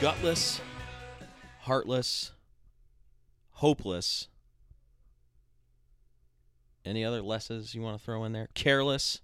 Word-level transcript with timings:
Gutless, 0.00 0.60
heartless, 1.62 2.32
hopeless. 3.50 4.28
Any 6.84 7.04
other 7.04 7.20
lesses 7.20 7.74
you 7.74 7.82
want 7.82 7.98
to 7.98 8.04
throw 8.04 8.24
in 8.24 8.32
there? 8.32 8.48
Careless. 8.54 9.20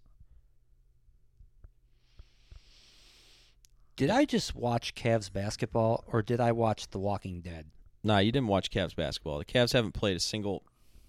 Did 3.97 4.11
I 4.11 4.25
just 4.25 4.55
watch 4.55 4.95
Cavs 4.95 5.33
basketball 5.33 6.05
or 6.09 6.23
did 6.23 6.41
I 6.41 6.53
watch 6.53 6.89
The 6.91 6.99
Walking 6.99 7.41
Dead? 7.41 7.67
Nah, 8.03 8.19
you 8.19 8.33
didn't 8.33 8.49
watch 8.49 8.71
Cavs 8.71 8.95
basketball. 8.95 9.39
The 9.39 9.45
Cavs 9.45 9.73
haven't 9.73 9.93
played 9.93 10.17
a 10.17 10.21
single 10.21 10.63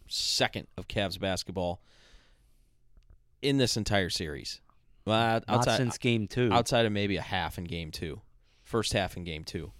second 0.07 0.67
of 0.77 0.87
Cavs 0.87 1.19
basketball 1.19 1.81
in 3.41 3.57
this 3.57 3.75
entire 3.75 4.09
series. 4.09 4.61
Well, 5.05 5.17
Not 5.17 5.43
outside, 5.47 5.77
since 5.77 5.97
game 5.97 6.27
two. 6.27 6.51
outside 6.51 6.85
of 6.85 6.91
maybe 6.91 7.17
a 7.17 7.21
half 7.21 7.57
in 7.57 7.65
game 7.65 7.91
two, 7.91 8.21
first 8.63 8.93
half 8.93 9.17
in 9.17 9.23
game 9.23 9.43
two. 9.43 9.71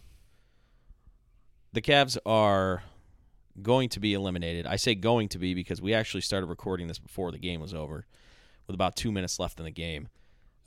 The 1.73 1.81
Cavs 1.81 2.17
are 2.25 2.83
going 3.61 3.89
to 3.89 3.99
be 3.99 4.13
eliminated. 4.13 4.65
I 4.67 4.75
say 4.75 4.93
going 4.95 5.29
to 5.29 5.39
be 5.39 5.53
because 5.53 5.81
we 5.81 5.93
actually 5.93 6.21
started 6.21 6.47
recording 6.47 6.87
this 6.87 6.99
before 6.99 7.31
the 7.31 7.37
game 7.39 7.59
was 7.61 7.73
over, 7.73 8.05
with 8.67 8.73
about 8.75 8.95
two 8.95 9.11
minutes 9.11 9.39
left 9.39 9.59
in 9.59 9.65
the 9.65 9.71
game. 9.71 10.09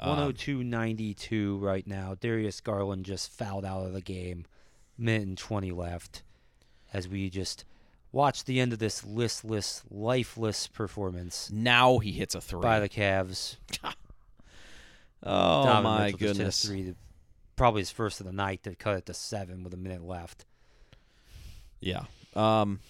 Um, 0.01 0.33
102.92 0.33 1.61
right 1.61 1.87
now. 1.87 2.15
Darius 2.21 2.61
Garland 2.61 3.05
just 3.05 3.33
fouled 3.33 3.65
out 3.65 3.85
of 3.85 3.93
the 3.93 4.01
game. 4.01 4.45
Minute 4.97 5.29
and 5.29 5.39
20 5.39 5.71
left 5.73 6.23
as 6.93 7.09
we 7.09 7.31
just 7.31 7.65
watch 8.11 8.45
the 8.45 8.61
end 8.61 8.73
of 8.73 8.79
this 8.79 9.05
listless, 9.05 9.83
lifeless 9.91 10.67
performance 10.67 11.51
now 11.53 11.99
he 11.99 12.13
hits 12.13 12.35
a 12.35 12.41
three. 12.41 12.61
by 12.61 12.81
the 12.81 12.89
Cavs. 12.89 13.57
oh 15.23 15.65
Donovan 15.65 15.83
my 15.85 16.07
Mitchell 16.07 16.19
just 16.19 16.21
hit 16.21 16.31
a 16.31 16.35
goodness! 16.35 16.65
three 16.65 16.83
to- 16.85 16.97
probably 17.57 17.83
his 17.83 17.91
first 17.91 18.21
of 18.21 18.27
the 18.27 18.33
night 18.33 18.63
to 18.65 18.75
cut 18.75 18.97
it 18.97 19.07
to 19.07 19.15
seven 19.15 19.63
with 19.63 19.75
a 19.75 19.77
minute 19.77 20.03
left. 20.05 20.45
Yeah. 21.81 22.05
Um. 22.35 22.81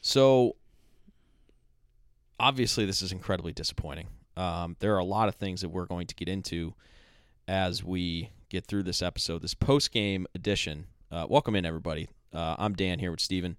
So 0.00 0.56
obviously, 2.40 2.86
this 2.86 3.02
is 3.02 3.12
incredibly 3.12 3.52
disappointing. 3.52 4.08
Um, 4.36 4.76
there 4.80 4.94
are 4.94 4.98
a 4.98 5.04
lot 5.04 5.28
of 5.28 5.34
things 5.34 5.60
that 5.60 5.68
we're 5.68 5.86
going 5.86 6.06
to 6.06 6.14
get 6.14 6.28
into 6.28 6.74
as 7.46 7.84
we 7.84 8.30
get 8.48 8.66
through 8.66 8.82
this 8.84 9.02
episode, 9.02 9.42
this 9.42 9.54
post 9.54 9.92
game 9.92 10.26
edition. 10.34 10.86
Uh, 11.10 11.26
welcome 11.28 11.54
in, 11.54 11.66
everybody. 11.66 12.08
Uh, 12.32 12.56
I'm 12.58 12.74
Dan 12.74 12.98
here 12.98 13.10
with 13.10 13.20
Steven. 13.20 13.58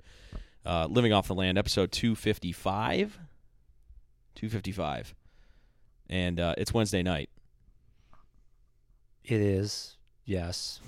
Uh, 0.65 0.87
Living 0.87 1.13
off 1.13 1.27
the 1.27 1.35
land, 1.35 1.57
episode 1.57 1.91
255. 1.91 3.19
255. 4.35 5.13
And 6.09 6.39
uh, 6.39 6.55
it's 6.57 6.73
Wednesday 6.73 7.03
night. 7.03 7.29
It 9.23 9.39
is, 9.39 9.95
yes. 10.25 10.79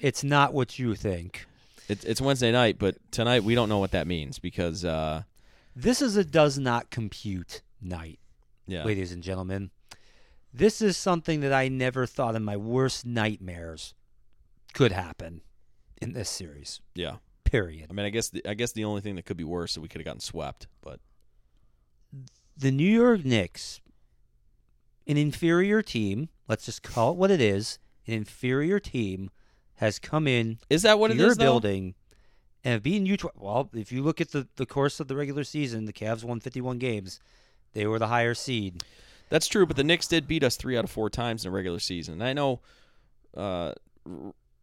It's 0.00 0.24
not 0.24 0.52
what 0.52 0.78
you 0.78 0.94
think. 0.94 1.46
It's, 1.88 2.04
it's 2.04 2.20
Wednesday 2.20 2.50
night, 2.52 2.78
but 2.78 2.96
tonight 3.10 3.44
we 3.44 3.54
don't 3.54 3.68
know 3.68 3.78
what 3.78 3.92
that 3.92 4.06
means 4.06 4.38
because, 4.38 4.84
uh, 4.84 5.22
This 5.76 6.02
is 6.02 6.16
a 6.16 6.24
does 6.24 6.58
not 6.58 6.90
compute 6.90 7.62
night. 7.80 8.18
Yeah. 8.66 8.84
ladies 8.84 9.12
and 9.12 9.22
gentlemen. 9.22 9.70
This 10.52 10.80
is 10.80 10.96
something 10.96 11.40
that 11.40 11.52
I 11.52 11.68
never 11.68 12.06
thought 12.06 12.36
in 12.36 12.44
my 12.44 12.56
worst 12.56 13.04
nightmares 13.04 13.94
could 14.72 14.92
happen 14.92 15.40
in 16.00 16.12
this 16.12 16.28
series. 16.28 16.80
Yeah. 16.94 17.16
Period. 17.44 17.86
I 17.90 17.92
mean, 17.92 18.06
I 18.06 18.10
guess 18.10 18.28
the, 18.30 18.46
I 18.48 18.54
guess 18.54 18.72
the 18.72 18.84
only 18.84 19.00
thing 19.00 19.16
that 19.16 19.24
could 19.26 19.36
be 19.36 19.44
worse 19.44 19.72
is 19.72 19.74
that 19.74 19.80
we 19.80 19.88
could 19.88 20.00
have 20.00 20.06
gotten 20.06 20.20
swept, 20.20 20.66
but 20.80 21.00
The 22.56 22.70
New 22.70 22.88
York 22.88 23.24
Knicks, 23.24 23.80
an 25.06 25.16
inferior 25.16 25.82
team, 25.82 26.28
let's 26.48 26.66
just 26.66 26.82
call 26.82 27.12
it 27.12 27.16
what 27.16 27.30
it 27.30 27.40
is, 27.40 27.78
an 28.06 28.14
inferior 28.14 28.78
team 28.78 29.30
has 29.76 29.98
come 29.98 30.28
in 30.28 30.58
is 30.70 30.82
that 30.82 30.98
what 30.98 31.10
it 31.10 31.16
your 31.16 31.30
is? 31.30 31.36
though? 31.36 31.44
building 31.44 31.94
and 32.62 32.72
have 32.74 32.82
beaten 32.82 33.06
you. 33.06 33.16
Tw- 33.16 33.36
well, 33.36 33.70
if 33.74 33.90
you 33.92 34.02
look 34.02 34.20
at 34.20 34.30
the, 34.30 34.46
the 34.56 34.66
course 34.66 35.00
of 35.00 35.08
the 35.08 35.16
regular 35.16 35.44
season, 35.44 35.84
the 35.84 35.92
Cavs 35.92 36.22
won 36.24 36.40
51 36.40 36.78
games. 36.78 37.20
They 37.74 37.86
were 37.86 37.98
the 37.98 38.08
higher 38.08 38.34
seed. 38.34 38.82
That's 39.28 39.46
true, 39.46 39.66
but 39.66 39.76
the 39.76 39.84
Knicks 39.84 40.06
did 40.06 40.26
beat 40.26 40.44
us 40.44 40.56
three 40.56 40.76
out 40.78 40.84
of 40.84 40.90
four 40.90 41.10
times 41.10 41.44
in 41.44 41.50
the 41.50 41.54
regular 41.56 41.80
season. 41.80 42.14
And 42.14 42.24
I 42.24 42.32
know 42.32 42.60
uh, 43.36 43.72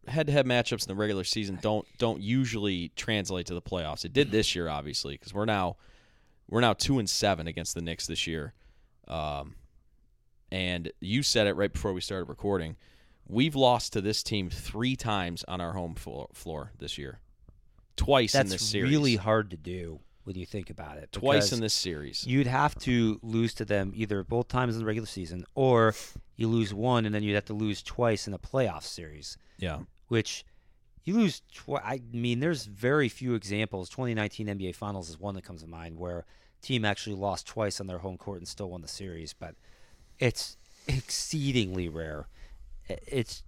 head-to-head 0.08 0.46
matchups 0.46 0.82
in 0.82 0.88
the 0.88 0.98
regular 0.98 1.24
season 1.24 1.58
don't 1.60 1.86
don't 1.98 2.20
usually 2.20 2.90
translate 2.96 3.46
to 3.46 3.54
the 3.54 3.62
playoffs. 3.62 4.04
It 4.04 4.12
did 4.12 4.30
this 4.30 4.54
year, 4.54 4.68
obviously, 4.68 5.14
because 5.14 5.34
we're 5.34 5.44
now 5.44 5.76
we're 6.48 6.60
now 6.60 6.72
two 6.72 6.98
and 6.98 7.08
seven 7.08 7.46
against 7.46 7.74
the 7.74 7.82
Knicks 7.82 8.06
this 8.06 8.26
year. 8.26 8.54
Um, 9.08 9.56
and 10.50 10.90
you 11.00 11.22
said 11.22 11.46
it 11.46 11.54
right 11.54 11.72
before 11.72 11.92
we 11.92 12.00
started 12.00 12.28
recording. 12.28 12.76
We've 13.26 13.54
lost 13.54 13.92
to 13.94 14.00
this 14.00 14.22
team 14.22 14.50
three 14.50 14.96
times 14.96 15.44
on 15.48 15.60
our 15.60 15.72
home 15.72 15.94
floor, 15.94 16.28
floor 16.34 16.72
this 16.78 16.98
year. 16.98 17.20
Twice 17.96 18.34
in 18.34 18.44
this 18.44 18.52
That's 18.52 18.64
series. 18.64 18.90
really 18.90 19.16
hard 19.16 19.50
to 19.50 19.56
do 19.56 20.00
when 20.24 20.36
you 20.36 20.46
think 20.46 20.70
about 20.70 20.98
it. 20.98 21.10
Twice 21.12 21.52
in 21.52 21.60
this 21.60 21.74
series. 21.74 22.26
You'd 22.26 22.46
have 22.46 22.74
to 22.80 23.18
lose 23.22 23.54
to 23.54 23.64
them 23.64 23.92
either 23.94 24.22
both 24.22 24.48
times 24.48 24.74
in 24.74 24.80
the 24.80 24.86
regular 24.86 25.06
season, 25.06 25.44
or 25.54 25.94
you 26.36 26.48
lose 26.48 26.72
one 26.72 27.06
and 27.06 27.14
then 27.14 27.22
you'd 27.22 27.34
have 27.34 27.44
to 27.46 27.54
lose 27.54 27.82
twice 27.82 28.26
in 28.26 28.34
a 28.34 28.38
playoff 28.38 28.82
series. 28.82 29.36
yeah. 29.58 29.80
Which 30.08 30.44
you 31.04 31.14
lose. 31.14 31.40
Tw- 31.52 31.82
I 31.82 32.00
mean, 32.12 32.40
there's 32.40 32.66
very 32.66 33.08
few 33.08 33.34
examples. 33.34 33.88
2019 33.88 34.46
NBA 34.46 34.74
Finals 34.76 35.08
is 35.08 35.18
one 35.18 35.34
that 35.34 35.42
comes 35.42 35.62
to 35.62 35.66
mind 35.66 35.96
where 35.96 36.26
team 36.60 36.84
actually 36.84 37.16
lost 37.16 37.46
twice 37.46 37.80
on 37.80 37.86
their 37.86 37.98
home 37.98 38.16
court 38.18 38.38
and 38.38 38.46
still 38.46 38.70
won 38.70 38.82
the 38.82 38.88
series, 38.88 39.32
but 39.32 39.54
it's 40.18 40.56
exceedingly 40.86 41.88
rare. 41.88 42.28
It's 42.88 43.42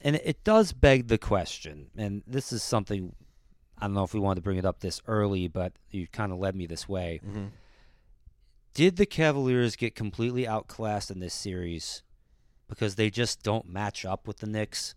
and 0.00 0.16
it 0.16 0.44
does 0.44 0.72
beg 0.72 1.08
the 1.08 1.18
question, 1.18 1.90
and 1.96 2.22
this 2.26 2.52
is 2.52 2.62
something 2.62 3.14
I 3.80 3.86
don't 3.86 3.94
know 3.94 4.04
if 4.04 4.14
we 4.14 4.20
wanted 4.20 4.36
to 4.36 4.42
bring 4.42 4.58
it 4.58 4.64
up 4.64 4.80
this 4.80 5.00
early, 5.06 5.48
but 5.48 5.72
you 5.90 6.06
kind 6.08 6.32
of 6.32 6.38
led 6.38 6.56
me 6.56 6.66
this 6.66 6.88
way. 6.88 7.20
Mm-hmm. 7.24 7.46
Did 8.74 8.96
the 8.96 9.06
Cavaliers 9.06 9.76
get 9.76 9.94
completely 9.94 10.46
outclassed 10.46 11.10
in 11.10 11.20
this 11.20 11.34
series 11.34 12.02
because 12.68 12.96
they 12.96 13.10
just 13.10 13.42
don't 13.42 13.68
match 13.68 14.04
up 14.04 14.26
with 14.26 14.38
the 14.38 14.46
Knicks, 14.46 14.94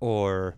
or 0.00 0.56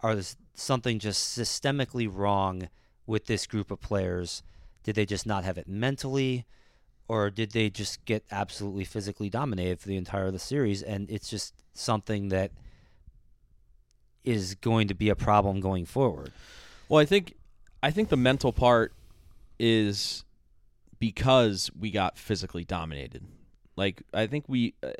are 0.00 0.14
there 0.14 0.24
something 0.54 0.98
just 0.98 1.38
systemically 1.38 2.08
wrong 2.12 2.68
with 3.06 3.26
this 3.26 3.46
group 3.46 3.70
of 3.70 3.80
players? 3.80 4.42
Did 4.82 4.96
they 4.96 5.06
just 5.06 5.26
not 5.26 5.44
have 5.44 5.56
it 5.56 5.68
mentally, 5.68 6.46
or 7.08 7.30
did 7.30 7.52
they 7.52 7.70
just 7.70 8.04
get 8.04 8.24
absolutely 8.30 8.84
physically 8.84 9.30
dominated 9.30 9.80
for 9.80 9.88
the 9.88 9.96
entire 9.96 10.26
of 10.26 10.32
the 10.32 10.38
series? 10.38 10.82
And 10.82 11.10
it's 11.10 11.30
just 11.30 11.54
something 11.72 12.28
that 12.28 12.50
is 14.24 14.54
going 14.56 14.88
to 14.88 14.94
be 14.94 15.08
a 15.08 15.14
problem 15.14 15.60
going 15.60 15.84
forward. 15.84 16.32
Well, 16.88 17.00
I 17.00 17.04
think 17.04 17.34
I 17.82 17.90
think 17.90 18.08
the 18.08 18.16
mental 18.16 18.52
part 18.52 18.92
is 19.58 20.24
because 20.98 21.70
we 21.78 21.90
got 21.90 22.18
physically 22.18 22.64
dominated. 22.64 23.24
Like 23.76 24.02
I 24.12 24.26
think 24.26 24.44
we 24.48 24.74
uh, 24.82 24.90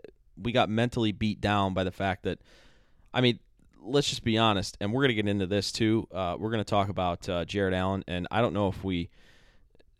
we 0.41 0.53
got 0.53 0.69
mentally 0.69 1.13
beat 1.13 1.41
down 1.41 1.75
by 1.75 1.85
the 1.85 1.93
fact 1.93 2.25
that 2.25 2.39
I 3.13 3.21
mean, 3.21 3.39
let's 3.83 4.09
just 4.09 4.25
be 4.25 4.37
honest, 4.39 4.77
and 4.81 4.93
we're 4.93 5.03
gonna 5.03 5.15
get 5.15 5.29
into 5.29 5.47
this 5.47 5.73
too. 5.73 6.07
Uh, 6.13 6.37
we're 6.39 6.51
gonna 6.51 6.65
talk 6.65 6.89
about 6.89 7.29
uh, 7.29 7.45
Jarrett 7.45 7.75
Allen, 7.75 8.05
and 8.07 8.27
I 8.31 8.41
don't 8.41 8.53
know 8.55 8.69
if 8.69 8.83
we. 8.85 9.09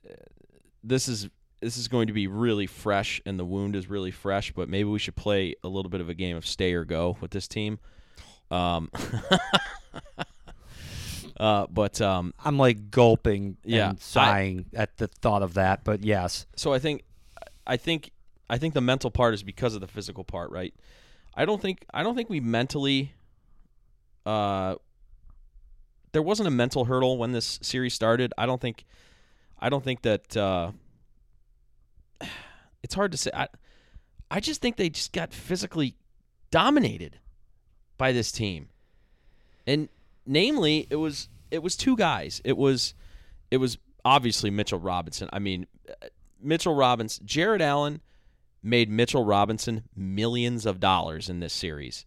uh, 0.09 0.15
This 0.83 1.09
is 1.09 1.29
this 1.61 1.79
is 1.79 1.89
going 1.89 2.09
to 2.09 2.13
be 2.13 2.27
really 2.27 2.67
fresh, 2.67 3.23
and 3.25 3.39
the 3.39 3.45
wound 3.45 3.75
is 3.75 3.89
really 3.89 4.11
fresh. 4.11 4.53
But 4.53 4.69
maybe 4.69 4.89
we 4.89 4.99
should 4.99 5.17
play 5.17 5.55
a 5.65 5.69
little 5.69 5.89
bit 5.91 6.01
of 6.03 6.09
a 6.11 6.15
game 6.15 6.37
of 6.37 6.47
stay 6.47 6.75
or 6.75 6.85
go 6.85 7.17
with 7.21 7.31
this 7.31 7.49
team. 7.49 7.79
Um, 8.55 8.91
uh, 11.41 11.67
but 11.69 12.01
um, 12.01 12.33
I'm 12.45 12.57
like 12.57 12.91
gulping 12.91 13.57
Yeah, 13.65 13.91
and 13.91 14.01
sighing 14.01 14.67
at 14.75 14.97
the 14.99 15.09
thought 15.09 15.43
of 15.43 15.55
that, 15.55 15.85
but 15.85 16.05
yes. 16.05 16.47
so 16.55 16.73
I 16.73 16.79
think, 16.79 17.03
I 17.67 17.77
think, 17.77 18.13
I 18.49 18.59
think 18.59 18.75
the 18.75 18.81
mental 18.81 19.11
part 19.11 19.35
is 19.35 19.43
because 19.43 19.75
of 19.75 19.81
the 19.81 19.89
physical 19.89 20.23
part, 20.23 20.51
right? 20.51 20.73
I 21.35 21.45
don't 21.45 21.61
think 21.61 21.85
I 21.93 22.05
don't 22.05 22.15
think 22.15 22.31
we 22.31 22.39
mentally. 22.39 23.13
Uh, 24.25 24.77
there 26.13 26.23
wasn't 26.23 26.47
a 26.47 26.53
mental 26.53 26.85
hurdle 26.85 27.19
when 27.19 27.33
this 27.33 27.59
series 27.61 27.93
started. 27.93 28.33
I 28.39 28.47
don't 28.47 28.61
think, 28.61 28.85
I 29.59 29.69
don't 29.69 29.83
think 29.83 30.03
that. 30.03 30.37
Uh, 30.37 30.71
it's 32.85 32.95
hard 32.95 33.11
to 33.13 33.19
say. 33.19 33.33
I, 33.35 33.49
I 34.31 34.39
just 34.39 34.63
think 34.63 34.77
they 34.77 34.91
just 34.91 35.13
got 35.13 35.33
physically 35.33 35.97
dominated 36.53 37.19
by 37.97 38.13
this 38.13 38.33
team, 38.33 38.69
and 39.67 39.89
namely, 40.27 40.87
it 40.91 40.97
was 40.97 41.29
it 41.51 41.63
was 41.63 41.77
two 41.77 41.97
guys. 41.97 42.41
It 42.45 42.57
was 42.57 42.95
it 43.51 43.59
was 43.59 43.79
obviously 44.05 44.51
Mitchell 44.51 44.79
Robinson. 44.79 45.29
I 45.33 45.39
mean, 45.39 45.67
uh, 45.89 46.09
Mitchell 46.43 46.75
Robinson, 46.75 47.27
Jarrett 47.27 47.63
Allen 47.63 48.01
made 48.63 48.91
Mitchell 48.91 49.25
Robinson 49.25 49.85
millions 49.95 50.67
of 50.67 50.81
dollars 50.81 51.29
in 51.29 51.41
this 51.41 51.53
series. 51.53 52.07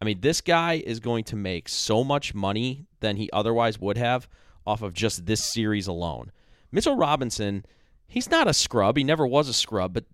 I 0.00 0.04
mean, 0.04 0.20
this 0.20 0.40
guy 0.40 0.82
is 0.84 0.98
going 0.98 1.24
to 1.24 1.36
make 1.36 1.68
so 1.68 2.02
much 2.02 2.34
money 2.34 2.86
than 3.00 3.16
he 3.16 3.30
otherwise 3.32 3.78
would 3.78 3.96
have 3.96 4.28
off 4.66 4.82
of 4.82 4.92
just 4.92 5.26
this 5.26 5.44
series 5.44 5.86
alone. 5.86 6.32
Mitchell 6.72 6.96
Robinson, 6.96 7.64
he's 8.08 8.28
not 8.28 8.48
a 8.48 8.54
scrub. 8.54 8.96
He 8.96 9.04
never 9.04 9.26
was 9.26 9.48
a 9.48 9.52
scrub, 9.52 9.92
but 9.92 10.04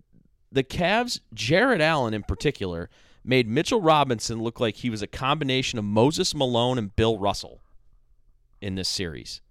the 0.51 0.63
Cavs, 0.63 1.19
Jarrett 1.33 1.81
Allen 1.81 2.13
in 2.13 2.23
particular, 2.23 2.89
made 3.23 3.47
Mitchell 3.47 3.81
Robinson 3.81 4.41
look 4.41 4.59
like 4.59 4.77
he 4.77 4.89
was 4.89 5.01
a 5.01 5.07
combination 5.07 5.77
of 5.79 5.85
Moses 5.85 6.33
Malone 6.33 6.77
and 6.77 6.95
Bill 6.95 7.17
Russell 7.17 7.61
in 8.61 8.75
this 8.75 8.89
series. 8.89 9.41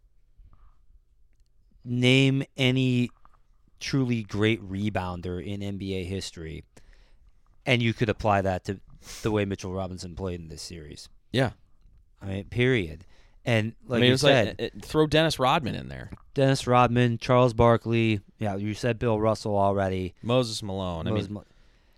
Name 1.85 2.43
any 2.57 3.11
truly 3.81 4.23
great 4.23 4.61
rebounder 4.63 5.45
in 5.45 5.61
NBA 5.61 6.07
history, 6.07 6.65
and 7.65 7.81
you 7.83 7.95
could 7.95 8.09
apply 8.09 8.43
that 8.43 8.65
to 8.65 8.81
the 9.23 9.31
way 9.31 9.45
Mitchell 9.45 9.73
Robinson 9.73 10.15
played 10.15 10.41
in 10.41 10.49
this 10.49 10.61
series. 10.63 11.09
Yeah. 11.33 11.51
I 12.21 12.27
mean, 12.27 12.45
period. 12.45 13.05
And 13.45 13.75
like 13.87 13.99
I 13.99 14.01
mean, 14.03 14.11
you 14.11 14.17
said, 14.19 14.57
like 14.59 14.73
uh, 14.75 14.77
uh, 14.77 14.81
throw 14.83 15.07
Dennis 15.07 15.39
Rodman 15.39 15.75
in 15.75 15.89
there. 15.89 16.11
Dennis 16.35 16.67
Rodman, 16.67 17.17
Charles 17.19 17.55
Barkley. 17.55 18.21
Yeah, 18.39 18.57
you 18.57 18.75
said 18.75 18.99
Bill 18.99 19.19
Russell 19.19 19.57
already. 19.57 20.15
Moses 20.23 20.63
Malone. 20.63 21.07
I 21.09 21.13
mean, 21.13 21.39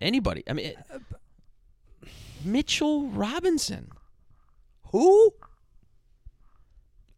anybody. 0.01 0.45
I 0.49 0.53
mean, 0.53 0.67
it- 0.67 0.79
Mitchell 2.45 3.09
Robinson. 3.09 3.91
Who? 4.93 5.35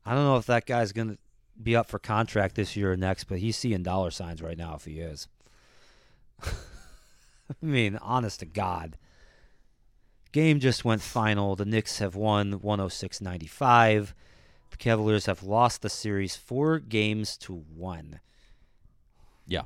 I 0.04 0.14
don't 0.14 0.24
know 0.24 0.36
if 0.36 0.46
that 0.46 0.66
guy's 0.66 0.92
gonna 0.92 1.18
be 1.60 1.76
up 1.76 1.88
for 1.88 1.98
contract 1.98 2.54
this 2.54 2.76
year 2.76 2.92
or 2.92 2.96
next, 2.96 3.24
but 3.24 3.38
he's 3.38 3.56
seeing 3.56 3.82
dollar 3.82 4.10
signs 4.10 4.42
right 4.42 4.58
now 4.58 4.74
if 4.74 4.84
he 4.84 5.00
is. 5.00 5.28
I 6.42 6.52
mean, 7.60 7.96
honest 7.96 8.40
to 8.40 8.46
God. 8.46 8.96
Game 10.32 10.60
just 10.60 10.84
went 10.84 11.02
final. 11.02 11.56
The 11.56 11.66
Knicks 11.66 11.98
have 11.98 12.16
won 12.16 12.58
106-95. 12.60 14.14
The 14.70 14.76
Cavaliers 14.78 15.26
have 15.26 15.42
lost 15.42 15.82
the 15.82 15.90
series 15.90 16.36
4 16.36 16.78
games 16.78 17.36
to 17.38 17.52
1. 17.52 18.20
Yeah. 19.46 19.62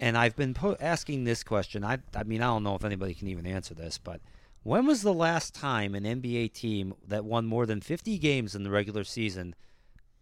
And 0.00 0.16
I've 0.16 0.34
been 0.34 0.54
po- 0.54 0.76
asking 0.80 1.24
this 1.24 1.44
question. 1.44 1.84
I 1.84 1.98
I 2.14 2.24
mean, 2.24 2.40
I 2.40 2.46
don't 2.46 2.62
know 2.62 2.74
if 2.74 2.84
anybody 2.84 3.14
can 3.14 3.28
even 3.28 3.46
answer 3.46 3.74
this, 3.74 3.98
but 3.98 4.20
when 4.64 4.86
was 4.86 5.02
the 5.02 5.12
last 5.12 5.54
time 5.54 5.94
an 5.94 6.04
NBA 6.04 6.52
team 6.54 6.94
that 7.06 7.24
won 7.24 7.46
more 7.46 7.66
than 7.66 7.80
50 7.80 8.18
games 8.18 8.54
in 8.54 8.64
the 8.64 8.70
regular 8.70 9.04
season 9.04 9.54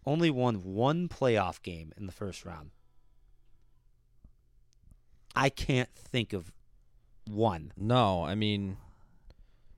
only 0.05 0.29
won 0.29 0.57
one 0.57 1.07
playoff 1.07 1.61
game 1.61 1.93
in 1.97 2.05
the 2.05 2.11
first 2.11 2.45
round? 2.45 2.71
I 5.33 5.49
can't 5.49 5.89
think 5.95 6.33
of 6.33 6.51
one. 7.25 7.71
No, 7.77 8.23
I 8.23 8.35
mean, 8.35 8.77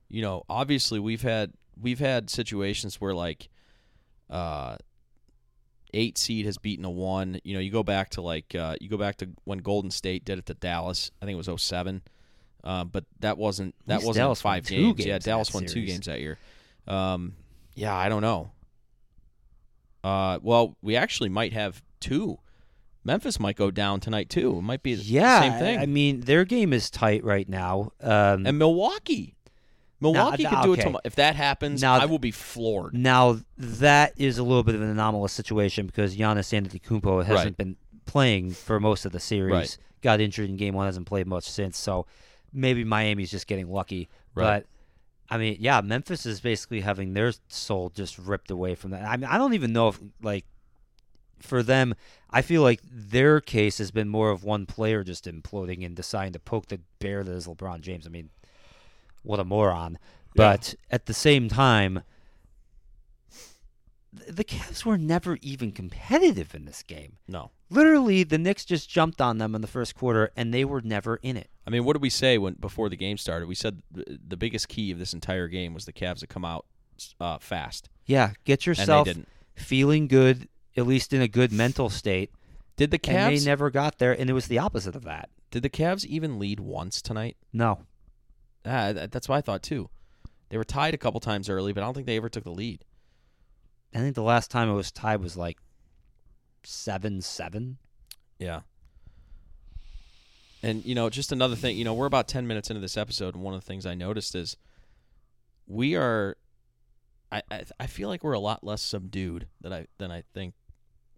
you 0.08 0.20
know, 0.20 0.42
obviously 0.48 0.98
we've 0.98 1.22
had 1.22 1.52
we've 1.80 2.00
had 2.00 2.28
situations 2.28 3.00
where 3.00 3.14
like 3.14 3.48
uh 4.28 4.76
eight 5.94 6.18
seed 6.18 6.44
has 6.44 6.58
beaten 6.58 6.84
a 6.84 6.90
one. 6.90 7.40
You 7.44 7.54
know, 7.54 7.60
you 7.60 7.70
go 7.70 7.84
back 7.84 8.10
to 8.10 8.20
like 8.20 8.54
uh 8.54 8.74
you 8.80 8.88
go 8.88 8.98
back 8.98 9.16
to 9.18 9.30
when 9.44 9.58
Golden 9.58 9.92
State 9.92 10.24
did 10.24 10.40
it 10.40 10.46
to 10.46 10.54
Dallas. 10.54 11.12
I 11.22 11.24
think 11.24 11.34
it 11.34 11.48
was 11.48 11.62
07. 11.62 12.02
Uh, 12.66 12.82
but 12.84 13.04
that 13.20 13.38
wasn't 13.38 13.76
that 13.86 13.98
wasn't 14.02 14.16
Dallas 14.16 14.40
five 14.42 14.66
games. 14.66 14.98
Yeah, 14.98 15.04
games 15.14 15.26
in 15.26 15.30
Dallas 15.30 15.54
won 15.54 15.66
two 15.66 15.84
games 15.84 16.06
that 16.06 16.18
year. 16.20 16.36
Um, 16.88 17.34
yeah, 17.76 17.94
I 17.94 18.08
don't 18.08 18.22
know. 18.22 18.50
Uh, 20.02 20.38
well, 20.42 20.76
we 20.82 20.96
actually 20.96 21.28
might 21.28 21.52
have 21.52 21.80
two. 22.00 22.38
Memphis 23.04 23.38
might 23.38 23.56
go 23.56 23.70
down 23.70 24.00
tonight 24.00 24.28
too. 24.28 24.58
It 24.58 24.62
might 24.62 24.82
be 24.82 24.94
the 24.96 25.02
Yeah, 25.02 25.40
same 25.40 25.52
thing. 25.60 25.78
I 25.78 25.86
mean, 25.86 26.22
their 26.22 26.44
game 26.44 26.72
is 26.72 26.90
tight 26.90 27.22
right 27.22 27.48
now. 27.48 27.92
Um, 28.00 28.46
and 28.46 28.58
Milwaukee. 28.58 29.36
Milwaukee 30.00 30.38
th- 30.38 30.48
could 30.50 30.62
do 30.62 30.72
it 30.72 30.74
okay. 30.74 30.82
tomorrow. 30.82 31.02
If 31.04 31.14
that 31.14 31.36
happens, 31.36 31.82
Now 31.82 31.94
I 31.94 32.06
will 32.06 32.18
be 32.18 32.32
floored. 32.32 32.94
Now 32.94 33.38
that 33.56 34.12
is 34.16 34.38
a 34.38 34.42
little 34.42 34.64
bit 34.64 34.74
of 34.74 34.82
an 34.82 34.88
anomalous 34.88 35.32
situation 35.32 35.86
because 35.86 36.16
Giannis 36.16 36.52
Antetokounmpo 36.52 37.24
hasn't 37.24 37.46
Right. 37.50 37.56
been 37.56 37.76
playing 38.06 38.50
for 38.52 38.80
most 38.80 39.04
of 39.06 39.12
the 39.12 39.20
series. 39.20 39.52
Right. 39.52 39.78
Got 40.02 40.20
injured 40.20 40.50
in 40.50 40.56
game 40.56 40.74
one, 40.74 40.86
hasn't 40.86 41.06
played 41.06 41.26
much 41.28 41.44
since. 41.44 41.78
So 41.78 42.06
maybe 42.56 42.84
Miami's 42.84 43.30
just 43.30 43.46
getting 43.46 43.70
lucky. 43.70 44.08
Right. 44.34 44.64
But 44.64 44.66
I 45.34 45.38
mean, 45.38 45.56
yeah, 45.60 45.80
Memphis 45.80 46.26
is 46.26 46.40
basically 46.40 46.80
having 46.80 47.12
their 47.14 47.32
soul 47.48 47.90
just 47.90 48.18
ripped 48.18 48.50
away 48.50 48.74
from 48.74 48.92
that. 48.92 49.02
I 49.02 49.16
mean, 49.16 49.28
I 49.28 49.38
don't 49.38 49.54
even 49.54 49.72
know 49.72 49.88
if 49.88 50.00
like 50.22 50.44
for 51.38 51.62
them, 51.62 51.94
I 52.30 52.42
feel 52.42 52.62
like 52.62 52.80
their 52.90 53.40
case 53.40 53.78
has 53.78 53.90
been 53.90 54.08
more 54.08 54.30
of 54.30 54.44
one 54.44 54.66
player 54.66 55.04
just 55.04 55.26
imploding 55.26 55.84
and 55.84 55.94
deciding 55.94 56.32
to 56.32 56.38
poke 56.38 56.66
the 56.66 56.80
bear 56.98 57.22
that 57.22 57.32
is 57.32 57.46
LeBron 57.46 57.80
James. 57.80 58.06
I 58.06 58.10
mean, 58.10 58.30
what 59.22 59.40
a 59.40 59.44
moron. 59.44 59.98
But 60.34 60.74
at 60.90 61.06
the 61.06 61.14
same 61.14 61.48
time, 61.48 62.02
the 64.28 64.44
Cavs 64.44 64.84
were 64.84 64.98
never 64.98 65.38
even 65.42 65.72
competitive 65.72 66.54
in 66.54 66.64
this 66.64 66.82
game. 66.82 67.18
No. 67.28 67.50
Literally, 67.70 68.22
the 68.22 68.38
Knicks 68.38 68.64
just 68.64 68.88
jumped 68.88 69.20
on 69.20 69.38
them 69.38 69.54
in 69.54 69.60
the 69.60 69.66
first 69.66 69.94
quarter, 69.94 70.30
and 70.36 70.52
they 70.54 70.64
were 70.64 70.80
never 70.80 71.16
in 71.16 71.36
it. 71.36 71.50
I 71.66 71.70
mean, 71.70 71.84
what 71.84 71.94
did 71.94 72.02
we 72.02 72.10
say 72.10 72.38
when 72.38 72.54
before 72.54 72.88
the 72.88 72.96
game 72.96 73.18
started? 73.18 73.46
We 73.48 73.54
said 73.54 73.82
th- 73.94 74.06
the 74.26 74.36
biggest 74.36 74.68
key 74.68 74.90
of 74.92 74.98
this 74.98 75.12
entire 75.12 75.48
game 75.48 75.74
was 75.74 75.84
the 75.84 75.92
Cavs 75.92 76.20
to 76.20 76.26
come 76.26 76.44
out 76.44 76.66
uh, 77.20 77.38
fast, 77.38 77.88
Yeah, 78.06 78.32
get 78.44 78.64
yourself 78.66 79.08
feeling 79.54 80.06
good, 80.06 80.48
at 80.76 80.86
least 80.86 81.12
in 81.12 81.20
a 81.20 81.28
good 81.28 81.52
mental 81.52 81.90
state. 81.90 82.30
Did 82.76 82.90
the 82.90 82.98
Cavs? 82.98 83.14
And 83.14 83.36
they 83.36 83.44
never 83.44 83.70
got 83.70 83.98
there, 83.98 84.12
and 84.18 84.30
it 84.30 84.34
was 84.34 84.46
the 84.48 84.58
opposite 84.58 84.94
of 84.96 85.04
that. 85.04 85.28
did 85.50 85.62
the 85.62 85.70
Cavs 85.70 86.04
even 86.04 86.38
lead 86.38 86.60
once 86.60 87.02
tonight? 87.02 87.36
No. 87.52 87.80
Ah, 88.64 88.92
th- 88.92 89.10
that's 89.10 89.28
what 89.28 89.36
I 89.36 89.40
thought 89.40 89.62
too. 89.62 89.88
They 90.48 90.56
were 90.56 90.64
tied 90.64 90.94
a 90.94 90.98
couple 90.98 91.18
times 91.20 91.48
early, 91.48 91.72
but 91.72 91.82
I 91.82 91.86
don't 91.86 91.94
think 91.94 92.06
they 92.06 92.16
ever 92.16 92.28
took 92.28 92.44
the 92.44 92.50
lead. 92.50 92.84
I 93.96 94.00
think 94.00 94.14
the 94.14 94.22
last 94.22 94.50
time 94.50 94.68
it 94.68 94.74
was 94.74 94.92
tied 94.92 95.20
was 95.20 95.36
like 95.38 95.56
7 96.64 97.22
7. 97.22 97.78
Yeah. 98.38 98.60
And 100.62 100.84
you 100.84 100.94
know, 100.94 101.08
just 101.08 101.32
another 101.32 101.56
thing, 101.56 101.78
you 101.78 101.84
know, 101.84 101.94
we're 101.94 102.06
about 102.06 102.28
10 102.28 102.46
minutes 102.46 102.68
into 102.68 102.80
this 102.80 102.98
episode 102.98 103.34
and 103.34 103.42
one 103.42 103.54
of 103.54 103.60
the 103.60 103.66
things 103.66 103.86
I 103.86 103.94
noticed 103.94 104.34
is 104.34 104.58
we 105.66 105.96
are 105.96 106.36
I 107.32 107.42
I, 107.50 107.64
I 107.80 107.86
feel 107.86 108.08
like 108.08 108.22
we're 108.22 108.32
a 108.32 108.38
lot 108.38 108.62
less 108.62 108.82
subdued 108.82 109.46
than 109.62 109.72
I 109.72 109.86
than 109.96 110.10
I 110.10 110.24
think 110.34 110.54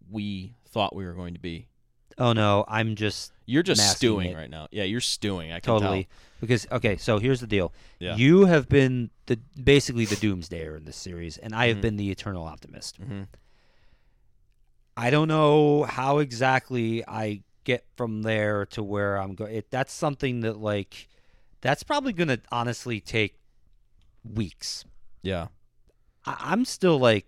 we 0.09 0.55
thought 0.69 0.95
we 0.95 1.05
were 1.05 1.15
going 1.15 1.35
to 1.35 1.41
be. 1.41 1.67
Oh, 2.19 2.33
no. 2.33 2.65
I'm 2.69 2.95
just 2.97 3.33
You're 3.47 3.63
just 3.63 3.97
stewing 3.97 4.31
it. 4.33 4.37
right 4.37 4.51
now. 4.51 4.67
Yeah, 4.71 4.85
you're 4.85 5.01
stewing. 5.01 5.53
I 5.53 5.61
can 5.61 5.75
totally. 5.75 6.09
Because, 6.41 6.67
okay, 6.71 6.97
so 6.97 7.19
here's 7.19 7.41
the 7.41 7.47
deal. 7.47 7.73
Yeah. 7.99 8.17
You 8.17 8.45
have 8.47 8.69
been 8.69 9.11
the 9.27 9.37
basically 9.63 10.05
the 10.05 10.17
doomsdayer 10.17 10.77
in 10.77 10.85
this 10.85 10.97
series, 10.97 11.37
and 11.39 11.55
I 11.55 11.69
have 11.69 11.79
Mhm. 11.79 11.83
been 11.83 11.97
the 11.97 12.11
eternal 12.11 12.45
optimist. 12.45 12.97
tell. 12.97 13.07
hmm 13.07 13.23
I 14.97 15.11
don't 15.11 15.29
know 15.29 15.85
how 15.85 16.19
exactly 16.19 17.05
I 17.07 17.43
get 17.65 17.85
from 17.97 18.23
there 18.23 18.67
to 18.67 18.83
where 18.83 19.17
I'm 19.17 19.35
going. 19.35 19.55
It, 19.55 19.71
that's 19.71 19.93
something 19.93 20.41
that 20.41 20.59
like 20.59 21.09
that's 21.61 21.83
probably 21.85 22.13
going 22.13 22.29
to 22.29 22.41
honestly 22.51 23.01
take 23.01 23.39
weeks. 24.25 24.85
Yeah. 25.23 25.49
I, 26.27 26.37
I'm 26.41 26.65
still 26.65 26.99
like 26.99 27.27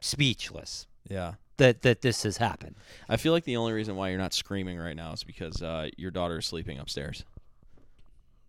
speechless 0.00 0.86
Yeah. 1.08 1.34
That 1.62 1.82
that 1.82 2.02
this 2.02 2.24
has 2.24 2.36
happened. 2.38 2.74
I 3.08 3.16
feel 3.16 3.32
like 3.32 3.44
the 3.44 3.56
only 3.56 3.72
reason 3.72 3.94
why 3.96 4.08
you're 4.08 4.18
not 4.18 4.34
screaming 4.34 4.78
right 4.78 4.96
now 4.96 5.12
is 5.12 5.22
because 5.24 5.62
uh, 5.62 5.88
your 5.96 6.10
daughter 6.10 6.38
is 6.38 6.46
sleeping 6.46 6.78
upstairs. 6.78 7.24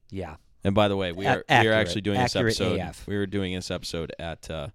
Yeah, 0.09 0.35
And 0.63 0.75
by 0.75 0.87
the 0.87 0.95
way, 0.95 1.11
we 1.11 1.25
A- 1.25 1.37
are 1.37 1.43
we 1.63 1.67
are 1.69 1.73
actually 1.73 2.01
doing 2.01 2.19
this 2.19 2.35
episode. 2.35 2.79
AF. 2.79 3.05
We 3.07 3.15
were 3.17 3.25
doing 3.25 3.53
this 3.55 3.71
episode 3.71 4.13
at 4.19 4.49
uh, 4.49 4.67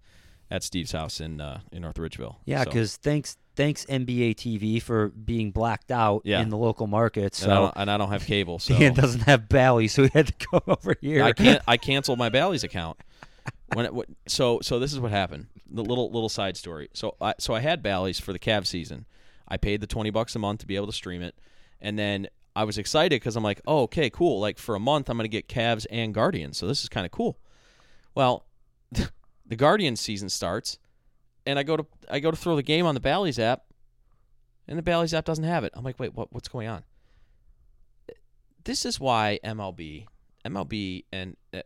at 0.50 0.62
Steve's 0.64 0.92
house 0.92 1.20
in 1.20 1.40
uh, 1.40 1.60
in 1.72 1.82
North 1.82 1.96
Ridgeville. 1.96 2.36
yeah. 2.44 2.60
So- 2.64 2.70
Because 2.70 2.96
thanks 2.96 3.36
thanks 3.56 3.84
NBA 3.86 4.34
TV 4.36 4.80
for 4.82 5.08
being 5.08 5.50
blacked 5.50 5.90
out 5.90 6.22
Yeah. 6.24 6.40
in 6.42 6.48
the 6.48 6.56
local 6.56 6.86
market. 6.86 7.40
and, 7.42 7.52
I 7.52 7.54
So 7.54 7.62
don't, 7.62 7.74
and 7.76 7.90
I 7.90 7.96
don't 7.98 8.10
have 8.10 8.24
cable, 8.24 8.58
so 8.60 8.76
Dan 8.78 8.94
doesn't 8.94 9.22
have 9.22 9.48
Bally, 9.48 9.88
so 9.88 10.04
he 10.04 10.10
had 10.14 10.28
to 10.28 10.32
come 10.34 10.62
over 10.68 10.94
here. 11.00 11.22
I 11.24 11.32
can't. 11.32 11.62
I 11.68 11.76
canceled 11.76 12.18
my 12.18 12.28
Bally's 12.30 12.64
account. 12.64 12.98
When 13.74 13.86
it, 13.86 13.92
so 14.26 14.60
so 14.62 14.78
this 14.78 14.92
is 14.92 14.98
what 15.00 15.10
happened. 15.10 15.46
The 15.70 15.84
little 15.84 16.10
little 16.10 16.28
side 16.28 16.56
story. 16.56 16.88
So 16.94 17.16
I 17.20 17.34
so 17.38 17.54
I 17.54 17.60
had 17.60 17.82
Bally's 17.82 18.18
for 18.18 18.32
the 18.32 18.38
Cavs 18.38 18.66
season. 18.66 19.06
I 19.46 19.56
paid 19.56 19.80
the 19.80 19.86
twenty 19.86 20.10
bucks 20.10 20.34
a 20.34 20.38
month 20.38 20.60
to 20.60 20.66
be 20.66 20.76
able 20.76 20.86
to 20.86 20.92
stream 20.92 21.22
it, 21.22 21.38
and 21.80 21.98
then 21.98 22.28
I 22.56 22.64
was 22.64 22.78
excited 22.78 23.16
because 23.16 23.36
I'm 23.36 23.44
like, 23.44 23.60
oh 23.66 23.82
okay, 23.82 24.10
cool. 24.10 24.40
Like 24.40 24.58
for 24.58 24.74
a 24.74 24.80
month, 24.80 25.08
I'm 25.08 25.16
gonna 25.16 25.28
get 25.28 25.48
Cavs 25.48 25.86
and 25.90 26.14
Guardians, 26.14 26.58
so 26.58 26.66
this 26.66 26.82
is 26.82 26.88
kind 26.88 27.06
of 27.06 27.12
cool. 27.12 27.38
Well, 28.14 28.46
the 29.46 29.56
Guardians 29.56 30.00
season 30.00 30.28
starts, 30.28 30.78
and 31.46 31.58
I 31.58 31.62
go 31.62 31.76
to 31.76 31.86
I 32.10 32.20
go 32.20 32.30
to 32.30 32.36
throw 32.36 32.56
the 32.56 32.62
game 32.62 32.86
on 32.86 32.94
the 32.94 33.00
Bally's 33.00 33.38
app, 33.38 33.64
and 34.66 34.78
the 34.78 34.82
Bally's 34.82 35.14
app 35.14 35.24
doesn't 35.24 35.44
have 35.44 35.64
it. 35.64 35.72
I'm 35.74 35.84
like, 35.84 36.00
wait, 36.00 36.14
what 36.14 36.32
what's 36.32 36.48
going 36.48 36.68
on? 36.68 36.84
This 38.64 38.84
is 38.84 38.98
why 38.98 39.38
MLB, 39.44 40.06
MLB, 40.44 41.04
and 41.12 41.36
uh, 41.54 41.60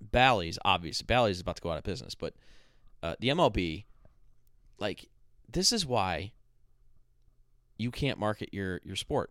Bally's 0.00 0.58
obviously 0.64 1.04
Bally's 1.06 1.36
is 1.36 1.42
about 1.42 1.56
to 1.56 1.62
go 1.62 1.70
out 1.70 1.78
of 1.78 1.84
business, 1.84 2.14
but 2.14 2.34
uh, 3.04 3.14
the 3.20 3.28
MLB, 3.28 3.84
like, 4.78 5.10
this 5.46 5.72
is 5.72 5.84
why 5.84 6.32
you 7.76 7.90
can't 7.90 8.18
market 8.18 8.48
your 8.52 8.80
your 8.82 8.96
sport. 8.96 9.30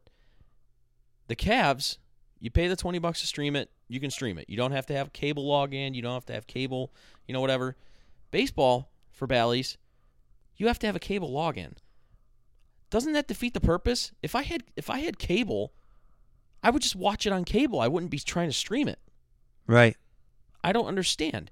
The 1.27 1.35
Cavs, 1.35 1.97
you 2.39 2.51
pay 2.51 2.67
the 2.67 2.75
twenty 2.75 2.99
bucks 2.99 3.21
to 3.21 3.27
stream 3.27 3.55
it. 3.55 3.71
You 3.87 3.99
can 3.99 4.11
stream 4.11 4.37
it. 4.37 4.47
You 4.47 4.57
don't 4.57 4.73
have 4.73 4.85
to 4.87 4.93
have 4.93 5.11
cable 5.11 5.43
login. 5.45 5.95
You 5.95 6.03
don't 6.03 6.13
have 6.13 6.25
to 6.27 6.33
have 6.33 6.45
cable. 6.45 6.93
You 7.27 7.33
know 7.33 7.41
whatever. 7.41 7.75
Baseball 8.29 8.91
for 9.11 9.25
Bally's, 9.25 9.77
you 10.55 10.67
have 10.67 10.77
to 10.79 10.85
have 10.85 10.95
a 10.95 10.99
cable 10.99 11.31
login. 11.31 11.73
Doesn't 12.91 13.13
that 13.13 13.27
defeat 13.27 13.55
the 13.55 13.59
purpose? 13.59 14.11
If 14.21 14.35
I 14.35 14.43
had 14.43 14.65
if 14.75 14.91
I 14.91 14.99
had 14.99 15.17
cable, 15.17 15.73
I 16.61 16.69
would 16.69 16.83
just 16.83 16.95
watch 16.95 17.25
it 17.25 17.33
on 17.33 17.43
cable. 17.43 17.79
I 17.79 17.87
wouldn't 17.87 18.11
be 18.11 18.19
trying 18.19 18.49
to 18.49 18.53
stream 18.53 18.87
it. 18.87 18.99
Right. 19.65 19.97
I 20.63 20.73
don't 20.73 20.85
understand. 20.85 21.49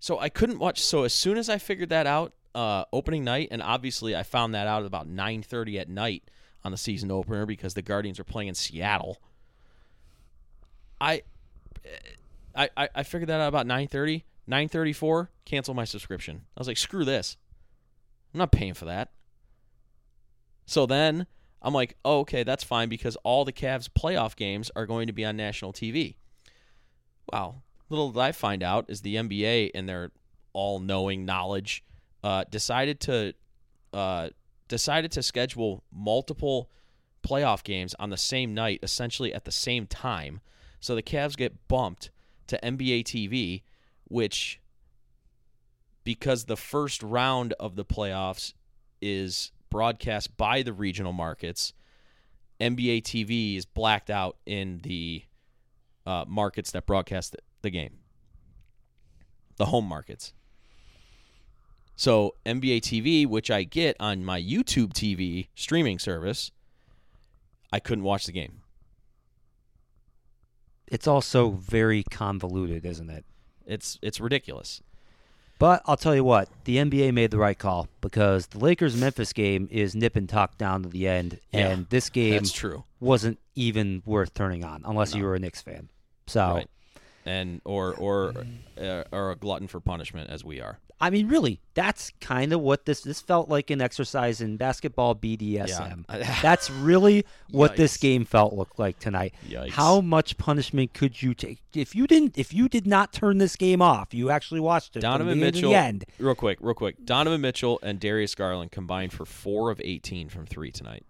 So 0.00 0.18
I 0.18 0.30
couldn't 0.30 0.58
watch. 0.58 0.82
So 0.82 1.04
as 1.04 1.14
soon 1.14 1.36
as 1.38 1.48
I 1.48 1.58
figured 1.58 1.90
that 1.90 2.06
out, 2.06 2.32
uh, 2.54 2.84
opening 2.92 3.22
night, 3.22 3.48
and 3.50 3.62
obviously 3.62 4.16
I 4.16 4.22
found 4.22 4.54
that 4.54 4.66
out 4.66 4.82
at 4.82 4.86
about 4.86 5.06
9:30 5.06 5.78
at 5.78 5.88
night 5.88 6.24
on 6.64 6.72
the 6.72 6.78
season 6.78 7.10
opener 7.10 7.46
because 7.46 7.74
the 7.74 7.82
Guardians 7.82 8.18
are 8.18 8.24
playing 8.24 8.48
in 8.48 8.54
Seattle. 8.54 9.20
I, 11.00 11.22
I, 12.54 12.88
I 12.94 13.02
figured 13.04 13.28
that 13.28 13.40
out 13.40 13.48
about 13.48 13.66
9:30. 13.66 14.24
9:34, 14.48 15.28
cancel 15.44 15.74
my 15.74 15.84
subscription. 15.84 16.42
I 16.56 16.60
was 16.60 16.66
like, 16.66 16.76
screw 16.76 17.04
this. 17.04 17.36
I'm 18.34 18.38
not 18.38 18.50
paying 18.50 18.74
for 18.74 18.86
that. 18.86 19.10
So 20.66 20.86
then 20.86 21.26
I'm 21.62 21.74
like, 21.74 21.96
oh, 22.04 22.20
okay, 22.20 22.42
that's 22.42 22.64
fine 22.64 22.88
because 22.88 23.16
all 23.16 23.44
the 23.44 23.52
Cavs 23.52 23.88
playoff 23.88 24.34
games 24.34 24.70
are 24.74 24.86
going 24.86 25.06
to 25.06 25.12
be 25.12 25.24
on 25.24 25.36
national 25.36 25.72
TV. 25.72 26.16
Wow. 27.32 27.62
Little 27.90 28.12
did 28.12 28.20
I 28.20 28.32
find 28.32 28.62
out 28.62 28.86
is 28.88 29.02
the 29.02 29.16
NBA 29.16 29.70
in 29.72 29.86
their 29.86 30.12
all-knowing 30.52 31.24
knowledge 31.24 31.84
uh, 32.22 32.44
decided 32.50 33.00
to 33.00 33.34
uh, 33.92 34.30
decided 34.68 35.10
to 35.12 35.22
schedule 35.22 35.82
multiple 35.92 36.70
playoff 37.22 37.64
games 37.64 37.94
on 37.98 38.10
the 38.10 38.16
same 38.16 38.54
night, 38.54 38.78
essentially 38.82 39.34
at 39.34 39.44
the 39.44 39.52
same 39.52 39.86
time. 39.86 40.40
So 40.78 40.94
the 40.94 41.02
Cavs 41.02 41.36
get 41.36 41.68
bumped 41.68 42.10
to 42.46 42.58
NBA 42.62 43.04
TV, 43.04 43.62
which 44.04 44.60
because 46.04 46.44
the 46.44 46.56
first 46.56 47.02
round 47.02 47.52
of 47.60 47.76
the 47.76 47.84
playoffs 47.84 48.54
is 49.02 49.52
broadcast 49.68 50.36
by 50.36 50.62
the 50.62 50.72
regional 50.72 51.12
markets, 51.12 51.72
NBA 52.60 53.02
TV 53.02 53.56
is 53.56 53.66
blacked 53.66 54.10
out 54.10 54.36
in 54.46 54.80
the 54.82 55.24
uh, 56.06 56.24
markets 56.26 56.70
that 56.72 56.86
broadcast 56.86 57.36
the 57.62 57.70
game, 57.70 57.98
the 59.56 59.66
home 59.66 59.86
markets. 59.86 60.32
So 61.96 62.34
NBA 62.46 62.78
TV, 62.80 63.26
which 63.26 63.50
I 63.50 63.62
get 63.62 63.96
on 64.00 64.24
my 64.24 64.40
YouTube 64.40 64.92
TV 64.94 65.48
streaming 65.54 65.98
service, 65.98 66.50
I 67.72 67.78
couldn't 67.78 68.04
watch 68.04 68.24
the 68.26 68.32
game. 68.32 68.62
It's 70.88 71.06
also 71.06 71.50
very 71.50 72.02
convoluted, 72.10 72.84
isn't 72.84 73.10
it? 73.10 73.24
It's 73.66 73.98
it's 74.02 74.18
ridiculous. 74.20 74.82
But 75.58 75.82
I'll 75.84 75.98
tell 75.98 76.14
you 76.14 76.24
what, 76.24 76.48
the 76.64 76.78
NBA 76.78 77.12
made 77.12 77.30
the 77.30 77.36
right 77.38 77.58
call 77.58 77.86
because 78.00 78.46
the 78.46 78.58
Lakers 78.58 78.96
Memphis 78.96 79.34
game 79.34 79.68
is 79.70 79.94
nip 79.94 80.16
and 80.16 80.26
tuck 80.26 80.56
down 80.56 80.82
to 80.84 80.88
the 80.88 81.06
end, 81.06 81.38
Yeah, 81.52 81.68
and 81.68 81.86
this 81.90 82.08
game 82.08 82.32
That's 82.32 82.50
true. 82.50 82.84
wasn't 82.98 83.38
even 83.54 84.02
worth 84.06 84.32
turning 84.32 84.64
on 84.64 84.80
unless 84.86 85.14
you 85.14 85.22
were 85.22 85.34
a 85.34 85.38
Knicks 85.38 85.60
fan. 85.60 85.90
So 86.26 86.54
Right. 86.54 86.70
And 87.26 87.60
or 87.64 87.94
or 87.94 88.32
uh, 88.80 89.04
or 89.12 89.30
a 89.30 89.36
glutton 89.36 89.68
for 89.68 89.78
punishment 89.80 90.30
as 90.30 90.44
we 90.44 90.60
are. 90.60 90.78
I 91.02 91.08
mean, 91.08 91.28
really, 91.28 91.60
that's 91.72 92.12
kind 92.20 92.52
of 92.52 92.60
what 92.60 92.84
this 92.84 93.00
this 93.00 93.22
felt 93.22 93.48
like 93.48 93.70
an 93.70 93.80
exercise 93.80 94.42
in 94.42 94.58
basketball 94.58 95.14
BDSM. 95.14 96.04
Yeah. 96.10 96.38
That's 96.42 96.70
really 96.70 97.24
what 97.50 97.76
this 97.76 97.96
game 97.96 98.26
felt 98.26 98.52
looked 98.52 98.78
like 98.78 98.98
tonight. 98.98 99.32
Yikes. 99.48 99.70
How 99.70 100.02
much 100.02 100.36
punishment 100.36 100.92
could 100.92 101.22
you 101.22 101.32
take 101.32 101.58
if 101.74 101.94
you 101.94 102.06
didn't 102.06 102.36
if 102.36 102.52
you 102.52 102.68
did 102.68 102.86
not 102.86 103.14
turn 103.14 103.38
this 103.38 103.56
game 103.56 103.80
off? 103.80 104.12
You 104.12 104.28
actually 104.28 104.60
watched 104.60 104.94
it 104.94 105.00
Donovan 105.00 105.28
the 105.28 105.34
beginning 105.46 105.52
to 105.52 105.56
Mitchell, 105.58 105.70
the 105.70 105.76
end. 105.76 106.04
real 106.18 106.34
quick, 106.34 106.58
real 106.60 106.74
quick. 106.74 107.02
Donovan 107.02 107.40
Mitchell 107.40 107.78
and 107.82 107.98
Darius 107.98 108.34
Garland 108.34 108.70
combined 108.70 109.14
for 109.14 109.24
four 109.24 109.70
of 109.70 109.80
eighteen 109.82 110.28
from 110.28 110.44
three 110.44 110.70
tonight. 110.70 111.06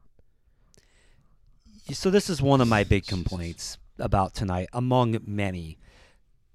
So 1.93 2.11
this 2.11 2.31
is 2.31 2.41
one 2.41 2.61
of 2.61 2.69
my 2.69 2.85
big 2.85 3.07
complaints 3.09 3.77
about 3.99 4.35
tonight, 4.35 4.69
among 4.73 5.19
many. 5.27 5.79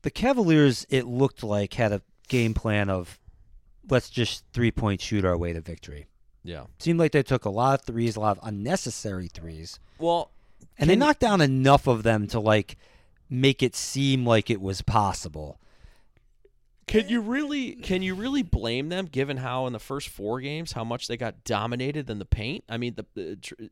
The 0.05 0.11
Cavaliers, 0.11 0.85
it 0.91 1.07
looked 1.07 1.43
like, 1.43 1.73
had 1.73 1.91
a 1.91 1.99
game 2.27 2.53
plan 2.53 2.91
of 2.91 3.17
let's 3.89 4.07
just 4.11 4.45
three 4.53 4.69
point 4.69 5.01
shoot 5.01 5.25
our 5.25 5.35
way 5.35 5.51
to 5.51 5.61
victory. 5.61 6.05
Yeah. 6.43 6.65
Seemed 6.77 6.99
like 6.99 7.11
they 7.11 7.23
took 7.23 7.43
a 7.43 7.49
lot 7.49 7.79
of 7.79 7.87
threes, 7.87 8.15
a 8.15 8.19
lot 8.19 8.37
of 8.37 8.47
unnecessary 8.47 9.27
threes, 9.27 9.79
Well, 9.97 10.29
and 10.77 10.91
they 10.91 10.95
knocked 10.95 11.21
down 11.21 11.41
enough 11.41 11.87
of 11.87 12.03
them 12.03 12.27
to 12.27 12.39
like 12.39 12.77
make 13.31 13.63
it 13.63 13.75
seem 13.75 14.27
like 14.27 14.51
it 14.51 14.61
was 14.61 14.83
possible. 14.83 15.57
Can 16.85 17.09
you 17.09 17.19
really 17.19 17.73
can 17.73 18.03
you 18.03 18.13
really 18.13 18.43
blame 18.43 18.89
them 18.89 19.07
given 19.07 19.37
how 19.37 19.65
in 19.65 19.73
the 19.73 19.79
first 19.79 20.09
four 20.09 20.39
games 20.39 20.73
how 20.73 20.83
much 20.83 21.07
they 21.07 21.17
got 21.17 21.43
dominated 21.43 22.11
in 22.11 22.19
the 22.19 22.25
paint? 22.25 22.63
I 22.69 22.77
mean 22.77 22.93
the 22.93 23.05
the, 23.15 23.69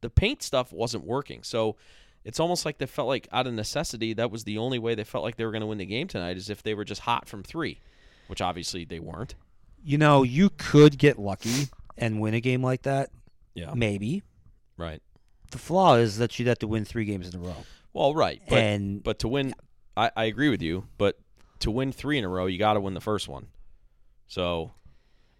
the 0.00 0.10
paint 0.10 0.42
stuff 0.42 0.72
wasn't 0.72 1.04
working. 1.04 1.44
So 1.44 1.76
it's 2.24 2.38
almost 2.40 2.64
like 2.64 2.78
they 2.78 2.86
felt 2.86 3.08
like 3.08 3.26
out 3.32 3.46
of 3.46 3.54
necessity 3.54 4.12
that 4.14 4.30
was 4.30 4.44
the 4.44 4.58
only 4.58 4.78
way 4.78 4.94
they 4.94 5.04
felt 5.04 5.24
like 5.24 5.36
they 5.36 5.44
were 5.44 5.50
going 5.50 5.60
to 5.62 5.66
win 5.66 5.78
the 5.78 5.86
game 5.86 6.08
tonight 6.08 6.36
is 6.36 6.50
if 6.50 6.62
they 6.62 6.74
were 6.74 6.84
just 6.84 7.02
hot 7.02 7.28
from 7.28 7.42
3, 7.42 7.78
which 8.28 8.40
obviously 8.40 8.84
they 8.84 9.00
weren't. 9.00 9.34
You 9.84 9.98
know, 9.98 10.22
you 10.22 10.50
could 10.50 10.98
get 10.98 11.18
lucky 11.18 11.68
and 11.98 12.20
win 12.20 12.34
a 12.34 12.40
game 12.40 12.62
like 12.62 12.82
that, 12.82 13.10
Yeah. 13.54 13.74
maybe. 13.74 14.22
Right. 14.76 15.02
The 15.50 15.58
flaw 15.58 15.96
is 15.96 16.18
that 16.18 16.38
you'd 16.38 16.48
have 16.48 16.60
to 16.60 16.66
win 16.68 16.84
three 16.84 17.04
games 17.04 17.28
in 17.34 17.40
a 17.40 17.44
row. 17.44 17.56
Well, 17.92 18.14
right. 18.14 18.40
But 18.48 18.58
and 18.58 19.02
but 19.02 19.18
to 19.20 19.28
win 19.28 19.54
I, 19.96 20.10
I 20.16 20.24
agree 20.24 20.48
with 20.48 20.62
you, 20.62 20.86
but 20.96 21.18
to 21.58 21.70
win 21.70 21.92
3 21.92 22.18
in 22.18 22.24
a 22.24 22.28
row, 22.28 22.46
you 22.46 22.58
got 22.58 22.74
to 22.74 22.80
win 22.80 22.94
the 22.94 23.00
first 23.00 23.28
one. 23.28 23.48
So 24.28 24.72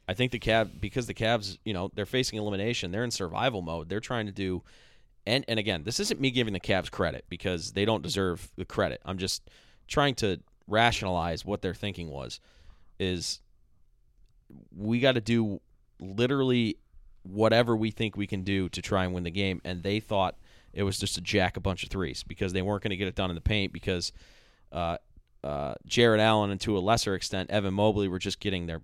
I 0.06 0.14
think 0.14 0.32
the 0.32 0.38
Cavs 0.38 0.68
because 0.80 1.06
the 1.06 1.14
Cavs, 1.14 1.56
you 1.64 1.72
know, 1.72 1.90
they're 1.94 2.04
facing 2.06 2.38
elimination. 2.38 2.90
They're 2.92 3.04
in 3.04 3.10
survival 3.10 3.62
mode. 3.62 3.88
They're 3.88 4.00
trying 4.00 4.26
to 4.26 4.32
do 4.32 4.62
and 5.26 5.44
and 5.48 5.58
again, 5.58 5.84
this 5.84 6.00
isn't 6.00 6.20
me 6.20 6.30
giving 6.30 6.52
the 6.52 6.60
Cavs 6.60 6.90
credit 6.90 7.24
because 7.28 7.72
they 7.72 7.84
don't 7.84 8.02
deserve 8.02 8.50
the 8.56 8.64
credit. 8.64 9.00
I'm 9.04 9.18
just 9.18 9.48
trying 9.88 10.14
to 10.16 10.40
rationalize 10.66 11.44
what 11.44 11.62
their 11.62 11.74
thinking 11.74 12.08
was 12.08 12.40
is 12.98 13.40
we 14.76 15.00
got 15.00 15.12
to 15.12 15.20
do 15.20 15.60
literally 16.00 16.76
whatever 17.22 17.76
we 17.76 17.90
think 17.90 18.16
we 18.16 18.26
can 18.26 18.42
do 18.42 18.68
to 18.68 18.82
try 18.82 19.04
and 19.04 19.12
win 19.12 19.22
the 19.24 19.30
game 19.30 19.60
and 19.64 19.82
they 19.82 20.00
thought 20.00 20.36
it 20.72 20.82
was 20.82 20.98
just 20.98 21.14
to 21.14 21.20
jack 21.20 21.56
a 21.56 21.60
bunch 21.60 21.82
of 21.82 21.90
threes 21.90 22.22
because 22.22 22.52
they 22.52 22.62
weren't 22.62 22.82
going 22.82 22.90
to 22.90 22.96
get 22.96 23.08
it 23.08 23.14
done 23.14 23.30
in 23.30 23.34
the 23.34 23.40
paint 23.40 23.72
because 23.72 24.12
uh, 24.72 24.96
uh, 25.44 25.74
Jarrett 25.86 26.20
Allen 26.20 26.50
and 26.50 26.60
to 26.62 26.76
a 26.76 26.80
lesser 26.80 27.14
extent 27.14 27.50
Evan 27.50 27.74
Mobley 27.74 28.08
were 28.08 28.18
just 28.18 28.40
getting 28.40 28.66
their 28.66 28.82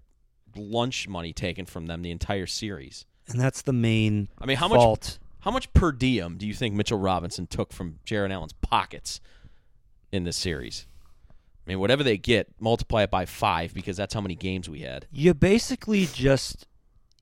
lunch 0.56 1.08
money 1.08 1.32
taken 1.32 1.64
from 1.64 1.86
them 1.86 2.02
the 2.02 2.10
entire 2.10 2.46
series. 2.46 3.06
and 3.28 3.40
that's 3.40 3.62
the 3.62 3.72
main 3.72 4.28
I 4.38 4.46
mean, 4.46 4.56
how 4.56 4.68
much 4.68 4.78
fault. 4.78 5.18
How 5.48 5.52
much 5.52 5.72
per 5.72 5.92
diem 5.92 6.36
do 6.36 6.46
you 6.46 6.52
think 6.52 6.74
Mitchell 6.74 6.98
Robinson 6.98 7.46
took 7.46 7.72
from 7.72 8.00
Jarrett 8.04 8.30
Allen's 8.30 8.52
pockets 8.52 9.18
in 10.12 10.24
this 10.24 10.36
series? 10.36 10.86
I 11.30 11.32
mean, 11.64 11.80
whatever 11.80 12.02
they 12.02 12.18
get, 12.18 12.48
multiply 12.60 13.04
it 13.04 13.10
by 13.10 13.24
five 13.24 13.72
because 13.72 13.96
that's 13.96 14.12
how 14.12 14.20
many 14.20 14.34
games 14.34 14.68
we 14.68 14.80
had. 14.80 15.06
You 15.10 15.32
basically 15.32 16.04
just 16.04 16.66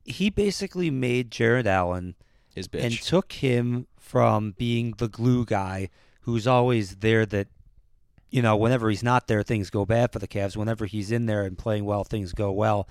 he 0.02 0.28
basically 0.28 0.90
made 0.90 1.30
Jarrett 1.30 1.68
Allen 1.68 2.16
His 2.52 2.66
bitch. 2.66 2.83
and 2.83 3.00
took 3.00 3.30
him 3.30 3.87
from 3.97 4.56
being 4.59 4.95
the 4.99 5.06
glue 5.06 5.45
guy 5.45 5.88
who's 6.23 6.49
always 6.49 6.97
there 6.97 7.26
that 7.26 7.47
you 8.28 8.42
know, 8.42 8.56
whenever 8.56 8.90
he's 8.90 9.04
not 9.04 9.28
there 9.28 9.45
things 9.45 9.71
go 9.71 9.87
bad 9.87 10.12
for 10.12 10.18
the 10.18 10.26
Cavs. 10.26 10.56
Whenever 10.56 10.87
he's 10.87 11.12
in 11.12 11.26
there 11.26 11.45
and 11.45 11.56
playing 11.56 11.85
well, 11.85 12.02
things 12.02 12.33
go 12.33 12.50
well. 12.50 12.88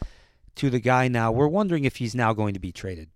To 0.55 0.69
the 0.69 0.79
guy 0.79 1.09
now, 1.09 1.33
we're 1.33 1.49
wondering 1.49 1.83
if 1.83 1.97
he's 1.97 2.15
now 2.15 2.31
going 2.31 2.53
to 2.53 2.59
be 2.61 2.71
traded. 2.71 3.09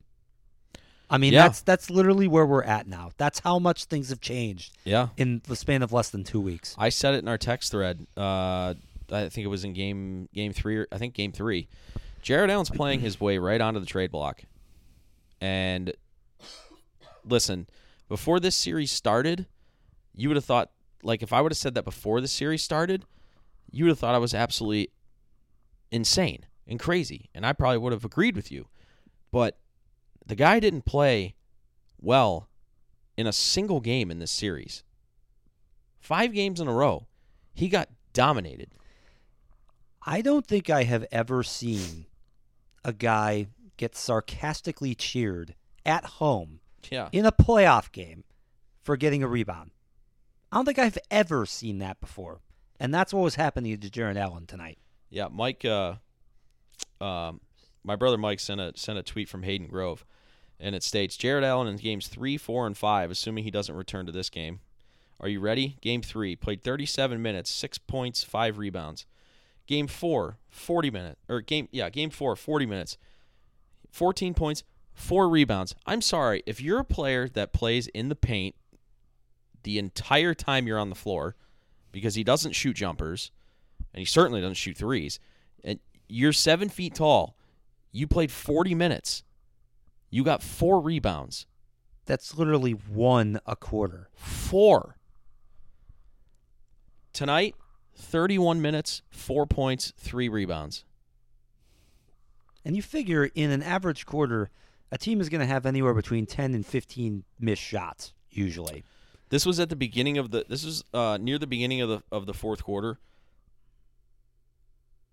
I 1.09 1.17
mean, 1.17 1.33
Yeah. 1.33 1.43
that's 1.43 1.61
that's 1.61 1.89
literally 1.89 2.27
where 2.27 2.45
we're 2.45 2.63
at 2.63 2.87
now. 2.87 3.11
That's 3.17 3.39
how 3.39 3.57
much 3.59 3.85
things 3.85 4.09
have 4.09 4.21
changed 4.21 4.77
yeah, 4.83 5.09
in 5.17 5.41
the 5.47 5.55
span 5.55 5.81
of 5.81 5.91
less 5.91 6.09
than 6.09 6.23
2 6.23 6.39
weeks. 6.39 6.75
I 6.77 6.89
said 6.89 7.15
it 7.15 7.19
in 7.19 7.27
our 7.27 7.37
text 7.37 7.71
thread. 7.71 8.05
Uh, 8.15 8.75
I 9.11 9.27
think 9.29 9.45
it 9.45 9.47
was 9.47 9.63
in 9.63 9.73
game 9.73 10.29
game 10.33 10.53
three. 10.53 10.77
Or, 10.77 10.87
I 10.91 10.97
think 10.99 11.15
game 11.15 11.31
three. 11.31 11.67
Jarrett 12.21 12.49
Allen's 12.51 12.69
playing 12.69 12.99
his 12.99 13.19
way 13.19 13.37
right 13.37 13.59
onto 13.59 13.79
the 13.79 13.85
trade 13.85 14.11
block. 14.11 14.43
And 15.41 15.93
listen, 17.25 17.67
before 18.07 18.39
this 18.39 18.55
series 18.55 18.91
started, 18.91 19.45
you 20.13 20.27
would 20.29 20.35
have 20.35 20.45
thought, 20.45 20.69
like, 21.01 21.23
if 21.23 21.31
I 21.33 21.41
would 21.41 21.51
have 21.51 21.57
said 21.57 21.75
that 21.75 21.85
before 21.85 22.21
the 22.21 22.27
series 22.27 22.61
started, 22.61 23.05
you 23.71 23.85
would 23.85 23.89
have 23.89 23.99
thought 23.99 24.15
I 24.15 24.19
was 24.19 24.33
absolutely 24.33 24.89
insane 25.91 26.45
and 26.67 26.79
crazy, 26.79 27.29
and 27.33 27.45
I 27.45 27.53
probably 27.53 27.77
would 27.79 27.93
have 27.93 28.05
agreed 28.05 28.35
with 28.35 28.51
you. 28.51 28.67
But 29.31 29.57
the 30.29 30.35
guy 30.35 30.59
didn't 30.59 30.85
play 30.85 31.35
well 31.99 32.47
in 33.17 33.27
a 33.27 33.33
single 33.33 33.81
game 33.81 34.09
in 34.09 34.19
this 34.19 34.31
series. 34.31 34.83
Five 35.99 36.33
games 36.33 36.61
in 36.61 36.67
a 36.67 36.73
row, 36.73 37.07
he 37.53 37.67
got 37.67 37.89
dominated. 38.13 38.69
I 40.05 40.21
don't 40.21 40.45
think 40.47 40.69
I 40.69 40.83
have 40.83 41.05
ever 41.11 41.43
seen 41.43 42.05
a 42.85 42.93
guy 42.93 43.47
get 43.75 43.95
sarcastically 43.95 44.95
cheered 44.95 45.55
at 45.85 46.05
home 46.05 46.59
Yeah. 46.89 47.09
in 47.11 47.25
a 47.25 47.31
playoff 47.31 47.91
game 47.91 48.23
for 48.81 48.95
getting 48.95 49.23
a 49.23 49.27
rebound. 49.27 49.71
I 50.51 50.57
don't 50.57 50.65
think 50.65 50.79
I've 50.79 50.97
ever 51.11 51.45
seen 51.45 51.79
that 51.79 51.99
before. 51.99 52.39
And 52.79 52.93
that's 52.93 53.13
what 53.13 53.23
was 53.23 53.35
happening 53.35 53.77
to 53.77 53.89
Jarrett 53.89 54.15
Allen 54.17 54.45
tonight. 54.45 54.77
Yeah, 55.09 55.27
Mike. 55.29 55.65
Uh, 55.65 55.95
um, 57.01 57.41
my 57.83 57.95
brother 57.95 58.17
Mike 58.17 58.39
sent 58.39 58.61
a 58.61 58.71
sent 58.75 58.97
a 58.97 59.03
tweet 59.03 59.27
from 59.27 59.43
Hayden 59.43 59.67
Grove, 59.67 60.05
and 60.59 60.75
it 60.75 60.83
states 60.83 61.17
Jarrett 61.17 61.43
Allen 61.43 61.67
in 61.67 61.77
games 61.77 62.07
three, 62.07 62.37
four, 62.37 62.67
and 62.67 62.77
five, 62.77 63.11
assuming 63.11 63.43
he 63.43 63.51
doesn't 63.51 63.75
return 63.75 64.05
to 64.05 64.11
this 64.11 64.29
game. 64.29 64.59
Are 65.19 65.27
you 65.29 65.39
ready? 65.39 65.77
Game 65.81 66.01
three 66.01 66.35
played 66.35 66.63
37 66.63 67.21
minutes, 67.21 67.49
six 67.49 67.77
points, 67.77 68.23
five 68.23 68.57
rebounds. 68.57 69.05
Game 69.67 69.87
four, 69.87 70.37
40 70.49 70.89
minutes, 70.89 71.19
or 71.27 71.41
game 71.41 71.67
yeah, 71.71 71.89
game 71.89 72.09
four, 72.09 72.35
40 72.35 72.65
minutes, 72.65 72.97
14 73.91 74.33
points, 74.33 74.63
four 74.93 75.29
rebounds. 75.29 75.75
I'm 75.85 76.01
sorry 76.01 76.41
if 76.45 76.59
you're 76.59 76.79
a 76.79 76.85
player 76.85 77.29
that 77.29 77.53
plays 77.53 77.87
in 77.87 78.09
the 78.09 78.15
paint 78.15 78.55
the 79.63 79.77
entire 79.77 80.33
time 80.33 80.65
you're 80.65 80.79
on 80.79 80.89
the 80.89 80.95
floor, 80.95 81.35
because 81.91 82.15
he 82.15 82.23
doesn't 82.23 82.53
shoot 82.53 82.75
jumpers, 82.75 83.31
and 83.93 83.99
he 83.99 84.05
certainly 84.05 84.41
doesn't 84.41 84.55
shoot 84.55 84.77
threes. 84.77 85.19
And 85.63 85.79
you're 86.07 86.33
seven 86.33 86.69
feet 86.69 86.95
tall. 86.95 87.35
You 87.91 88.07
played 88.07 88.31
40 88.31 88.75
minutes. 88.75 89.23
You 90.09 90.23
got 90.23 90.41
four 90.41 90.81
rebounds. 90.81 91.45
That's 92.05 92.35
literally 92.37 92.71
one 92.71 93.39
a 93.45 93.55
quarter. 93.55 94.09
Four. 94.15 94.97
Tonight, 97.13 97.55
31 97.95 98.61
minutes, 98.61 99.01
four 99.09 99.45
points, 99.45 99.93
three 99.97 100.29
rebounds. 100.29 100.85
And 102.65 102.75
you 102.75 102.81
figure 102.81 103.29
in 103.35 103.51
an 103.51 103.61
average 103.61 104.05
quarter, 104.05 104.49
a 104.91 104.97
team 104.97 105.21
is 105.21 105.29
going 105.29 105.41
to 105.41 105.47
have 105.47 105.65
anywhere 105.65 105.93
between 105.93 106.25
10 106.25 106.53
and 106.53 106.65
15 106.65 107.23
missed 107.39 107.61
shots, 107.61 108.13
usually. 108.29 108.83
This 109.29 109.45
was 109.45 109.59
at 109.59 109.69
the 109.69 109.75
beginning 109.75 110.17
of 110.17 110.31
the. 110.31 110.45
This 110.49 110.65
was 110.65 110.83
uh, 110.93 111.17
near 111.21 111.37
the 111.37 111.47
beginning 111.47 111.81
of 111.81 111.89
the 111.89 112.03
of 112.11 112.25
the 112.25 112.33
fourth 112.33 112.63
quarter. 112.63 112.97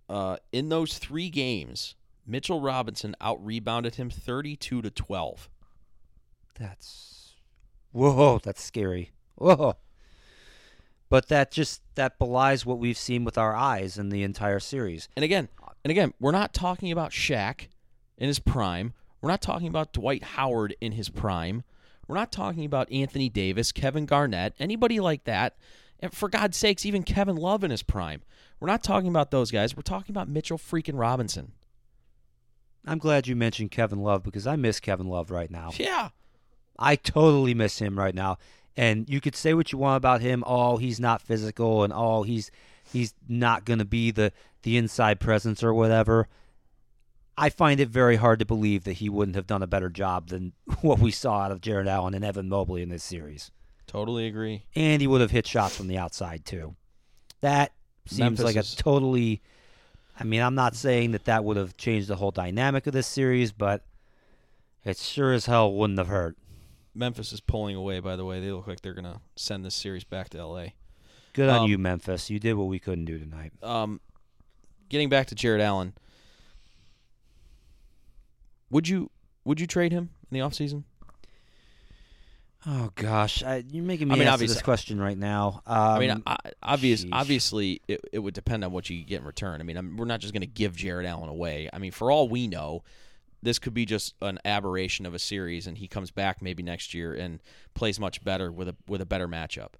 Uh, 0.08 0.36
in 0.52 0.70
those 0.70 0.98
three 0.98 1.28
games, 1.28 1.96
Mitchell 2.26 2.60
Robinson 2.60 3.14
out 3.20 3.44
rebounded 3.44 3.94
him 3.94 4.10
thirty-two 4.10 4.82
to 4.82 4.90
twelve. 4.90 5.48
That's 6.58 7.34
whoa, 7.92 8.38
that's 8.42 8.62
scary. 8.62 9.12
Whoa. 9.36 9.74
But 11.08 11.28
that 11.28 11.52
just 11.52 11.82
that 11.94 12.18
belies 12.18 12.66
what 12.66 12.78
we've 12.78 12.98
seen 12.98 13.24
with 13.24 13.38
our 13.38 13.54
eyes 13.54 13.96
in 13.96 14.08
the 14.08 14.22
entire 14.24 14.58
series. 14.58 15.08
And 15.14 15.24
again, 15.24 15.48
and 15.84 15.90
again, 15.90 16.12
we're 16.18 16.32
not 16.32 16.52
talking 16.52 16.90
about 16.90 17.12
Shaq 17.12 17.68
in 18.18 18.26
his 18.26 18.40
prime. 18.40 18.92
We're 19.20 19.30
not 19.30 19.42
talking 19.42 19.68
about 19.68 19.92
Dwight 19.92 20.24
Howard 20.24 20.74
in 20.80 20.92
his 20.92 21.08
prime. 21.08 21.62
We're 22.08 22.16
not 22.16 22.32
talking 22.32 22.64
about 22.64 22.90
Anthony 22.90 23.28
Davis, 23.28 23.72
Kevin 23.72 24.04
Garnett, 24.06 24.54
anybody 24.58 24.98
like 25.00 25.24
that. 25.24 25.56
And 26.00 26.12
for 26.12 26.28
God's 26.28 26.56
sakes, 26.56 26.84
even 26.84 27.02
Kevin 27.02 27.36
Love 27.36 27.64
in 27.64 27.70
his 27.70 27.82
prime. 27.82 28.22
We're 28.60 28.68
not 28.68 28.82
talking 28.82 29.08
about 29.08 29.30
those 29.30 29.50
guys. 29.50 29.76
We're 29.76 29.82
talking 29.82 30.12
about 30.12 30.28
Mitchell 30.28 30.58
freaking 30.58 30.98
Robinson. 30.98 31.52
I'm 32.86 32.98
glad 32.98 33.26
you 33.26 33.34
mentioned 33.34 33.70
Kevin 33.70 34.00
Love 34.00 34.22
because 34.22 34.46
I 34.46 34.56
miss 34.56 34.80
Kevin 34.80 35.08
Love 35.08 35.30
right 35.30 35.50
now. 35.50 35.70
Yeah. 35.76 36.10
I 36.78 36.96
totally 36.96 37.54
miss 37.54 37.78
him 37.78 37.98
right 37.98 38.14
now. 38.14 38.38
And 38.76 39.08
you 39.08 39.20
could 39.20 39.34
say 39.34 39.54
what 39.54 39.72
you 39.72 39.78
want 39.78 39.96
about 39.96 40.20
him. 40.20 40.44
Oh, 40.46 40.76
he's 40.76 41.00
not 41.00 41.22
physical, 41.22 41.82
and 41.82 41.92
oh, 41.94 42.24
he's 42.24 42.50
he's 42.92 43.14
not 43.26 43.64
going 43.64 43.78
to 43.78 43.86
be 43.86 44.10
the 44.10 44.32
the 44.62 44.76
inside 44.76 45.18
presence 45.18 45.62
or 45.64 45.72
whatever. 45.72 46.28
I 47.38 47.48
find 47.48 47.80
it 47.80 47.88
very 47.88 48.16
hard 48.16 48.38
to 48.38 48.44
believe 48.44 48.84
that 48.84 48.94
he 48.94 49.08
wouldn't 49.08 49.36
have 49.36 49.46
done 49.46 49.62
a 49.62 49.66
better 49.66 49.88
job 49.88 50.28
than 50.28 50.52
what 50.82 50.98
we 50.98 51.10
saw 51.10 51.40
out 51.40 51.52
of 51.52 51.60
Jarrett 51.60 51.88
Allen 51.88 52.14
and 52.14 52.24
Evan 52.24 52.48
Mobley 52.48 52.82
in 52.82 52.90
this 52.90 53.04
series. 53.04 53.50
Totally 53.86 54.26
agree. 54.26 54.64
And 54.74 55.00
he 55.00 55.06
would 55.06 55.20
have 55.20 55.30
hit 55.30 55.46
shots 55.46 55.76
from 55.76 55.88
the 55.88 55.98
outside 55.98 56.44
too. 56.44 56.76
That 57.40 57.72
seems 58.06 58.20
Memphis 58.20 58.44
like 58.44 58.56
a 58.56 58.62
totally. 58.62 59.42
I 60.18 60.24
mean, 60.24 60.40
I'm 60.40 60.54
not 60.54 60.74
saying 60.74 61.12
that 61.12 61.24
that 61.26 61.44
would 61.44 61.56
have 61.56 61.76
changed 61.76 62.08
the 62.08 62.16
whole 62.16 62.30
dynamic 62.30 62.86
of 62.86 62.92
this 62.92 63.06
series, 63.06 63.52
but 63.52 63.84
it 64.84 64.96
sure 64.96 65.32
as 65.32 65.46
hell 65.46 65.72
wouldn't 65.72 65.98
have 65.98 66.08
hurt. 66.08 66.36
Memphis 66.94 67.32
is 67.32 67.40
pulling 67.40 67.76
away, 67.76 68.00
by 68.00 68.16
the 68.16 68.24
way. 68.24 68.40
They 68.40 68.50
look 68.50 68.66
like 68.66 68.80
they're 68.80 68.94
going 68.94 69.04
to 69.04 69.20
send 69.36 69.64
this 69.64 69.74
series 69.74 70.04
back 70.04 70.30
to 70.30 70.44
LA. 70.44 70.68
Good 71.34 71.50
on 71.50 71.64
Um, 71.64 71.70
you, 71.70 71.76
Memphis. 71.76 72.30
You 72.30 72.38
did 72.38 72.54
what 72.54 72.68
we 72.68 72.78
couldn't 72.78 73.04
do 73.04 73.18
tonight. 73.18 73.52
Um, 73.62 74.00
getting 74.88 75.10
back 75.10 75.26
to 75.26 75.34
Jarrett 75.34 75.60
Allen, 75.60 75.92
would 78.70 78.88
you 78.88 79.10
would 79.44 79.60
you 79.60 79.66
trade 79.66 79.92
him 79.92 80.10
in 80.30 80.38
the 80.38 80.40
offseason? 80.40 80.84
Oh 82.68 82.90
gosh, 82.96 83.44
I, 83.44 83.62
you're 83.70 83.84
making 83.84 84.08
me 84.08 84.14
I 84.14 84.18
mean, 84.18 84.26
answer 84.28 84.44
this 84.46 84.60
question 84.62 85.00
right 85.00 85.16
now. 85.16 85.62
Um, 85.66 85.76
I 85.78 85.98
mean, 86.00 86.22
I, 86.26 86.36
obvious, 86.62 87.04
sheesh. 87.04 87.10
obviously, 87.12 87.80
it, 87.86 88.00
it 88.12 88.18
would 88.18 88.34
depend 88.34 88.64
on 88.64 88.72
what 88.72 88.90
you 88.90 89.04
get 89.04 89.20
in 89.20 89.26
return. 89.26 89.60
I 89.60 89.64
mean, 89.64 89.76
I'm, 89.76 89.96
we're 89.96 90.04
not 90.04 90.18
just 90.20 90.32
going 90.34 90.40
to 90.40 90.48
give 90.48 90.74
Jarrett 90.74 91.06
Allen 91.06 91.28
away. 91.28 91.70
I 91.72 91.78
mean, 91.78 91.92
for 91.92 92.10
all 92.10 92.28
we 92.28 92.48
know, 92.48 92.82
this 93.40 93.60
could 93.60 93.72
be 93.72 93.84
just 93.84 94.14
an 94.20 94.40
aberration 94.44 95.06
of 95.06 95.14
a 95.14 95.18
series, 95.20 95.68
and 95.68 95.78
he 95.78 95.86
comes 95.86 96.10
back 96.10 96.42
maybe 96.42 96.64
next 96.64 96.92
year 96.92 97.14
and 97.14 97.40
plays 97.74 98.00
much 98.00 98.24
better 98.24 98.50
with 98.50 98.68
a 98.68 98.74
with 98.88 99.00
a 99.00 99.06
better 99.06 99.28
matchup. 99.28 99.74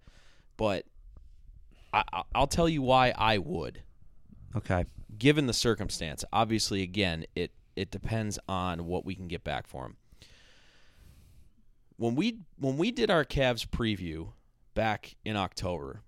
But 0.56 0.84
I, 1.92 2.04
I- 2.12 2.22
I'll 2.36 2.46
tell 2.46 2.68
you 2.68 2.82
why 2.82 3.12
I 3.18 3.38
would. 3.38 3.82
okay, 4.54 4.84
given 5.18 5.46
the 5.46 5.52
circumstance, 5.52 6.24
obviously, 6.32 6.82
again, 6.82 7.24
it 7.34 7.50
it 7.74 7.90
depends 7.90 8.38
on 8.48 8.86
what 8.86 9.04
we 9.04 9.16
can 9.16 9.26
get 9.26 9.42
back 9.42 9.66
for 9.66 9.86
him. 9.86 9.96
When 11.96 12.14
we 12.14 12.38
when 12.58 12.76
we 12.76 12.90
did 12.90 13.10
our 13.10 13.24
Cavs 13.24 13.66
preview 13.66 14.28
back 14.74 15.16
in 15.24 15.36
October 15.36 16.02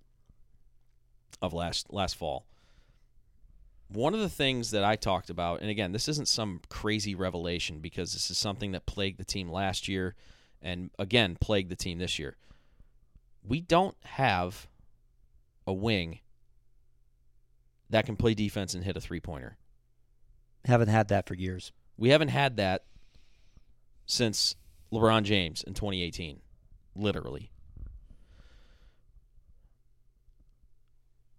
of 1.41 1.53
last 1.53 1.91
last 1.91 2.15
fall, 2.15 2.45
one 3.87 4.13
of 4.13 4.19
the 4.19 4.29
things 4.29 4.71
that 4.71 4.83
I 4.83 4.95
talked 4.95 5.29
about, 5.29 5.61
and 5.61 5.69
again, 5.69 5.91
this 5.91 6.07
isn't 6.07 6.27
some 6.27 6.61
crazy 6.69 7.15
revelation 7.15 7.79
because 7.79 8.13
this 8.13 8.29
is 8.29 8.37
something 8.37 8.71
that 8.73 8.85
plagued 8.85 9.19
the 9.19 9.25
team 9.25 9.49
last 9.49 9.87
year, 9.87 10.15
and 10.61 10.91
again 10.99 11.37
plagued 11.39 11.71
the 11.71 11.75
team 11.75 11.97
this 11.97 12.19
year. 12.19 12.37
We 13.43 13.61
don't 13.61 13.97
have 14.03 14.67
a 15.65 15.73
wing 15.73 16.19
that 17.89 18.05
can 18.05 18.15
play 18.15 18.35
defense 18.35 18.75
and 18.75 18.83
hit 18.83 18.95
a 18.95 19.01
three 19.01 19.19
pointer. 19.19 19.57
haven't 20.65 20.89
had 20.89 21.07
that 21.07 21.27
for 21.27 21.33
years. 21.33 21.71
We 21.97 22.09
haven't 22.09 22.27
had 22.29 22.57
that 22.57 22.85
since 24.05 24.55
LeBron 24.91 25.23
James 25.23 25.63
in 25.63 25.73
2018, 25.73 26.39
literally. 26.95 27.51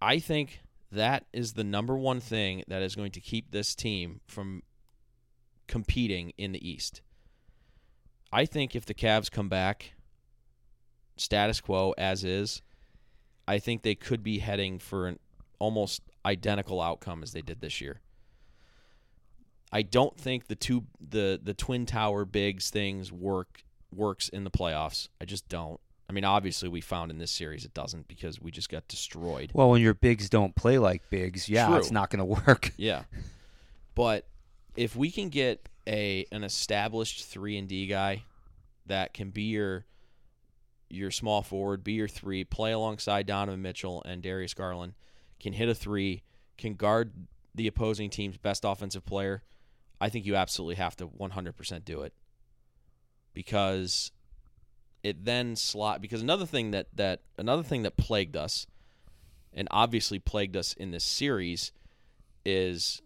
I 0.01 0.19
think 0.19 0.61
that 0.91 1.25
is 1.31 1.53
the 1.53 1.63
number 1.63 1.95
one 1.95 2.19
thing 2.19 2.63
that 2.67 2.81
is 2.81 2.95
going 2.95 3.11
to 3.11 3.21
keep 3.21 3.51
this 3.51 3.75
team 3.75 4.21
from 4.25 4.63
competing 5.67 6.33
in 6.37 6.51
the 6.51 6.69
East. 6.69 7.01
I 8.31 8.45
think 8.45 8.75
if 8.75 8.85
the 8.85 8.93
Cavs 8.93 9.29
come 9.29 9.49
back 9.49 9.93
status 11.17 11.61
quo 11.61 11.93
as 11.97 12.23
is, 12.23 12.61
I 13.47 13.59
think 13.59 13.83
they 13.83 13.95
could 13.95 14.23
be 14.23 14.39
heading 14.39 14.79
for 14.79 15.07
an 15.07 15.19
almost 15.59 16.01
identical 16.25 16.81
outcome 16.81 17.21
as 17.21 17.33
they 17.33 17.41
did 17.41 17.61
this 17.61 17.79
year. 17.81 18.01
I 19.71 19.81
don't 19.83 20.17
think 20.17 20.47
the 20.47 20.55
two 20.55 20.85
the 20.99 21.39
the 21.41 21.53
twin 21.53 21.85
tower 21.85 22.25
bigs 22.25 22.69
things 22.69 23.11
work 23.11 23.63
works 23.93 24.29
in 24.29 24.43
the 24.43 24.51
playoffs. 24.51 25.07
I 25.19 25.25
just 25.25 25.47
don't. 25.47 25.79
I 26.09 26.13
mean, 26.13 26.25
obviously 26.25 26.67
we 26.67 26.81
found 26.81 27.09
in 27.09 27.19
this 27.19 27.31
series 27.31 27.63
it 27.63 27.73
doesn't 27.73 28.07
because 28.07 28.41
we 28.41 28.51
just 28.51 28.69
got 28.69 28.85
destroyed. 28.89 29.51
Well, 29.53 29.69
when 29.69 29.81
your 29.81 29.93
bigs 29.93 30.29
don't 30.29 30.53
play 30.55 30.77
like 30.77 31.09
bigs, 31.09 31.47
yeah, 31.47 31.67
True. 31.67 31.77
it's 31.77 31.91
not 31.91 32.09
going 32.09 32.19
to 32.19 32.25
work. 32.45 32.71
Yeah. 32.77 33.03
But 33.95 34.25
if 34.75 34.95
we 34.95 35.11
can 35.11 35.29
get 35.29 35.69
a 35.87 36.25
an 36.31 36.43
established 36.43 37.25
3 37.25 37.57
and 37.57 37.67
D 37.67 37.87
guy 37.87 38.23
that 38.87 39.13
can 39.13 39.29
be 39.29 39.43
your 39.43 39.85
your 40.89 41.11
small 41.11 41.41
forward, 41.41 41.83
be 41.83 41.93
your 41.93 42.07
3, 42.07 42.43
play 42.45 42.73
alongside 42.73 43.25
Donovan 43.25 43.61
Mitchell 43.61 44.01
and 44.05 44.21
Darius 44.21 44.53
Garland, 44.53 44.93
can 45.39 45.53
hit 45.53 45.69
a 45.69 45.75
3, 45.75 46.21
can 46.57 46.73
guard 46.75 47.13
the 47.55 47.67
opposing 47.67 48.09
team's 48.09 48.37
best 48.37 48.65
offensive 48.65 49.05
player, 49.05 49.43
I 50.01 50.09
think 50.09 50.25
you 50.25 50.35
absolutely 50.35 50.75
have 50.75 50.97
to 50.97 51.07
100% 51.07 51.85
do 51.85 52.01
it. 52.01 52.13
Because 53.33 54.11
it 55.03 55.23
then 55.23 55.55
slot 55.55 56.01
because 56.01 56.21
another 56.21 56.45
thing 56.45 56.71
that 56.71 56.87
that 56.93 57.21
another 57.37 57.63
thing 57.63 57.83
that 57.83 57.97
plagued 57.97 58.35
us 58.35 58.67
and 59.53 59.67
obviously 59.71 60.19
plagued 60.19 60.55
us 60.55 60.73
in 60.73 60.91
this 60.91 61.03
series 61.03 61.71
is 62.45 63.01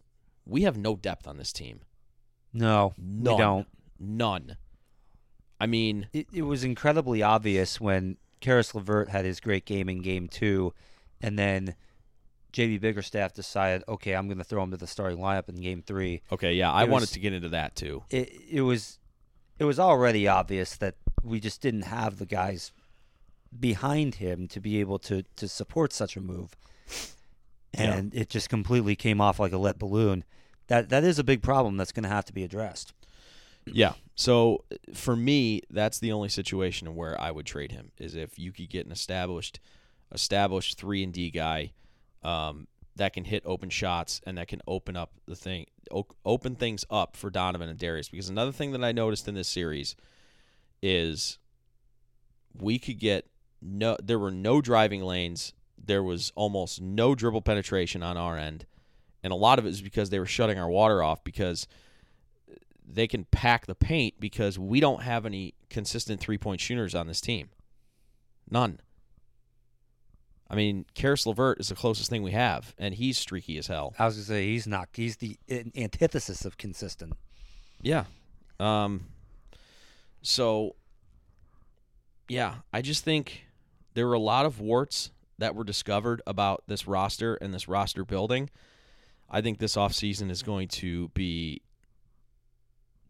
we 0.45 0.63
have 0.63 0.77
no 0.77 0.95
depth 0.95 1.27
on 1.27 1.37
this 1.37 1.53
team. 1.53 1.81
No, 2.53 2.93
None. 2.97 3.33
we 3.33 3.37
don't. 3.39 3.67
None. 3.99 4.57
I 5.59 5.67
mean, 5.67 6.07
It, 6.13 6.27
it 6.33 6.41
was 6.43 6.63
incredibly 6.63 7.21
obvious 7.21 7.79
when 7.79 8.17
Caris 8.41 8.75
Levert 8.75 9.09
had 9.09 9.25
his 9.25 9.39
great 9.39 9.65
game 9.65 9.89
in 9.89 10.01
Game 10.01 10.27
Two, 10.27 10.73
and 11.21 11.37
then 11.37 11.75
JB 12.55 12.79
Bickerstaff 12.79 13.33
decided, 13.33 13.83
okay, 13.89 14.15
I'm 14.15 14.27
going 14.27 14.37
to 14.37 14.43
throw 14.45 14.63
him 14.63 14.71
to 14.71 14.77
the 14.77 14.87
starting 14.87 15.19
lineup 15.19 15.49
in 15.49 15.55
Game 15.55 15.81
Three. 15.85 16.21
okay, 16.31 16.53
yeah, 16.53 16.71
I 16.71 16.83
It 16.83 16.89
wanted 16.89 17.03
was- 17.03 17.11
to 17.11 17.19
get 17.19 17.33
into 17.33 17.49
that 17.49 17.75
too. 17.75 18.03
It 18.09 18.31
it 18.49 18.61
was 18.61 18.97
it 19.59 19.65
was 19.65 19.79
already 19.79 20.27
obvious 20.27 20.75
that 20.77 20.95
we 21.23 21.39
just 21.39 21.61
didn't 21.61 21.83
have 21.83 22.17
the 22.17 22.25
guys 22.25 22.71
behind 23.57 24.15
him 24.15 24.47
to 24.49 24.59
be 24.59 24.79
able 24.79 24.99
to 24.99 25.23
to 25.35 25.47
support 25.47 25.93
such 25.93 26.15
a 26.17 26.21
move. 26.21 26.55
Yeah. 27.73 27.93
And 27.95 28.13
it 28.15 28.29
just 28.29 28.49
completely 28.49 28.95
came 28.95 29.19
off 29.19 29.39
like 29.39 29.51
a 29.51 29.57
lead 29.57 29.77
balloon. 29.79 30.23
That 30.67 30.89
that 30.89 31.03
is 31.03 31.19
a 31.19 31.23
big 31.23 31.41
problem 31.41 31.77
that's 31.77 31.91
going 31.91 32.03
to 32.03 32.09
have 32.09 32.25
to 32.25 32.33
be 32.33 32.43
addressed. 32.43 32.93
Yeah. 33.65 33.93
So 34.15 34.63
uh, 34.71 34.75
for 34.93 35.15
me, 35.15 35.61
that's 35.69 35.99
the 35.99 36.11
only 36.11 36.29
situation 36.29 36.95
where 36.95 37.19
I 37.19 37.31
would 37.31 37.45
trade 37.45 37.71
him 37.73 37.91
is 37.97 38.15
if 38.15 38.37
you 38.39 38.51
could 38.53 38.69
get 38.69 38.85
an 38.85 38.91
established, 38.91 39.59
established 40.11 40.77
three 40.77 41.03
and 41.03 41.11
D 41.11 41.31
guy, 41.31 41.73
um, 42.25 42.67
that 42.95 43.13
can 43.13 43.23
hit 43.25 43.43
open 43.45 43.69
shots 43.69 44.19
and 44.25 44.37
that 44.37 44.47
can 44.47 44.61
open 44.67 44.95
up 44.95 45.11
the 45.27 45.35
thing, 45.35 45.67
open 46.25 46.55
things 46.55 46.83
up 46.89 47.15
for 47.15 47.29
Donovan 47.29 47.69
and 47.69 47.77
Darius. 47.77 48.09
Because 48.09 48.29
another 48.29 48.51
thing 48.51 48.71
that 48.71 48.83
I 48.83 48.91
noticed 48.91 49.27
in 49.27 49.35
this 49.35 49.47
series 49.47 49.95
is 50.81 51.37
we 52.53 52.79
could 52.79 52.99
get 52.99 53.27
no, 53.61 53.97
there 54.01 54.19
were 54.19 54.31
no 54.31 54.61
driving 54.61 55.03
lanes. 55.03 55.53
There 55.77 56.03
was 56.03 56.31
almost 56.35 56.81
no 56.81 57.15
dribble 57.15 57.41
penetration 57.41 58.01
on 58.01 58.17
our 58.17 58.37
end, 58.37 58.65
and 59.23 59.31
a 59.31 59.35
lot 59.35 59.59
of 59.59 59.65
it 59.65 59.69
is 59.69 59.81
because 59.81 60.09
they 60.09 60.19
were 60.19 60.25
shutting 60.25 60.57
our 60.57 60.69
water 60.69 61.03
off 61.03 61.23
because 61.23 61.67
they 62.87 63.07
can 63.07 63.25
pack 63.25 63.65
the 63.65 63.75
paint 63.75 64.15
because 64.19 64.57
we 64.57 64.79
don't 64.79 65.01
have 65.01 65.25
any 65.25 65.53
consistent 65.69 66.19
three 66.19 66.37
point 66.37 66.61
shooters 66.61 66.95
on 66.95 67.07
this 67.07 67.21
team. 67.21 67.49
None. 68.49 68.79
I 70.49 70.55
mean, 70.55 70.85
Caris 70.93 71.25
Levert 71.25 71.59
is 71.59 71.69
the 71.69 71.75
closest 71.75 72.09
thing 72.09 72.21
we 72.21 72.31
have, 72.31 72.75
and 72.77 72.93
he's 72.93 73.17
streaky 73.17 73.57
as 73.57 73.67
hell. 73.67 73.95
I 73.97 74.05
was 74.05 74.15
going 74.15 74.23
to 74.23 74.27
say 74.27 74.45
he's 74.47 74.67
not. 74.67 74.89
He's 74.93 75.17
the 75.17 75.37
antithesis 75.49 76.45
of 76.45 76.57
consistent. 76.57 77.13
Yeah. 77.81 78.05
Um. 78.59 79.07
So. 80.21 80.75
Yeah, 82.27 82.55
I 82.73 82.81
just 82.81 83.03
think 83.03 83.45
there 83.93 84.07
were 84.07 84.13
a 84.13 84.19
lot 84.19 84.47
of 84.47 84.59
warts 84.59 85.11
that 85.37 85.55
were 85.55 85.63
discovered 85.63 86.21
about 86.25 86.63
this 86.67 86.87
roster 86.87 87.35
and 87.35 87.53
this 87.53 87.67
roster 87.67 88.03
building. 88.03 88.49
I 89.29 89.41
think 89.41 89.59
this 89.59 89.75
offseason 89.75 90.31
is 90.31 90.43
going 90.43 90.67
to 90.69 91.09
be 91.09 91.61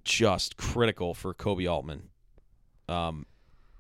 just 0.03 0.57
critical 0.57 1.13
for 1.13 1.33
Koby 1.33 1.69
Altman. 1.69 2.09
Um, 2.87 3.25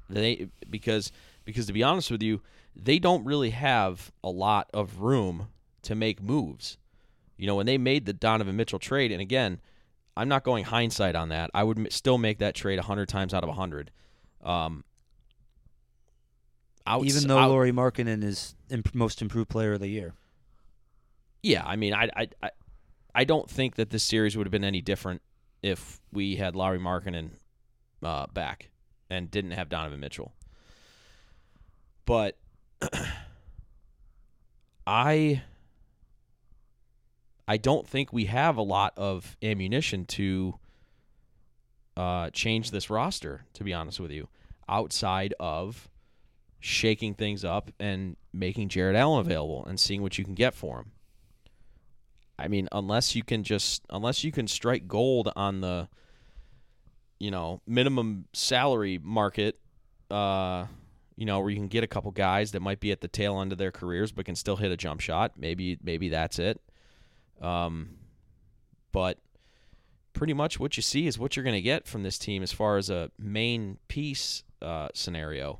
they 0.09 0.47
because 0.69 1.11
because 1.45 1.67
to 1.67 1.73
be 1.73 1.83
honest 1.83 2.11
with 2.11 2.21
you, 2.21 2.41
they 2.75 2.99
don't 2.99 3.23
really 3.25 3.51
have 3.51 4.11
a 4.23 4.29
lot 4.29 4.69
of 4.73 4.99
room 5.01 5.47
to 5.83 5.95
make 5.95 6.21
moves. 6.21 6.77
You 7.37 7.47
know, 7.47 7.55
when 7.55 7.65
they 7.65 7.77
made 7.77 8.05
the 8.05 8.13
Donovan 8.13 8.55
Mitchell 8.55 8.79
trade, 8.79 9.11
and 9.11 9.21
again, 9.21 9.59
I'm 10.17 10.27
not 10.29 10.43
going 10.43 10.63
hindsight 10.65 11.15
on 11.15 11.29
that. 11.29 11.51
I 11.53 11.63
would 11.63 11.77
m- 11.77 11.87
still 11.89 12.17
make 12.17 12.39
that 12.39 12.55
trade 12.55 12.77
100 12.77 13.07
times 13.09 13.33
out 13.33 13.43
of 13.43 13.49
100. 13.49 13.91
Um, 14.43 14.83
outs- 16.87 17.05
Even 17.07 17.27
though 17.27 17.37
out- 17.37 17.49
Lauri 17.49 17.71
Markkanen 17.71 18.23
is 18.23 18.55
imp- 18.69 18.93
most 18.95 19.21
improved 19.21 19.49
player 19.49 19.73
of 19.73 19.79
the 19.81 19.87
year. 19.87 20.13
yeah, 21.43 21.63
I 21.65 21.75
mean, 21.75 21.93
I, 21.93 22.09
I, 22.15 22.27
I, 22.41 22.49
I 23.13 23.23
don't 23.23 23.49
think 23.49 23.75
that 23.75 23.89
this 23.89 24.03
series 24.03 24.35
would 24.37 24.47
have 24.47 24.51
been 24.51 24.63
any 24.63 24.81
different 24.81 25.21
if 25.61 25.99
we 26.11 26.35
had 26.37 26.55
Lauri 26.55 26.79
Markkanen 26.79 27.31
uh, 28.03 28.27
back 28.27 28.69
and 29.09 29.29
didn't 29.29 29.51
have 29.51 29.69
Donovan 29.69 29.99
Mitchell. 29.99 30.33
But 32.05 32.37
I, 34.87 35.41
I 37.47 37.57
don't 37.57 37.87
think 37.87 38.13
we 38.13 38.25
have 38.25 38.57
a 38.57 38.61
lot 38.61 38.93
of 38.97 39.35
ammunition 39.41 40.05
to 40.05 40.59
uh, 41.97 42.29
change 42.31 42.71
this 42.71 42.89
roster. 42.89 43.45
To 43.53 43.63
be 43.63 43.73
honest 43.73 43.99
with 43.99 44.11
you, 44.11 44.27
outside 44.67 45.33
of 45.39 45.89
shaking 46.59 47.13
things 47.13 47.45
up 47.45 47.71
and 47.79 48.15
making 48.33 48.69
Jarrett 48.69 48.95
Allen 48.95 49.21
available 49.21 49.63
and 49.65 49.79
seeing 49.79 50.01
what 50.01 50.17
you 50.17 50.25
can 50.25 50.33
get 50.33 50.53
for 50.53 50.79
him. 50.79 50.91
I 52.37 52.47
mean, 52.47 52.67
unless 52.71 53.15
you 53.15 53.23
can 53.23 53.43
just 53.43 53.83
unless 53.89 54.23
you 54.23 54.31
can 54.31 54.47
strike 54.47 54.87
gold 54.87 55.31
on 55.35 55.61
the 55.61 55.87
you 57.19 57.31
know, 57.31 57.61
minimum 57.65 58.25
salary 58.33 58.99
market 59.01 59.59
uh 60.11 60.65
you 61.15 61.25
know, 61.25 61.39
where 61.39 61.49
you 61.49 61.55
can 61.55 61.67
get 61.67 61.83
a 61.83 61.87
couple 61.87 62.11
guys 62.11 62.51
that 62.51 62.61
might 62.61 62.79
be 62.79 62.91
at 62.91 63.01
the 63.01 63.07
tail 63.07 63.39
end 63.39 63.51
of 63.51 63.57
their 63.57 63.71
careers 63.71 64.11
but 64.11 64.25
can 64.25 64.35
still 64.35 64.57
hit 64.57 64.71
a 64.71 64.77
jump 64.77 65.01
shot. 65.01 65.33
Maybe 65.37 65.77
maybe 65.83 66.09
that's 66.09 66.39
it. 66.39 66.61
Um 67.41 67.97
but 68.91 69.19
pretty 70.13 70.33
much 70.33 70.59
what 70.59 70.77
you 70.77 70.81
see 70.81 71.05
is 71.05 71.19
what 71.19 71.35
you're 71.35 71.43
going 71.43 71.53
to 71.53 71.61
get 71.61 71.85
from 71.85 72.01
this 72.01 72.17
team 72.17 72.41
as 72.41 72.51
far 72.51 72.77
as 72.77 72.89
a 72.89 73.11
main 73.19 73.77
piece 73.87 74.43
uh, 74.61 74.87
scenario. 74.93 75.59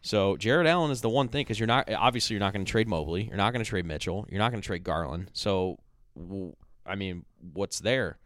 So 0.00 0.36
Jarrett 0.36 0.66
Allen 0.66 0.90
is 0.90 1.02
the 1.02 1.10
one 1.10 1.28
thing 1.28 1.42
because 1.42 1.60
you're 1.60 1.66
not 1.66 1.92
obviously 1.92 2.34
you're 2.34 2.40
not 2.40 2.52
going 2.52 2.64
to 2.64 2.70
trade 2.70 2.88
Mobley, 2.88 3.24
you're 3.24 3.36
not 3.36 3.52
going 3.52 3.64
to 3.64 3.68
trade 3.68 3.84
Mitchell, 3.84 4.26
you're 4.30 4.38
not 4.38 4.50
going 4.50 4.62
to 4.62 4.66
trade 4.66 4.82
Garland. 4.84 5.30
So, 5.34 5.78
I 6.86 6.94
mean, 6.94 7.24
what's 7.52 7.80
there? 7.80 8.18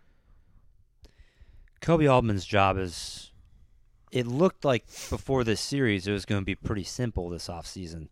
Koby 1.81 2.11
Altman's 2.11 2.45
job 2.45 2.79
is. 2.79 3.32
It 4.13 4.27
looked 4.27 4.65
like 4.65 4.87
before 5.11 5.43
this 5.43 5.61
series 5.61 6.07
it 6.07 6.13
was 6.13 6.25
going 6.25 6.41
to 6.41 6.45
be 6.45 6.55
pretty 6.55 6.85
simple 6.85 7.29
this 7.29 7.49
offseason. 7.49 8.09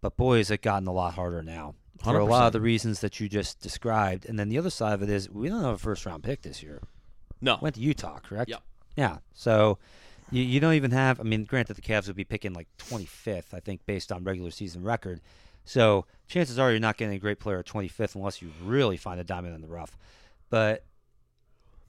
But 0.00 0.16
boy, 0.16 0.38
has 0.38 0.50
it 0.50 0.62
gotten 0.62 0.88
a 0.88 0.92
lot 0.92 1.14
harder 1.14 1.42
now. 1.42 1.74
For 2.02 2.18
a 2.18 2.24
lot 2.24 2.46
of 2.48 2.52
the 2.52 2.60
reasons 2.60 3.00
that 3.00 3.20
you 3.20 3.28
just 3.28 3.60
described. 3.60 4.26
And 4.26 4.38
then 4.38 4.48
the 4.48 4.58
other 4.58 4.70
side 4.70 4.94
of 4.94 5.02
it 5.02 5.08
is 5.08 5.30
we 5.30 5.48
don't 5.48 5.62
have 5.62 5.74
a 5.74 5.78
first 5.78 6.04
round 6.04 6.24
pick 6.24 6.42
this 6.42 6.62
year. 6.62 6.82
No, 7.40 7.58
Went 7.60 7.76
to 7.76 7.80
Utah, 7.80 8.18
correct? 8.18 8.50
Yep. 8.50 8.62
Yeah. 8.96 9.18
So 9.32 9.78
you, 10.30 10.42
you 10.42 10.60
don't 10.60 10.74
even 10.74 10.90
have. 10.90 11.20
I 11.20 11.22
mean, 11.22 11.44
granted, 11.44 11.74
the 11.74 11.82
Cavs 11.82 12.06
would 12.06 12.16
be 12.16 12.24
picking 12.24 12.52
like 12.52 12.68
25th, 12.78 13.54
I 13.54 13.60
think, 13.60 13.86
based 13.86 14.10
on 14.10 14.24
regular 14.24 14.50
season 14.50 14.82
record. 14.82 15.20
So 15.64 16.06
chances 16.26 16.58
are 16.58 16.70
you're 16.70 16.80
not 16.80 16.96
getting 16.96 17.14
a 17.14 17.18
great 17.18 17.38
player 17.38 17.58
at 17.58 17.66
25th 17.66 18.14
unless 18.16 18.42
you 18.42 18.50
really 18.62 18.96
find 18.96 19.20
a 19.20 19.24
diamond 19.24 19.54
in 19.54 19.60
the 19.60 19.68
rough. 19.68 19.96
But 20.50 20.84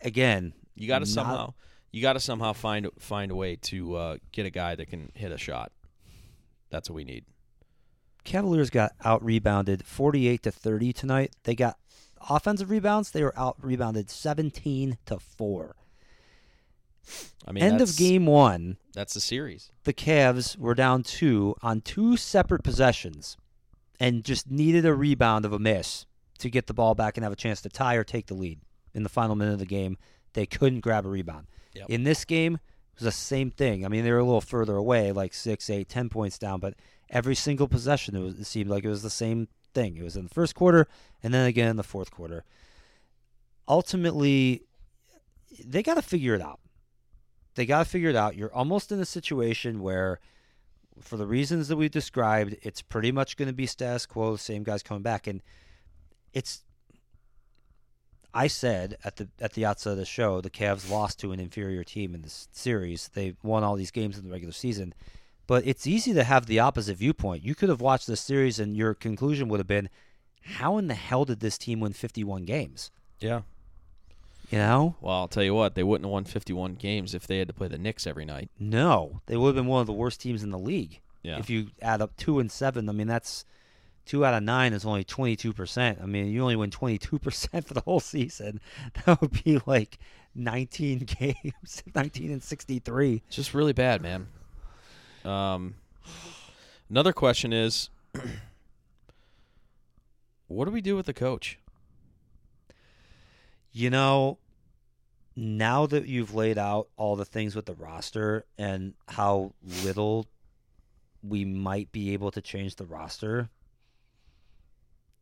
again, 0.02 0.54
you 0.76 0.88
got 0.88 1.00
to 1.00 1.06
somehow 1.06 1.54
you 1.96 2.02
got 2.02 2.14
to 2.14 2.20
somehow 2.20 2.52
find 2.52 2.90
find 3.00 3.32
a 3.32 3.36
way 3.36 3.56
to 3.56 3.96
uh, 3.96 4.18
get 4.34 4.46
a 4.46 4.50
guy 4.50 4.76
that 4.76 4.90
can 4.90 5.14
hit 5.16 5.32
a 5.32 5.38
shot. 5.38 5.72
That's 6.70 6.90
what 6.90 6.96
we 6.98 7.06
need. 7.06 7.24
Cavaliers 8.26 8.70
got 8.70 8.92
out 9.06 9.24
rebounded 9.24 9.86
48 9.86 10.44
to 10.44 10.52
30 10.52 10.92
tonight. 10.92 11.36
They 11.46 11.56
got 11.56 11.78
offensive 12.30 12.70
rebounds. 12.70 13.12
They 13.12 13.24
were 13.24 13.38
out 13.40 13.56
rebounded 13.62 14.10
17 14.10 14.98
to 15.06 15.20
4. 15.20 15.76
I 17.48 17.52
mean, 17.54 17.64
End 17.64 17.80
of 17.80 17.96
game 17.96 18.26
1, 18.26 18.76
That's 18.94 19.14
the 19.14 19.22
series. 19.22 19.72
the 19.86 19.94
Cavs 19.94 20.58
were 20.58 20.76
down 20.76 21.04
2 21.04 21.56
on 21.62 21.80
two 21.80 22.18
separate 22.18 22.64
possessions 22.64 23.38
and 24.02 24.26
just 24.26 24.52
needed 24.52 24.86
a 24.86 24.94
rebound 24.94 25.46
of 25.46 25.54
a 25.54 25.60
miss 25.60 26.08
to 26.40 26.50
get 26.50 26.68
the 26.68 26.74
ball 26.74 26.94
back 26.94 27.16
and 27.16 27.24
have 27.24 27.32
a 27.32 27.38
chance 27.38 27.62
to 27.62 27.70
tie 27.70 27.96
or 27.96 28.04
take 28.04 28.26
the 28.26 28.34
lead 28.34 28.60
in 28.94 29.04
the 29.04 29.10
final 29.10 29.36
minute 29.36 29.54
of 29.54 29.60
the 29.60 29.66
game. 29.66 29.98
They 30.34 30.46
couldn't 30.46 30.82
grab 30.82 31.06
a 31.06 31.10
rebound. 31.10 31.48
Yep. 31.76 31.90
In 31.90 32.04
this 32.04 32.26
game, 32.26 32.56
it 32.56 33.00
was 33.00 33.06
the 33.06 33.12
same 33.12 33.52
thing. 33.52 33.86
I 33.86 33.90
mean, 33.90 34.04
they 34.04 34.12
were 34.12 34.20
a 34.20 34.24
little 34.24 34.42
further 34.42 34.76
away, 34.76 35.12
like 35.12 35.34
six, 35.34 35.70
eight, 35.70 35.90
ten 35.90 36.10
points 36.10 36.38
down, 36.38 36.60
but 36.60 36.76
every 37.10 37.36
single 37.36 37.68
possession, 37.68 38.16
it, 38.16 38.20
was, 38.20 38.40
it 38.40 38.46
seemed 38.46 38.70
like 38.70 38.84
it 38.84 38.90
was 38.90 39.04
the 39.04 39.10
same 39.10 39.48
thing. 39.74 39.98
It 39.98 40.04
was 40.04 40.16
in 40.16 40.24
the 40.24 40.34
first 40.34 40.56
quarter 40.56 40.88
and 41.22 41.34
then 41.34 41.46
again 41.46 41.70
in 41.70 41.76
the 41.76 41.84
fourth 41.84 42.12
quarter. 42.12 42.44
Ultimately, 43.68 44.64
they 45.64 45.84
got 45.84 45.96
to 45.96 46.02
figure 46.02 46.34
it 46.36 46.42
out. 46.42 46.60
They 47.56 47.66
got 47.66 47.84
to 47.84 47.90
figure 47.90 48.10
it 48.10 48.16
out. 48.16 48.36
You're 48.36 48.54
almost 48.54 48.92
in 48.92 49.00
a 49.00 49.06
situation 49.06 49.82
where, 49.82 50.20
for 51.02 51.18
the 51.18 51.26
reasons 51.26 51.68
that 51.70 51.78
we 51.78 51.90
described, 51.90 52.56
it's 52.62 52.82
pretty 52.82 53.12
much 53.12 53.38
going 53.38 53.48
to 53.48 53.54
be 53.54 53.66
status 53.66 54.06
quo. 54.06 54.36
Same 54.36 54.64
guys 54.64 54.84
coming 54.84 55.04
back, 55.04 55.26
and 55.26 55.42
it's. 56.34 56.64
I 58.36 58.48
said 58.48 58.98
at 59.04 59.16
the 59.16 59.30
at 59.40 59.54
the 59.54 59.66
outset 59.66 59.94
of 59.94 59.98
the 59.98 60.06
show, 60.06 60.42
the 60.42 60.50
Cavs 60.50 60.90
lost 60.90 61.20
to 61.22 61.32
an 61.32 61.40
inferior 61.40 61.84
team 61.84 62.14
in 62.14 62.22
this 62.22 62.48
series. 62.52 63.08
They 63.14 63.36
won 63.42 63.64
all 63.64 63.76
these 63.76 63.92
games 63.92 64.18
in 64.18 64.26
the 64.26 64.30
regular 64.32 64.52
season, 64.52 64.94
but 65.48 65.66
it's 65.66 65.88
easy 65.88 66.14
to 66.14 66.24
have 66.24 66.46
the 66.46 66.60
opposite 66.60 66.98
viewpoint. 66.98 67.44
You 67.44 67.56
could 67.56 67.70
have 67.70 67.82
watched 67.82 68.08
this 68.08 68.22
series, 68.22 68.60
and 68.60 68.76
your 68.76 68.94
conclusion 68.94 69.48
would 69.48 69.60
have 69.62 69.68
been, 69.68 69.90
"How 70.42 70.78
in 70.78 70.88
the 70.88 70.96
hell 70.96 71.24
did 71.24 71.40
this 71.40 71.58
team 71.58 71.80
win 71.80 71.94
51 71.94 72.44
games?" 72.44 72.92
Yeah. 73.22 73.42
You 74.52 74.60
know, 74.60 74.96
Well, 75.02 75.16
I'll 75.16 75.28
tell 75.28 75.42
you 75.44 75.56
what, 75.56 75.74
they 75.74 75.84
wouldn't 75.84 76.06
have 76.06 76.12
won 76.12 76.24
51 76.26 76.76
games 76.76 77.16
if 77.16 77.26
they 77.26 77.40
had 77.40 77.48
to 77.48 77.54
play 77.54 77.68
the 77.68 77.80
Knicks 77.80 78.06
every 78.06 78.26
night. 78.26 78.52
no, 78.60 79.22
they 79.26 79.38
would 79.38 79.48
have 79.48 79.56
been 79.56 79.66
one 79.66 79.82
of 79.82 79.88
the 79.88 79.94
worst 79.94 80.22
teams 80.22 80.44
in 80.44 80.52
the 80.52 80.60
league. 80.60 81.00
Yeah. 81.24 81.40
If 81.40 81.50
you 81.50 81.72
add 81.82 82.00
up 82.02 82.16
two 82.16 82.38
and 82.40 82.52
seven, 82.52 82.88
I 82.88 82.92
mean 82.92 83.08
that's 83.08 83.44
two 84.06 84.26
out 84.26 84.34
of 84.34 84.44
nine 84.44 84.74
is 84.74 84.86
only 84.86 85.04
twenty 85.04 85.36
two 85.36 85.54
percent. 85.54 86.00
I 86.02 86.06
mean 86.06 86.28
you 86.28 86.42
only 86.42 86.56
win 86.56 86.72
twenty 86.72 86.98
two 86.98 87.20
percent 87.20 87.68
for 87.68 87.74
the 87.74 87.82
whole 87.82 88.00
season. 88.00 88.60
That 89.06 89.22
would 89.22 89.44
be 89.44 89.60
like 89.66 90.00
nineteen 90.34 91.00
games, 91.20 91.84
nineteen 91.94 92.32
and 92.32 92.44
sixty 92.44 92.80
three. 92.80 93.24
It's 93.28 93.36
just 93.36 93.54
really 93.54 93.74
bad, 93.74 94.02
man. 94.02 94.28
Um, 95.24 95.76
another 96.90 97.14
question 97.14 97.52
is, 97.52 97.90
what 100.48 100.66
do 100.66 100.72
we 100.72 100.82
do 100.82 100.96
with 100.96 101.08
the 101.08 101.14
coach? 101.14 101.60
You 103.72 103.90
know, 103.90 104.38
now 105.36 105.86
that 105.86 106.08
you've 106.08 106.34
laid 106.34 106.58
out 106.58 106.88
all 106.96 107.16
the 107.16 107.26
things 107.26 107.56
with 107.56 107.66
the 107.66 107.74
roster 107.74 108.46
and 108.58 108.94
how 109.08 109.54
little 109.84 110.28
we 111.22 111.44
might 111.44 111.92
be 111.92 112.14
able 112.14 112.32
to 112.32 112.42
change 112.42 112.76
the 112.76 112.86
roster. 112.86 113.50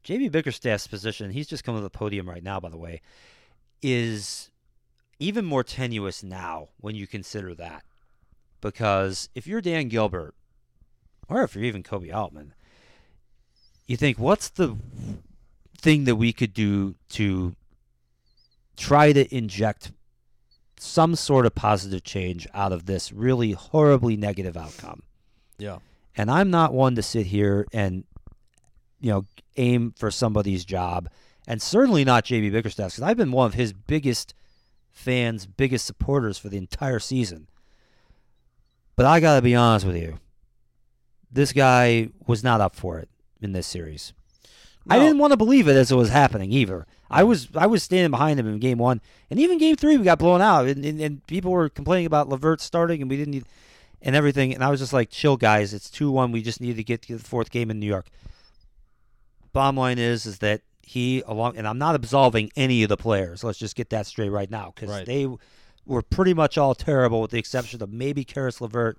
JB 0.03 0.31
Bickerstaff's 0.31 0.87
position, 0.87 1.31
he's 1.31 1.47
just 1.47 1.63
come 1.63 1.75
to 1.75 1.81
the 1.81 1.89
podium 1.89 2.29
right 2.29 2.43
now, 2.43 2.59
by 2.59 2.69
the 2.69 2.77
way, 2.77 3.01
is 3.81 4.49
even 5.19 5.45
more 5.45 5.63
tenuous 5.63 6.23
now 6.23 6.69
when 6.79 6.95
you 6.95 7.07
consider 7.07 7.55
that. 7.55 7.83
Because 8.61 9.29
if 9.35 9.47
you're 9.47 9.61
Dan 9.61 9.87
Gilbert, 9.87 10.33
or 11.29 11.43
if 11.43 11.55
you're 11.55 11.63
even 11.63 11.83
Koby 11.83 12.13
Altman, 12.13 12.53
you 13.87 13.97
think, 13.97 14.17
what's 14.17 14.49
the 14.49 14.77
thing 15.77 16.05
that 16.05 16.15
we 16.15 16.31
could 16.33 16.53
do 16.53 16.95
to 17.09 17.55
try 18.77 19.13
to 19.13 19.33
inject 19.35 19.91
some 20.77 21.15
sort 21.15 21.45
of 21.45 21.55
positive 21.55 22.03
change 22.03 22.47
out 22.53 22.71
of 22.71 22.85
this 22.85 23.11
really 23.11 23.51
horribly 23.51 24.17
negative 24.17 24.57
outcome? 24.57 25.03
Yeah. 25.57 25.79
And 26.15 26.29
I'm 26.29 26.51
not 26.51 26.73
one 26.73 26.95
to 26.95 27.01
sit 27.01 27.27
here 27.27 27.65
and, 27.73 28.03
you 29.03 29.11
know, 29.11 29.25
aim 29.57 29.93
for 29.97 30.09
somebody's 30.09 30.63
job, 30.63 31.09
and 31.45 31.61
certainly 31.61 32.05
not 32.05 32.23
JB 32.23 32.53
Bickerstaff, 32.53 32.91
because 32.91 33.03
I've 33.03 33.17
been 33.17 33.33
one 33.33 33.45
of 33.45 33.53
his 33.53 33.73
biggest 33.73 34.33
fans, 34.91 35.45
biggest 35.45 35.85
supporters 35.85 36.37
for 36.37 36.47
the 36.47 36.57
entire 36.57 36.99
season. 36.99 37.47
But 38.95 39.05
I 39.05 39.19
got 39.19 39.35
to 39.35 39.41
be 39.41 39.55
honest 39.55 39.85
with 39.85 39.97
you. 39.97 40.19
This 41.29 41.51
guy 41.51 42.09
was 42.27 42.43
not 42.43 42.61
up 42.61 42.75
for 42.75 42.97
it 42.97 43.09
in 43.41 43.51
this 43.51 43.67
series. 43.67 44.13
I 44.89 44.99
didn't 44.99 45.17
want 45.17 45.31
to 45.31 45.37
believe 45.37 45.67
it 45.67 45.75
as 45.75 45.91
it 45.91 45.95
was 45.95 46.09
happening 46.09 46.51
either. 46.51 46.85
I 47.09 47.23
was 47.23 47.49
I 47.55 47.67
was 47.67 47.83
standing 47.83 48.11
behind 48.11 48.39
him 48.39 48.47
in 48.47 48.59
game 48.59 48.77
one, 48.77 49.01
and 49.29 49.39
even 49.39 49.57
game 49.57 49.75
three 49.75 49.97
we 49.97 50.03
got 50.03 50.19
blown 50.19 50.41
out, 50.41 50.67
and, 50.67 50.83
and, 50.85 50.99
and 50.99 51.27
people 51.27 51.51
were 51.51 51.69
complaining 51.69 52.05
about 52.05 52.29
Levert 52.29 52.61
starting, 52.61 53.01
and 53.01 53.09
we 53.09 53.17
didn't 53.17 53.31
need, 53.31 53.45
and 54.01 54.15
everything, 54.15 54.53
and 54.53 54.63
I 54.63 54.69
was 54.69 54.79
just 54.79 54.93
like, 54.93 55.09
chill, 55.09 55.37
guys, 55.37 55.73
it's 55.73 55.89
two 55.89 56.11
one. 56.11 56.31
We 56.31 56.41
just 56.41 56.61
need 56.61 56.75
to 56.77 56.83
get 56.83 57.01
to 57.03 57.17
the 57.17 57.23
fourth 57.23 57.51
game 57.51 57.69
in 57.69 57.79
New 57.79 57.87
York. 57.87 58.07
Bottom 59.53 59.77
line 59.77 59.99
is 59.99 60.25
is 60.25 60.39
that 60.39 60.61
he 60.81 61.21
along, 61.25 61.57
and 61.57 61.67
I'm 61.67 61.77
not 61.77 61.95
absolving 61.95 62.51
any 62.55 62.83
of 62.83 62.89
the 62.89 62.97
players. 62.97 63.43
Let's 63.43 63.59
just 63.59 63.75
get 63.75 63.89
that 63.91 64.05
straight 64.05 64.29
right 64.29 64.49
now, 64.49 64.73
because 64.75 64.89
Right. 64.89 65.05
they 65.05 65.27
were 65.85 66.01
pretty 66.01 66.33
much 66.33 66.57
all 66.57 66.75
terrible, 66.75 67.21
with 67.21 67.31
the 67.31 67.37
exception 67.39 67.81
of 67.81 67.91
maybe 67.91 68.23
Caris 68.25 68.59
Levert, 68.59 68.97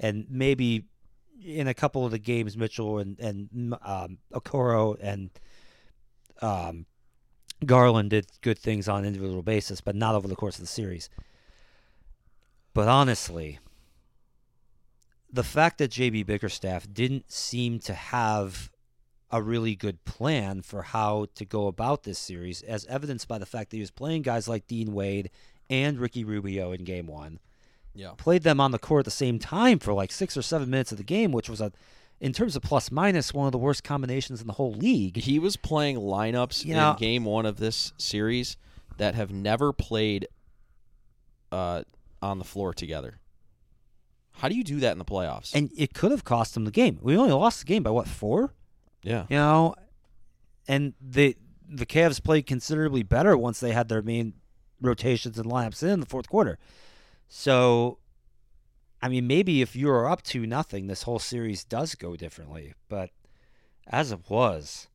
and 0.00 0.26
maybe 0.28 0.84
in 1.44 1.66
a 1.68 1.74
couple 1.74 2.04
of 2.04 2.10
the 2.10 2.18
games, 2.18 2.56
Mitchell 2.56 2.98
and 2.98 3.18
and 3.20 3.74
um, 3.82 4.18
Okoro 4.32 4.96
and 5.00 5.30
um, 6.40 6.86
Garland 7.64 8.10
did 8.10 8.26
good 8.40 8.58
things 8.58 8.88
on 8.88 9.00
an 9.00 9.06
individual 9.06 9.42
basis, 9.42 9.80
but 9.80 9.94
not 9.94 10.14
over 10.14 10.26
the 10.26 10.36
course 10.36 10.56
of 10.56 10.62
the 10.62 10.66
series. 10.66 11.08
But 12.74 12.88
honestly, 12.88 13.58
the 15.32 15.44
fact 15.44 15.78
that 15.78 15.90
JB 15.92 16.26
Bickerstaff 16.26 16.86
didn't 16.92 17.30
seem 17.30 17.78
to 17.80 17.94
have 17.94 18.70
a 19.32 19.42
really 19.42 19.74
good 19.74 20.04
plan 20.04 20.60
for 20.62 20.82
how 20.82 21.26
to 21.36 21.44
go 21.46 21.66
about 21.66 22.02
this 22.02 22.18
series, 22.18 22.60
as 22.62 22.84
evidenced 22.86 23.26
by 23.26 23.38
the 23.38 23.46
fact 23.46 23.70
that 23.70 23.76
he 23.78 23.80
was 23.80 23.90
playing 23.90 24.22
guys 24.22 24.46
like 24.46 24.66
Dean 24.66 24.92
Wade 24.92 25.30
and 25.70 25.98
Ricky 25.98 26.22
Rubio 26.22 26.70
in 26.72 26.84
game 26.84 27.06
one 27.06 27.38
Yeah. 27.94 28.10
played 28.18 28.42
them 28.42 28.60
on 28.60 28.72
the 28.72 28.78
court 28.78 29.00
at 29.00 29.04
the 29.06 29.10
same 29.10 29.38
time 29.38 29.78
for 29.78 29.94
like 29.94 30.12
six 30.12 30.36
or 30.36 30.42
seven 30.42 30.68
minutes 30.68 30.92
of 30.92 30.98
the 30.98 31.04
game, 31.04 31.32
which 31.32 31.48
was 31.48 31.60
a, 31.62 31.72
in 32.20 32.32
terms 32.34 32.54
of 32.56 32.62
plus 32.62 32.90
minus, 32.92 33.32
one 33.32 33.46
of 33.46 33.52
the 33.52 33.58
worst 33.58 33.82
combinations 33.82 34.40
in 34.42 34.46
the 34.46 34.52
whole 34.52 34.72
league. 34.74 35.16
He 35.16 35.38
was 35.38 35.56
playing 35.56 35.96
lineups 35.96 36.64
You 36.66 36.74
know- 36.74 36.90
in 36.90 36.96
game 36.98 37.24
one 37.24 37.46
of 37.46 37.56
this 37.56 37.92
series 37.96 38.56
that 38.98 39.14
have 39.14 39.32
never 39.32 39.72
played 39.72 40.28
uh, 41.50 41.82
on 42.20 42.38
the 42.38 42.44
floor 42.44 42.74
together. 42.74 43.18
How 44.36 44.48
do 44.48 44.54
you 44.54 44.64
do 44.64 44.80
that 44.80 44.92
in 44.92 44.98
the 44.98 45.04
playoffs? 45.04 45.54
And 45.54 45.70
it 45.76 45.94
could 45.94 46.10
have 46.10 46.24
cost 46.24 46.54
them 46.54 46.64
the 46.64 46.70
game. 46.70 46.98
We 47.02 47.16
only 47.16 47.32
lost 47.32 47.60
the 47.60 47.66
game 47.66 47.82
by 47.82 47.90
what 47.90 48.08
four? 48.08 48.52
Yeah. 49.02 49.26
You 49.28 49.36
know, 49.36 49.74
and 50.68 50.94
the 51.00 51.36
the 51.68 51.86
Cavs 51.86 52.22
played 52.22 52.46
considerably 52.46 53.02
better 53.02 53.36
once 53.36 53.60
they 53.60 53.72
had 53.72 53.88
their 53.88 54.02
main 54.02 54.34
rotations 54.80 55.38
and 55.38 55.50
lineups 55.50 55.82
in 55.82 56.00
the 56.00 56.06
fourth 56.06 56.28
quarter. 56.28 56.58
So, 57.28 57.98
I 59.00 59.08
mean, 59.08 59.26
maybe 59.26 59.62
if 59.62 59.74
you 59.74 59.88
are 59.90 60.08
up 60.08 60.22
to 60.24 60.46
nothing, 60.46 60.86
this 60.86 61.04
whole 61.04 61.18
series 61.18 61.64
does 61.64 61.94
go 61.94 62.14
differently. 62.14 62.74
But 62.88 63.10
as 63.86 64.12
it 64.12 64.28
was, 64.28 64.88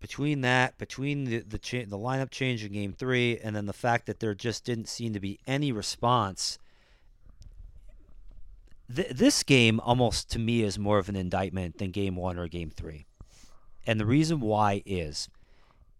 between 0.00 0.42
that, 0.42 0.78
between 0.78 1.24
the 1.24 1.38
the, 1.40 1.58
cha- 1.58 1.86
the 1.86 1.98
lineup 1.98 2.30
change 2.30 2.64
in 2.64 2.72
Game 2.72 2.92
Three, 2.92 3.38
and 3.38 3.56
then 3.56 3.66
the 3.66 3.72
fact 3.72 4.06
that 4.06 4.20
there 4.20 4.34
just 4.34 4.64
didn't 4.64 4.88
seem 4.88 5.12
to 5.12 5.20
be 5.20 5.40
any 5.46 5.72
response. 5.72 6.58
Th- 8.94 9.10
this 9.10 9.42
game 9.42 9.80
almost 9.80 10.30
to 10.30 10.38
me 10.38 10.62
is 10.62 10.78
more 10.78 10.98
of 10.98 11.08
an 11.08 11.16
indictment 11.16 11.78
than 11.78 11.90
Game 11.90 12.16
One 12.16 12.38
or 12.38 12.48
Game 12.48 12.70
Three, 12.70 13.06
and 13.86 14.00
the 14.00 14.06
reason 14.06 14.40
why 14.40 14.82
is, 14.86 15.28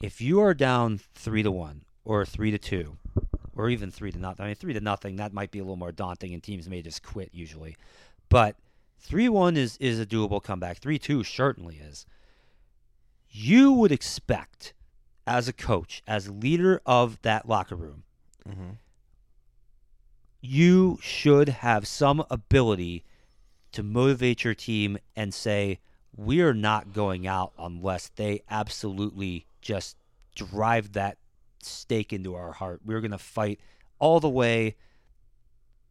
if 0.00 0.20
you 0.20 0.40
are 0.40 0.54
down 0.54 1.00
three 1.14 1.42
to 1.42 1.50
one 1.50 1.82
or 2.04 2.24
three 2.24 2.50
to 2.50 2.58
two, 2.58 2.96
or 3.58 3.68
even 3.68 3.90
three 3.90 4.12
to 4.12 4.18
nothing. 4.18 4.44
I 4.44 4.48
mean, 4.48 4.54
three 4.54 4.72
to 4.72 4.80
nothing 4.80 5.16
that 5.16 5.32
might 5.32 5.50
be 5.50 5.58
a 5.58 5.62
little 5.62 5.76
more 5.76 5.92
daunting, 5.92 6.32
and 6.32 6.42
teams 6.42 6.68
may 6.68 6.80
just 6.80 7.02
quit 7.02 7.30
usually. 7.32 7.76
But 8.28 8.56
three 8.98 9.28
one 9.28 9.56
is 9.56 9.76
is 9.78 10.00
a 10.00 10.06
doable 10.06 10.42
comeback. 10.42 10.78
Three 10.78 10.98
two 10.98 11.24
certainly 11.24 11.76
is. 11.76 12.06
You 13.30 13.72
would 13.72 13.92
expect, 13.92 14.72
as 15.26 15.48
a 15.48 15.52
coach, 15.52 16.02
as 16.06 16.30
leader 16.30 16.80
of 16.86 17.20
that 17.22 17.46
locker 17.46 17.76
room, 17.76 18.04
hmm 18.46 18.70
you 20.40 20.98
should 21.00 21.48
have 21.48 21.86
some 21.86 22.24
ability 22.30 23.04
to 23.72 23.82
motivate 23.82 24.44
your 24.44 24.54
team 24.54 24.98
and 25.16 25.34
say, 25.34 25.78
we 26.16 26.40
are 26.40 26.54
not 26.54 26.92
going 26.92 27.26
out 27.26 27.52
unless 27.58 28.08
they 28.16 28.42
absolutely 28.50 29.46
just 29.60 29.96
drive 30.34 30.92
that 30.92 31.18
stake 31.62 32.12
into 32.12 32.34
our 32.34 32.52
heart. 32.52 32.80
We're 32.84 33.00
going 33.00 33.10
to 33.12 33.18
fight 33.18 33.60
all 33.98 34.20
the 34.20 34.28
way 34.28 34.76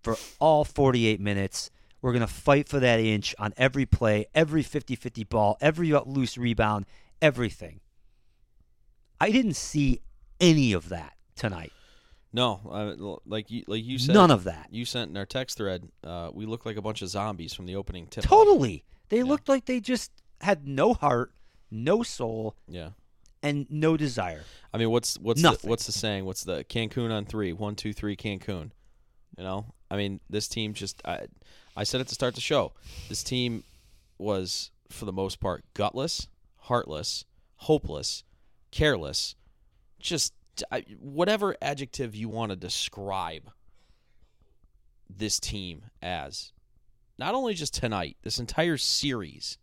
for 0.02 0.18
all 0.40 0.64
48 0.64 1.20
minutes. 1.20 1.70
We're 2.02 2.14
going 2.14 2.22
to 2.22 2.28
fight 2.28 2.70
for 2.70 2.80
that 2.80 3.00
inch 3.00 3.36
on 3.40 3.54
every 3.58 3.86
play, 3.86 4.28
every 4.34 4.64
50 4.64 4.96
50 4.96 5.24
ball, 5.26 5.58
every 5.60 5.92
loose 5.92 6.38
rebound, 6.38 6.86
everything. 7.22 7.82
I 9.20 9.32
didn't 9.32 9.56
see 9.56 10.02
any 10.40 10.74
of 10.74 10.90
that 10.90 11.14
tonight. 11.36 11.74
No, 12.38 12.62
uh, 12.70 13.16
like 13.26 13.50
you, 13.50 13.64
like 13.68 13.84
you 13.84 13.98
said, 13.98 14.14
None 14.14 14.30
of 14.30 14.44
that. 14.44 14.68
you 14.70 14.86
sent 14.86 15.10
in 15.10 15.18
our 15.18 15.26
text 15.26 15.58
thread. 15.58 15.90
Uh, 16.04 16.30
we 16.32 16.46
look 16.46 16.66
like 16.68 16.78
a 16.78 16.82
bunch 16.84 17.02
of 17.02 17.10
zombies 17.10 17.52
from 17.54 17.66
the 17.66 17.76
opening 17.76 18.06
tip. 18.06 18.24
Totally. 18.24 18.84
They 19.10 19.24
looked 19.24 19.50
like 19.50 19.66
they 19.66 19.80
just 19.80 20.12
had 20.42 20.68
no 20.68 20.94
heart, 20.94 21.32
no 21.72 22.04
soul, 22.04 22.56
Yeah. 22.68 22.90
and 23.42 23.66
no 23.72 23.98
desire. 23.98 24.44
I 24.72 24.78
mean, 24.78 24.92
what's 24.92 25.18
what's 25.18 25.42
the, 25.42 25.58
what's 25.64 25.88
the 25.88 25.92
saying? 25.92 26.26
What's 26.26 26.44
the 26.44 26.64
Cancun 26.66 27.12
on 27.12 27.26
three? 27.26 27.54
One, 27.54 27.76
two, 27.76 27.92
three, 27.92 28.16
Cancun. 28.16 28.70
You 29.38 29.44
know, 29.44 29.74
I 29.90 29.98
mean, 29.98 30.20
this 30.30 30.48
team 30.48 30.74
just. 30.74 31.02
I, 31.06 31.26
I 31.76 31.84
said 31.86 32.02
it 32.02 32.08
to 32.10 32.14
start 32.16 32.36
the 32.36 32.42
show. 32.42 32.74
This 33.10 33.24
team 33.24 33.64
was, 34.20 34.70
for 34.90 35.06
the 35.06 35.12
most 35.14 35.40
part, 35.40 35.64
gutless, 35.74 36.28
heartless, 36.58 37.26
hopeless, 37.56 38.24
careless. 38.72 39.34
Just 40.00 40.34
whatever 41.00 41.56
adjective 41.62 42.16
you 42.16 42.30
want 42.30 42.52
to 42.52 42.56
describe 42.56 43.52
this 45.10 45.40
team 45.40 45.86
as. 46.02 46.52
Not 47.18 47.34
only 47.34 47.54
just 47.54 47.74
tonight, 47.74 48.18
this 48.22 48.40
entire 48.40 48.78
series. 48.78 49.58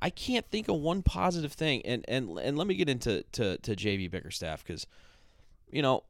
I 0.00 0.10
can't 0.10 0.46
think 0.50 0.68
of 0.68 0.76
one 0.76 1.02
positive 1.02 1.52
thing, 1.52 1.80
and 1.86 2.04
and 2.06 2.38
and 2.38 2.58
let 2.58 2.66
me 2.66 2.74
get 2.74 2.88
into 2.88 3.22
to 3.32 3.56
to 3.58 3.74
JB 3.74 4.10
Bickerstaff 4.10 4.62
because, 4.62 4.86
you 5.70 5.80
know, 5.80 6.04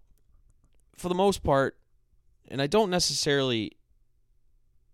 for 0.96 1.08
the 1.08 1.14
most 1.14 1.44
part, 1.44 1.76
and 2.48 2.60
I 2.60 2.66
don't 2.66 2.90
necessarily 2.90 3.72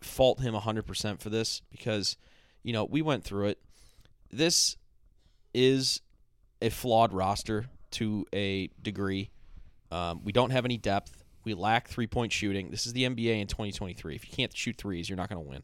fault 0.02 0.40
him 0.40 0.54
hundred 0.54 0.86
percent 0.86 1.20
for 1.20 1.30
this 1.30 1.62
because, 1.70 2.16
you 2.62 2.72
know, 2.72 2.84
we 2.84 3.00
went 3.00 3.24
through 3.24 3.46
it. 3.46 3.58
This 4.30 4.76
is 5.54 6.00
a 6.62 6.70
flawed 6.70 7.12
roster 7.12 7.66
to 7.92 8.26
a 8.32 8.68
degree. 8.82 9.30
Um, 9.90 10.22
we 10.24 10.32
don't 10.32 10.50
have 10.50 10.64
any 10.64 10.76
depth. 10.76 11.24
We 11.44 11.54
lack 11.54 11.88
three 11.88 12.06
point 12.06 12.32
shooting. 12.32 12.70
This 12.70 12.86
is 12.86 12.92
the 12.92 13.04
NBA 13.04 13.40
in 13.40 13.46
2023. 13.46 14.14
If 14.14 14.28
you 14.28 14.34
can't 14.34 14.56
shoot 14.56 14.76
threes, 14.76 15.08
you're 15.08 15.16
not 15.16 15.28
going 15.28 15.42
to 15.42 15.48
win. 15.48 15.62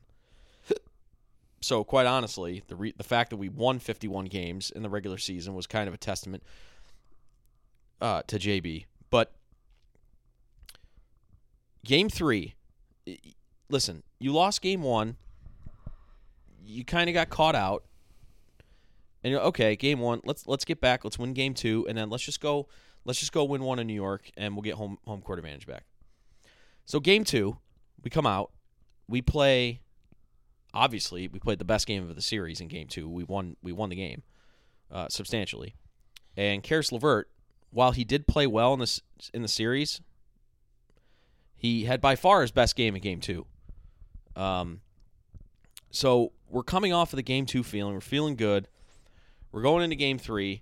So 1.66 1.82
quite 1.82 2.06
honestly, 2.06 2.62
the 2.68 2.76
re- 2.76 2.94
the 2.96 3.02
fact 3.02 3.30
that 3.30 3.38
we 3.38 3.48
won 3.48 3.80
51 3.80 4.26
games 4.26 4.70
in 4.70 4.82
the 4.82 4.88
regular 4.88 5.18
season 5.18 5.54
was 5.54 5.66
kind 5.66 5.88
of 5.88 5.94
a 5.94 5.96
testament 5.96 6.44
uh, 8.00 8.22
to 8.28 8.38
JB. 8.38 8.84
But 9.10 9.32
game 11.84 12.08
three, 12.08 12.54
listen, 13.68 14.04
you 14.18 14.32
lost 14.32 14.62
game 14.62 14.82
one. 14.82 15.16
You 16.64 16.84
kind 16.84 17.08
of 17.08 17.14
got 17.14 17.30
caught 17.30 17.54
out, 17.54 17.84
and 19.26 19.32
you're 19.32 19.40
okay. 19.40 19.74
Game 19.74 19.98
one, 19.98 20.20
let's 20.24 20.46
let's 20.46 20.64
get 20.64 20.80
back. 20.80 21.02
Let's 21.02 21.18
win 21.18 21.32
game 21.32 21.52
two, 21.52 21.84
and 21.88 21.98
then 21.98 22.10
let's 22.10 22.22
just 22.22 22.40
go. 22.40 22.68
Let's 23.04 23.18
just 23.18 23.32
go 23.32 23.42
win 23.42 23.60
one 23.60 23.80
in 23.80 23.88
New 23.88 23.92
York, 23.92 24.30
and 24.36 24.54
we'll 24.54 24.62
get 24.62 24.74
home 24.74 24.98
home 25.04 25.20
court 25.20 25.40
advantage 25.40 25.66
back. 25.66 25.82
So 26.84 27.00
game 27.00 27.24
two, 27.24 27.56
we 28.04 28.08
come 28.08 28.24
out, 28.24 28.52
we 29.08 29.20
play. 29.20 29.80
Obviously, 30.72 31.26
we 31.26 31.40
played 31.40 31.58
the 31.58 31.64
best 31.64 31.88
game 31.88 32.08
of 32.08 32.14
the 32.14 32.22
series 32.22 32.60
in 32.60 32.68
Game 32.68 32.86
Two. 32.86 33.08
We 33.08 33.24
won. 33.24 33.56
We 33.64 33.72
won 33.72 33.88
the 33.88 33.96
game 33.96 34.22
uh, 34.92 35.08
substantially. 35.08 35.74
And 36.36 36.62
Caris 36.62 36.92
Levert, 36.92 37.28
while 37.70 37.90
he 37.90 38.04
did 38.04 38.28
play 38.28 38.46
well 38.46 38.74
in 38.74 38.78
this 38.78 39.00
in 39.34 39.42
the 39.42 39.48
series, 39.48 40.00
he 41.56 41.86
had 41.86 42.00
by 42.00 42.14
far 42.14 42.42
his 42.42 42.52
best 42.52 42.76
game 42.76 42.94
in 42.94 43.02
Game 43.02 43.18
Two. 43.18 43.46
Um, 44.36 44.82
so 45.90 46.30
we're 46.48 46.62
coming 46.62 46.92
off 46.92 47.12
of 47.12 47.16
the 47.16 47.24
Game 47.24 47.44
Two 47.44 47.64
feeling. 47.64 47.92
We're 47.92 48.00
feeling 48.00 48.36
good. 48.36 48.68
We're 49.56 49.62
going 49.62 49.82
into 49.82 49.96
Game 49.96 50.18
Three, 50.18 50.60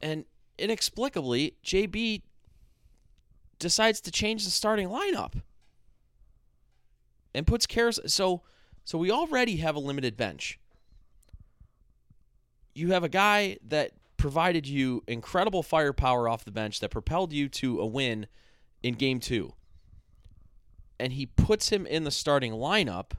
and 0.00 0.24
inexplicably, 0.58 1.54
JB 1.64 2.22
decides 3.60 4.00
to 4.00 4.10
change 4.10 4.44
the 4.44 4.50
starting 4.50 4.88
lineup 4.88 5.34
and 7.32 7.46
puts 7.46 7.68
Caris. 7.68 8.00
So, 8.06 8.42
so 8.84 8.98
we 8.98 9.12
already 9.12 9.58
have 9.58 9.76
a 9.76 9.78
limited 9.78 10.16
bench. 10.16 10.58
You 12.74 12.90
have 12.90 13.04
a 13.04 13.08
guy 13.08 13.58
that 13.68 13.92
provided 14.16 14.66
you 14.66 15.04
incredible 15.06 15.62
firepower 15.62 16.28
off 16.28 16.44
the 16.44 16.50
bench 16.50 16.80
that 16.80 16.88
propelled 16.88 17.32
you 17.32 17.48
to 17.50 17.78
a 17.78 17.86
win 17.86 18.26
in 18.82 18.94
game 18.94 19.20
two. 19.20 19.52
And 20.98 21.12
he 21.12 21.26
puts 21.26 21.68
him 21.68 21.86
in 21.86 22.02
the 22.02 22.10
starting 22.10 22.54
lineup. 22.54 23.12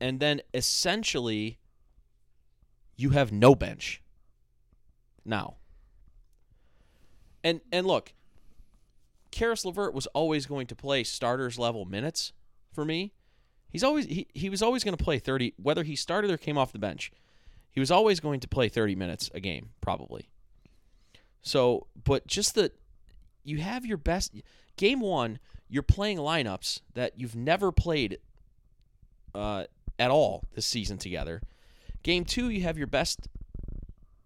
And 0.00 0.20
then 0.20 0.42
essentially, 0.54 1.58
you 3.02 3.10
have 3.10 3.32
no 3.32 3.54
bench 3.54 4.00
now. 5.24 5.56
And 7.44 7.60
and 7.72 7.86
look, 7.86 8.12
Caris 9.32 9.64
LeVert 9.64 9.92
was 9.92 10.06
always 10.08 10.46
going 10.46 10.68
to 10.68 10.76
play 10.76 11.02
starters 11.02 11.58
level 11.58 11.84
minutes 11.84 12.32
for 12.72 12.84
me. 12.84 13.12
He's 13.68 13.82
always 13.82 14.06
he, 14.06 14.28
he 14.32 14.48
was 14.48 14.62
always 14.62 14.84
going 14.84 14.96
to 14.96 15.02
play 15.02 15.18
30 15.18 15.54
whether 15.56 15.82
he 15.82 15.96
started 15.96 16.30
or 16.30 16.36
came 16.36 16.56
off 16.56 16.72
the 16.72 16.78
bench. 16.78 17.10
He 17.72 17.80
was 17.80 17.90
always 17.90 18.20
going 18.20 18.38
to 18.40 18.48
play 18.48 18.68
30 18.68 18.94
minutes 18.94 19.30
a 19.34 19.40
game 19.40 19.70
probably. 19.80 20.28
So, 21.40 21.88
but 22.04 22.26
just 22.28 22.54
the 22.54 22.70
you 23.42 23.58
have 23.58 23.84
your 23.84 23.96
best 23.96 24.32
game 24.76 25.00
1, 25.00 25.40
you're 25.68 25.82
playing 25.82 26.18
lineups 26.18 26.80
that 26.94 27.18
you've 27.18 27.34
never 27.34 27.72
played 27.72 28.18
uh, 29.34 29.64
at 29.98 30.12
all 30.12 30.44
this 30.54 30.66
season 30.66 30.98
together. 30.98 31.42
Game 32.02 32.24
2, 32.24 32.50
you 32.50 32.62
have 32.62 32.78
your 32.78 32.86
best 32.86 33.28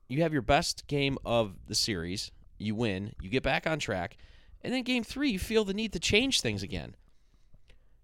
you 0.09 0.23
have 0.23 0.33
your 0.33 0.43
best 0.43 0.87
game 0.87 1.19
of 1.25 1.55
the 1.67 1.75
series. 1.75 2.31
You 2.59 2.75
win, 2.77 3.13
you 3.21 3.29
get 3.29 3.43
back 3.43 3.67
on 3.67 3.79
track. 3.81 4.17
And 4.63 4.73
then 4.73 4.83
game 4.83 5.03
3, 5.03 5.31
you 5.31 5.39
feel 5.39 5.65
the 5.65 5.75
need 5.75 5.93
to 5.95 5.99
change 5.99 6.41
things 6.41 6.63
again. 6.63 6.95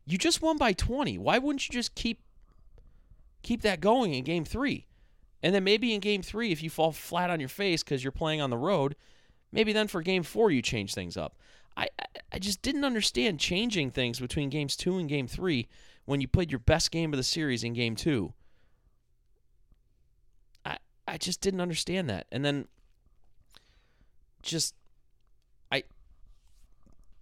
You 0.05 0.19
just 0.19 0.43
won 0.43 0.59
by 0.59 0.73
20. 0.73 1.17
Why 1.19 1.39
wouldn't 1.39 1.69
you 1.69 1.73
just 1.73 1.95
keep 1.95 2.21
keep 3.43 3.63
that 3.63 3.81
going 3.81 4.15
in 4.15 4.25
game 4.25 4.45
3? 4.45 4.87
And 5.43 5.55
then 5.55 5.65
maybe 5.65 5.95
in 5.95 6.01
game 6.01 6.23
3 6.23 6.53
if 6.53 6.63
you 6.63 6.71
fall 6.71 6.93
flat 6.93 7.31
on 7.31 7.41
your 7.41 7.49
face 7.49 7.83
cuz 7.83 8.03
you're 8.05 8.13
playing 8.13 8.41
on 8.41 8.51
the 8.51 8.59
road, 8.59 8.97
maybe 9.53 9.73
then 9.73 9.89
for 9.89 10.03
game 10.03 10.23
4 10.23 10.51
you 10.51 10.61
change 10.63 10.95
things 10.95 11.17
up. 11.17 11.37
I 11.77 11.89
I- 12.33 12.39
just 12.39 12.63
didn't 12.63 12.85
understand 12.85 13.39
changing 13.41 13.91
things 13.91 14.19
between 14.19 14.49
games 14.51 14.77
2 14.77 14.99
and 14.99 15.09
game 15.09 15.29
3 15.29 15.69
when 16.05 16.21
you 16.21 16.27
played 16.29 16.51
your 16.51 16.59
best 16.59 16.91
game 16.91 17.13
of 17.13 17.17
the 17.17 17.23
series 17.23 17.63
in 17.63 17.73
game 17.75 17.95
2. 17.95 18.33
I 21.12 21.18
just 21.18 21.42
didn't 21.42 21.61
understand 21.61 22.09
that. 22.09 22.27
And 22.33 22.42
then 22.42 22.68
just 24.40 24.75
I 25.70 25.85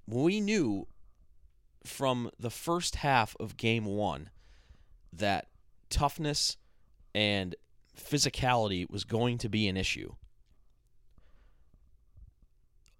we 0.06 0.40
knew 0.40 0.86
from 1.84 2.30
the 2.38 2.50
first 2.50 2.96
half 2.96 3.34
of 3.40 3.56
game 3.56 3.84
1 3.84 4.30
that 5.12 5.48
toughness 5.88 6.56
and 7.16 7.56
physicality 7.98 8.88
was 8.88 9.02
going 9.02 9.38
to 9.38 9.48
be 9.48 9.66
an 9.66 9.76
issue. 9.76 10.14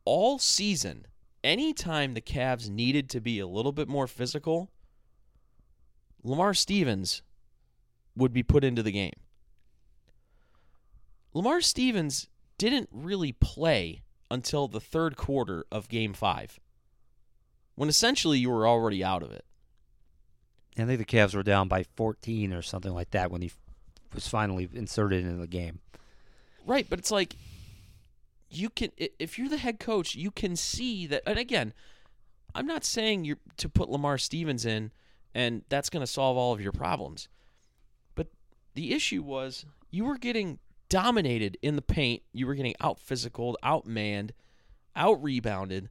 All 0.05 0.41
season, 0.41 1.07
anytime 1.45 2.15
the 2.15 2.21
Cavs 2.21 2.69
needed 2.69 3.09
to 3.11 3.21
be 3.21 3.39
a 3.39 3.47
little 3.47 3.71
bit 3.71 3.87
more 3.87 4.09
physical, 4.09 4.73
Lamar 6.25 6.53
Stevens 6.53 7.23
would 8.17 8.33
be 8.33 8.43
put 8.43 8.65
into 8.65 8.83
the 8.83 8.91
game. 8.91 9.15
Lamar 11.33 11.61
Stevens 11.61 12.29
didn't 12.59 12.89
really 12.93 13.33
play 13.33 14.03
until 14.31 14.69
the 14.69 14.81
third 14.81 15.17
quarter 15.17 15.65
of 15.71 15.89
game 15.89 16.13
five, 16.13 16.59
when 17.75 17.89
essentially 17.89 18.39
you 18.39 18.51
were 18.51 18.67
already 18.67 19.03
out 19.03 19.23
of 19.23 19.31
it. 19.31 19.45
I 20.79 20.85
think 20.85 20.99
the 20.99 21.05
Cavs 21.05 21.35
were 21.35 21.43
down 21.43 21.69
by 21.69 21.85
14 21.97 22.53
or 22.53 22.63
something 22.63 22.93
like 22.93 23.11
that 23.11 23.31
when 23.31 23.43
he 23.43 23.51
was 24.15 24.29
finally 24.29 24.69
inserted 24.73 25.25
into 25.25 25.41
the 25.41 25.47
game. 25.47 25.81
Right, 26.67 26.87
but 26.89 26.99
it's 26.99 27.11
like 27.11 27.37
you 28.49 28.69
can 28.71 28.91
if 28.97 29.39
you're 29.39 29.49
the 29.49 29.57
head 29.57 29.79
coach, 29.79 30.15
you 30.15 30.31
can 30.31 30.57
see 30.57 31.07
that 31.07 31.23
and 31.27 31.39
again, 31.39 31.73
I'm 32.55 32.67
not 32.67 32.85
saying 32.85 33.25
you're 33.25 33.39
to 33.59 33.69
put 33.69 33.89
Lamar 33.89 34.19
Stevens 34.19 34.65
in 34.65 34.93
and 35.35 35.63
that's 35.69 35.91
going 35.91 36.03
to 36.05 36.11
solve 36.11 36.37
all 36.37 36.53
of 36.53 36.61
your 36.61 36.73
problems. 36.73 37.29
But 38.15 38.29
the 38.75 38.93
issue 38.93 39.23
was 39.23 39.65
you 39.91 40.05
were 40.05 40.19
getting 40.19 40.59
dominated 40.91 41.57
in 41.63 41.77
the 41.77 41.83
paint, 41.83 42.23
you 42.33 42.47
were 42.47 42.55
getting 42.55 42.75
out 42.81 43.01
physical, 43.01 43.57
out 43.63 43.87
manned, 43.87 44.35
out 44.95 45.23
rebounded, 45.23 45.89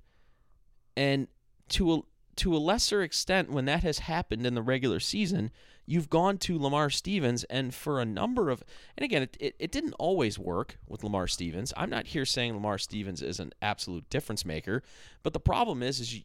and 0.96 1.28
to 1.70 1.94
a 1.94 2.02
to 2.36 2.56
a 2.56 2.58
lesser 2.58 3.02
extent 3.02 3.52
when 3.52 3.66
that 3.66 3.84
has 3.84 4.00
happened 4.00 4.46
in 4.46 4.54
the 4.54 4.62
regular 4.62 5.00
season, 5.00 5.52
you've 5.86 6.10
gone 6.10 6.38
to 6.38 6.58
Lamar 6.58 6.90
Stevens 6.90 7.44
and 7.46 7.74
for 7.74 8.00
a 8.00 8.06
number 8.06 8.50
of 8.50 8.64
and 8.98 9.04
again 9.04 9.24
it, 9.24 9.38
it, 9.40 9.56
it 9.60 9.72
didn't 9.72 9.94
always 9.94 10.38
work 10.38 10.78
with 10.88 11.04
Lamar 11.04 11.28
Stevens. 11.28 11.74
I'm 11.76 11.90
not 11.90 12.08
here 12.08 12.26
saying 12.26 12.54
Lamar 12.54 12.78
Stevens 12.78 13.22
is 13.22 13.40
an 13.40 13.52
absolute 13.62 14.10
difference 14.10 14.46
maker, 14.46 14.84
but 15.24 15.34
the 15.34 15.40
problem 15.40 15.82
is 15.82 16.00
is 16.00 16.16
you, 16.16 16.24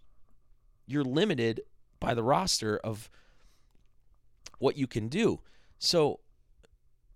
you're 0.87 1.05
limited 1.05 1.63
by 1.99 2.15
the 2.15 2.23
roster 2.23 2.77
of 2.79 3.09
what 4.59 4.77
you 4.77 4.87
can 4.87 5.09
do. 5.09 5.41
So 5.79 6.21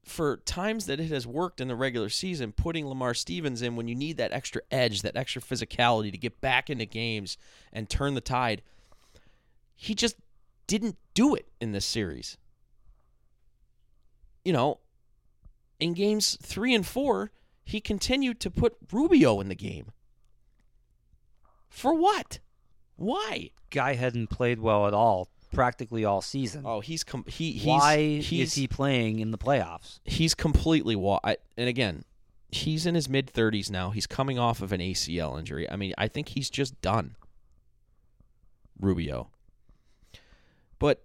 for 0.09 0.39
times 0.39 0.87
that 0.87 1.01
it 1.01 1.11
has 1.11 1.27
worked 1.27 1.61
in 1.61 1.69
the 1.69 1.77
regular 1.77 2.09
season, 2.09 2.53
putting 2.53 2.87
Lamar 2.87 3.15
Stevens 3.15 3.63
in 3.63 3.77
when 3.77 3.89
you 3.89 3.95
need 3.95 4.17
that 4.17 4.33
extra 4.33 4.63
edge, 4.71 5.03
that 5.03 5.17
extra 5.17 5.43
physicality 5.43 6.11
to 6.11 6.19
get 6.19 6.41
back 6.41 6.71
into 6.71 6.87
games 6.87 7.37
and 7.73 7.89
turn 7.89 8.15
the 8.15 8.21
tide, 8.21 8.63
he 9.77 9.95
just 9.95 10.17
didn't 10.67 10.97
do 11.15 11.35
it 11.35 11.49
in 11.61 11.73
this 11.73 11.85
series. 11.85 12.37
You 14.45 14.53
know, 14.53 14.79
in 15.79 15.95
games 15.95 16.39
three 16.43 16.75
and 16.75 16.87
four, 16.87 17.31
he 17.65 17.81
continued 17.81 18.41
to 18.41 18.51
put 18.51 18.77
Rubio 18.91 19.41
in 19.41 19.49
the 19.49 19.55
game. 19.55 19.93
For 21.69 21.93
what? 21.93 22.39
Why? 22.97 23.51
Guy 23.71 23.95
hadn't 23.95 24.29
played 24.29 24.59
well 24.59 24.87
at 24.87 24.95
all 24.95 25.29
practically 25.53 26.05
all 26.05 26.21
season. 26.23 26.63
Oh, 26.65 26.81
he's 26.81 27.05
com- 27.05 27.25
he 27.27 27.53
he's 27.53 27.67
Why 27.67 28.19
he's, 28.19 28.49
is 28.49 28.55
he 28.55 28.67
playing 28.69 29.19
in 29.21 29.31
the 29.31 29.39
playoffs? 29.39 30.01
he's 30.05 30.35
completely 30.35 30.95
wa- 30.97 31.21
I, 31.25 31.37
and 31.57 31.69
again 31.69 32.05
he's 32.51 32.87
in 32.87 32.95
his 32.95 33.09
mid 33.09 33.27
30s 33.33 33.71
now 33.71 33.91
he's 33.91 34.07
coming 34.07 34.39
off 34.39 34.63
of 34.63 34.73
an 34.73 34.81
acl 34.81 35.39
injury 35.39 35.69
i 35.71 35.77
mean 35.77 35.93
i 35.99 36.09
think 36.09 36.29
he's 36.31 36.49
just 36.49 36.81
done 36.81 37.15
rubio 38.81 39.29
but 40.79 41.05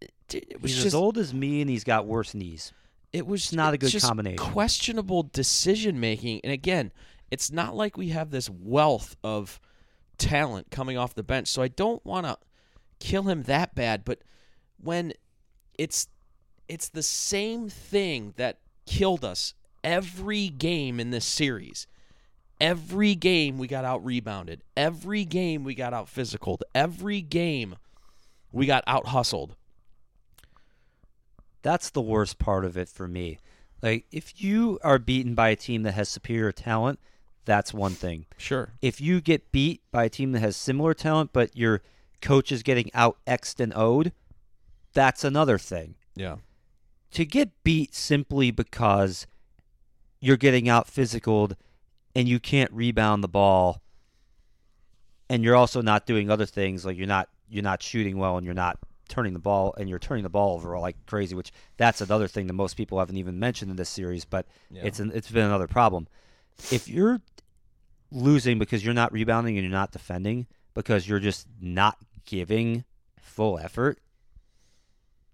it, 0.00 0.12
it 0.32 0.62
was 0.62 0.70
He's 0.70 0.76
just 0.76 0.86
as 0.88 0.94
old 0.94 1.18
as 1.18 1.32
me 1.34 1.60
and 1.60 1.68
he's 1.70 1.84
got 1.84 2.06
worse 2.06 2.34
knees. 2.34 2.72
it 3.12 3.26
was 3.26 3.52
not 3.52 3.74
a 3.74 3.78
good 3.78 3.92
combination. 4.00 4.36
questionable 4.38 5.24
decision 5.24 5.98
making 5.98 6.40
and 6.44 6.52
again 6.52 6.92
it's 7.30 7.50
not 7.50 7.74
like 7.74 7.96
we 7.96 8.08
have 8.10 8.30
this 8.30 8.48
wealth 8.50 9.16
of 9.24 9.60
talent 10.18 10.70
coming 10.70 10.96
off 10.96 11.14
the 11.14 11.22
bench 11.22 11.48
so 11.48 11.62
i 11.62 11.68
don't 11.68 12.04
want 12.06 12.26
to 12.26 12.36
kill 13.02 13.24
him 13.24 13.42
that 13.42 13.74
bad 13.74 14.04
but 14.04 14.20
when 14.80 15.12
it's 15.78 16.08
it's 16.68 16.88
the 16.88 17.02
same 17.02 17.68
thing 17.68 18.34
that 18.36 18.58
killed 18.86 19.24
us 19.24 19.54
every 19.84 20.48
game 20.48 21.00
in 21.00 21.10
this 21.10 21.24
series. 21.24 21.86
Every 22.60 23.14
game 23.14 23.58
we 23.58 23.66
got 23.66 23.84
out 23.84 24.04
rebounded. 24.04 24.62
Every 24.76 25.24
game 25.24 25.64
we 25.64 25.74
got 25.74 25.92
out 25.92 26.08
physical 26.08 26.60
every 26.74 27.20
game 27.20 27.76
we 28.52 28.66
got 28.66 28.84
out 28.86 29.08
hustled. 29.08 29.56
That's 31.62 31.90
the 31.90 32.00
worst 32.00 32.38
part 32.38 32.64
of 32.64 32.76
it 32.76 32.88
for 32.88 33.08
me. 33.08 33.38
Like 33.82 34.06
if 34.12 34.40
you 34.40 34.78
are 34.84 34.98
beaten 34.98 35.34
by 35.34 35.50
a 35.50 35.56
team 35.56 35.82
that 35.82 35.92
has 35.92 36.08
superior 36.08 36.52
talent, 36.52 37.00
that's 37.44 37.74
one 37.74 37.92
thing. 37.94 38.26
sure. 38.36 38.70
If 38.80 39.00
you 39.00 39.20
get 39.20 39.50
beat 39.50 39.82
by 39.90 40.04
a 40.04 40.08
team 40.08 40.30
that 40.32 40.40
has 40.40 40.56
similar 40.56 40.94
talent 40.94 41.30
but 41.32 41.56
your 41.56 41.82
coach 42.22 42.50
is 42.52 42.62
getting 42.62 42.90
out 42.94 43.18
X'd 43.26 43.60
and 43.60 43.72
O'd, 43.76 44.12
that's 44.94 45.24
another 45.24 45.58
thing. 45.58 45.96
yeah 46.14 46.36
To 47.12 47.24
get 47.26 47.50
beat 47.64 47.94
simply 47.94 48.50
because 48.50 49.26
you're 50.20 50.36
getting 50.38 50.68
out 50.68 50.86
physicaled 50.86 51.54
and 52.14 52.28
you 52.28 52.38
can't 52.38 52.70
rebound 52.72 53.22
the 53.24 53.28
ball 53.28 53.82
and 55.28 55.42
you're 55.42 55.56
also 55.56 55.80
not 55.82 56.06
doing 56.06 56.30
other 56.30 56.46
things 56.46 56.84
like 56.84 56.96
you're 56.96 57.06
not 57.06 57.28
you're 57.48 57.62
not 57.62 57.82
shooting 57.82 58.16
well 58.18 58.36
and 58.36 58.44
you're 58.44 58.54
not 58.54 58.78
turning 59.08 59.32
the 59.34 59.38
ball 59.38 59.74
and 59.76 59.88
you're 59.90 59.98
turning 59.98 60.22
the 60.22 60.30
ball 60.30 60.54
over 60.54 60.78
like 60.78 60.96
crazy, 61.06 61.34
which 61.34 61.52
that's 61.76 62.00
another 62.00 62.26
thing 62.28 62.46
that 62.46 62.54
most 62.54 62.76
people 62.76 62.98
haven't 62.98 63.16
even 63.18 63.38
mentioned 63.38 63.70
in 63.70 63.76
this 63.76 63.90
series, 63.90 64.24
but 64.24 64.46
Yeah. 64.70 64.82
it's 64.84 65.00
an, 65.00 65.12
it's 65.14 65.30
been 65.30 65.44
another 65.44 65.66
problem. 65.66 66.08
If 66.70 66.88
you're 66.88 67.20
losing 68.10 68.58
because 68.58 68.82
you're 68.84 68.94
not 68.94 69.12
rebounding 69.12 69.58
and 69.58 69.64
you're 69.64 69.72
not 69.78 69.90
defending 69.92 70.46
because 70.74 71.06
you're 71.06 71.18
just 71.20 71.46
not 71.60 71.98
giving 72.24 72.84
full 73.20 73.58
effort, 73.58 73.98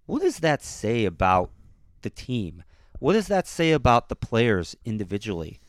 what 0.06 0.22
does 0.22 0.38
that 0.38 0.62
say 0.62 1.04
about 1.04 1.50
the 2.02 2.10
team? 2.10 2.62
What 2.98 3.12
does 3.12 3.28
that 3.28 3.46
say 3.46 3.72
about 3.72 4.08
the 4.08 4.16
players 4.16 4.76
individually? 4.84 5.60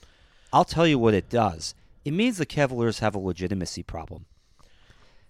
I'll 0.51 0.65
tell 0.65 0.87
you 0.87 0.97
what 0.97 1.13
it 1.13 1.29
does. 1.29 1.75
It 2.05 2.11
means 2.11 2.37
the 2.37 2.45
Cavaliers 2.45 2.99
have 2.99 3.13
a 3.13 3.19
legitimacy 3.19 3.83
problem. 3.83 4.25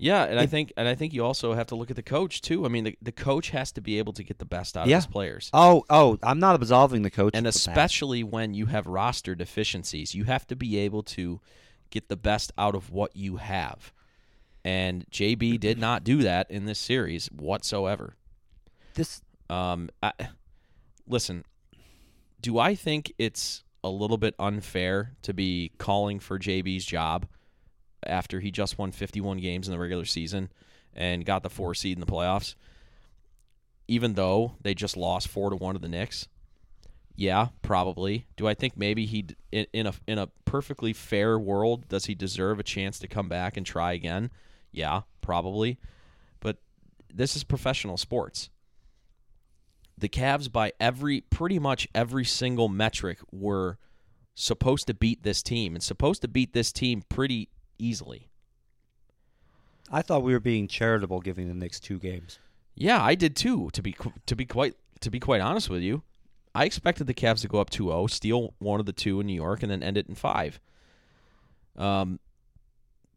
Yeah, 0.01 0.23
and 0.23 0.39
I 0.39 0.45
think 0.45 0.71
and 0.77 0.87
I 0.87 0.95
think 0.95 1.11
you 1.13 1.25
also 1.25 1.53
have 1.53 1.67
to 1.67 1.75
look 1.75 1.89
at 1.89 1.97
the 1.97 2.01
coach 2.03 2.39
too. 2.39 2.65
I 2.65 2.69
mean, 2.69 2.85
the, 2.85 2.97
the 3.01 3.11
coach 3.11 3.49
has 3.49 3.73
to 3.73 3.81
be 3.81 3.97
able 3.97 4.13
to 4.13 4.23
get 4.23 4.39
the 4.39 4.45
best 4.45 4.77
out 4.77 4.87
Yeah. 4.87 4.95
of 4.97 5.03
his 5.03 5.11
players. 5.11 5.49
Oh, 5.51 5.83
oh, 5.89 6.17
I'm 6.23 6.39
not 6.39 6.55
absolving 6.55 7.01
the 7.01 7.09
coach. 7.09 7.31
and 7.35 7.45
especially 7.45 8.23
when 8.23 8.53
you 8.53 8.67
have 8.67 8.87
roster 8.87 9.35
deficiencies, 9.35 10.15
you 10.15 10.23
have 10.23 10.47
to 10.47 10.55
be 10.55 10.77
able 10.77 11.03
to 11.03 11.41
get 11.89 12.07
the 12.07 12.15
best 12.15 12.53
out 12.57 12.75
of 12.75 12.89
what 12.91 13.13
you 13.13 13.37
have. 13.37 13.91
And 14.69 15.09
JB 15.09 15.59
did 15.59 15.79
not 15.79 16.03
do 16.03 16.21
that 16.21 16.51
in 16.51 16.65
this 16.65 16.77
series 16.77 17.25
whatsoever. 17.31 18.13
this 18.93 19.23
Um, 19.49 19.89
I, 20.03 20.13
listen, 21.07 21.43
do 22.39 22.59
I 22.59 22.75
think 22.75 23.11
it's 23.17 23.63
a 23.83 23.89
little 23.89 24.19
bit 24.19 24.35
unfair 24.37 25.15
to 25.23 25.33
be 25.33 25.71
calling 25.79 26.19
for 26.19 26.37
JB's 26.37 26.85
job 26.85 27.25
after 28.05 28.41
he 28.41 28.51
just 28.51 28.77
won 28.77 28.91
51 28.91 29.39
games 29.39 29.67
in 29.67 29.71
the 29.71 29.79
regular 29.79 30.05
season 30.05 30.51
and 30.93 31.25
got 31.25 31.41
the 31.41 31.49
four 31.49 31.73
seed 31.73 31.97
in 31.97 31.99
the 31.99 32.05
playoffs, 32.05 32.53
even 33.87 34.13
though 34.13 34.53
they 34.61 34.75
just 34.75 34.95
lost 34.95 35.29
four 35.29 35.49
to 35.49 35.55
one 35.55 35.73
to 35.73 35.81
the 35.81 35.87
Knicks? 35.87 36.27
Yeah, 37.15 37.47
probably. 37.63 38.27
Do 38.37 38.47
I 38.47 38.53
think 38.53 38.77
maybe 38.77 39.07
he 39.07 39.25
in, 39.51 39.65
in 39.73 39.87
a 39.87 39.93
in 40.07 40.19
a 40.19 40.29
perfectly 40.45 40.93
fair 40.93 41.39
world 41.39 41.87
does 41.87 42.05
he 42.05 42.13
deserve 42.13 42.59
a 42.59 42.63
chance 42.63 42.99
to 42.99 43.07
come 43.07 43.27
back 43.27 43.57
and 43.57 43.65
try 43.65 43.93
again? 43.93 44.29
Yeah, 44.71 45.01
probably. 45.21 45.79
But 46.39 46.57
this 47.13 47.35
is 47.35 47.43
professional 47.43 47.97
sports 47.97 48.49
the 49.99 50.09
Cavs 50.09 50.51
by 50.51 50.71
every 50.79 51.21
pretty 51.21 51.59
much 51.59 51.87
every 51.93 52.25
single 52.25 52.69
metric 52.69 53.19
were 53.31 53.77
supposed 54.33 54.87
to 54.87 54.93
beat 54.93 55.23
this 55.23 55.43
team 55.43 55.75
and 55.75 55.83
supposed 55.83 56.21
to 56.21 56.27
beat 56.27 56.53
this 56.53 56.71
team 56.71 57.03
pretty 57.09 57.49
easily. 57.77 58.29
I 59.91 60.01
thought 60.01 60.23
we 60.23 60.33
were 60.33 60.39
being 60.39 60.67
charitable 60.67 61.19
giving 61.19 61.47
the 61.47 61.53
Knicks 61.53 61.79
two 61.79 61.99
games. 61.99 62.39
Yeah, 62.75 63.03
I 63.03 63.15
did 63.15 63.35
too. 63.35 63.69
To 63.73 63.81
be 63.81 63.95
to 64.25 64.35
be 64.35 64.45
quite 64.45 64.75
to 65.01 65.09
be 65.09 65.19
quite 65.19 65.41
honest 65.41 65.69
with 65.69 65.81
you, 65.81 66.03
I 66.55 66.65
expected 66.65 67.07
the 67.07 67.13
Cavs 67.13 67.41
to 67.41 67.47
go 67.47 67.59
up 67.59 67.69
2-0, 67.69 68.09
steal 68.09 68.53
one 68.59 68.79
of 68.79 68.85
the 68.85 68.93
two 68.93 69.19
in 69.19 69.27
New 69.27 69.33
York, 69.33 69.63
and 69.63 69.71
then 69.71 69.83
end 69.83 69.97
it 69.97 70.07
in 70.07 70.15
five. 70.15 70.59
Um, 71.75 72.19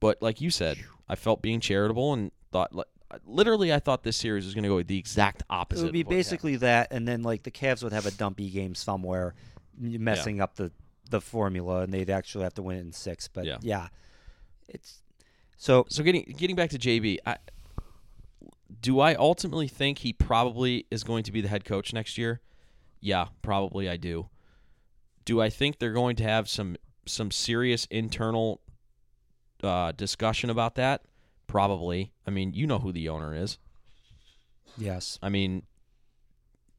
but 0.02 0.20
like 0.20 0.40
you 0.40 0.50
said, 0.50 0.78
I 1.08 1.14
felt 1.14 1.40
being 1.40 1.60
charitable 1.60 2.12
and 2.12 2.32
thought 2.50 2.74
like 2.74 2.88
literally 3.24 3.72
I 3.72 3.78
thought 3.78 4.02
this 4.02 4.16
series 4.16 4.44
was 4.44 4.52
going 4.52 4.64
to 4.64 4.68
go 4.68 4.82
the 4.82 4.98
exact 4.98 5.44
opposite. 5.48 5.82
It 5.82 5.84
would 5.84 5.92
be 5.92 6.00
of 6.00 6.08
what 6.08 6.12
happened. 6.14 6.18
basically 6.18 6.56
that, 6.56 6.88
and 6.90 7.06
then 7.06 7.22
like 7.22 7.44
the 7.44 7.52
Cavs 7.52 7.84
would 7.84 7.92
have 7.92 8.04
a 8.04 8.10
dumpy 8.10 8.50
game 8.50 8.74
somewhere, 8.74 9.34
messing 9.78 10.40
up 10.40 10.56
the 10.56 10.72
the 11.08 11.20
formula, 11.20 11.82
and 11.82 11.94
they'd 11.94 12.10
actually 12.10 12.42
have 12.42 12.54
to 12.54 12.62
win 12.62 12.78
it 12.78 12.80
in 12.80 12.92
six. 12.92 13.28
But 13.28 13.44
Yeah. 13.44 13.58
yeah, 13.62 13.88
it's 14.68 15.02
so 15.56 15.86
So 15.88 16.02
getting 16.02 16.24
getting 16.36 16.56
back 16.56 16.70
to 16.70 16.78
JB, 16.78 17.18
I, 17.24 17.36
do 18.80 18.98
I 18.98 19.14
ultimately 19.14 19.68
think 19.68 19.98
he 19.98 20.12
probably 20.12 20.86
is 20.90 21.04
going 21.04 21.22
to 21.24 21.32
be 21.32 21.40
the 21.40 21.48
head 21.48 21.64
coach 21.64 21.92
next 21.92 22.18
year? 22.18 22.40
Yeah, 23.00 23.28
probably 23.40 23.88
I 23.88 23.96
do. 23.96 24.30
Do 25.24 25.40
I 25.40 25.48
think 25.48 25.78
they're 25.78 25.92
going 25.92 26.16
to 26.16 26.24
have 26.24 26.48
some 26.48 26.76
some 27.06 27.30
serious 27.30 27.86
internal 27.90 28.60
uh, 29.62 29.92
discussion 29.92 30.50
about 30.50 30.74
that? 30.76 31.02
Probably. 31.46 32.12
I 32.26 32.30
mean, 32.30 32.52
you 32.54 32.66
know 32.66 32.78
who 32.78 32.92
the 32.92 33.08
owner 33.08 33.34
is. 33.34 33.58
yes, 34.78 35.18
I 35.22 35.28
mean, 35.28 35.64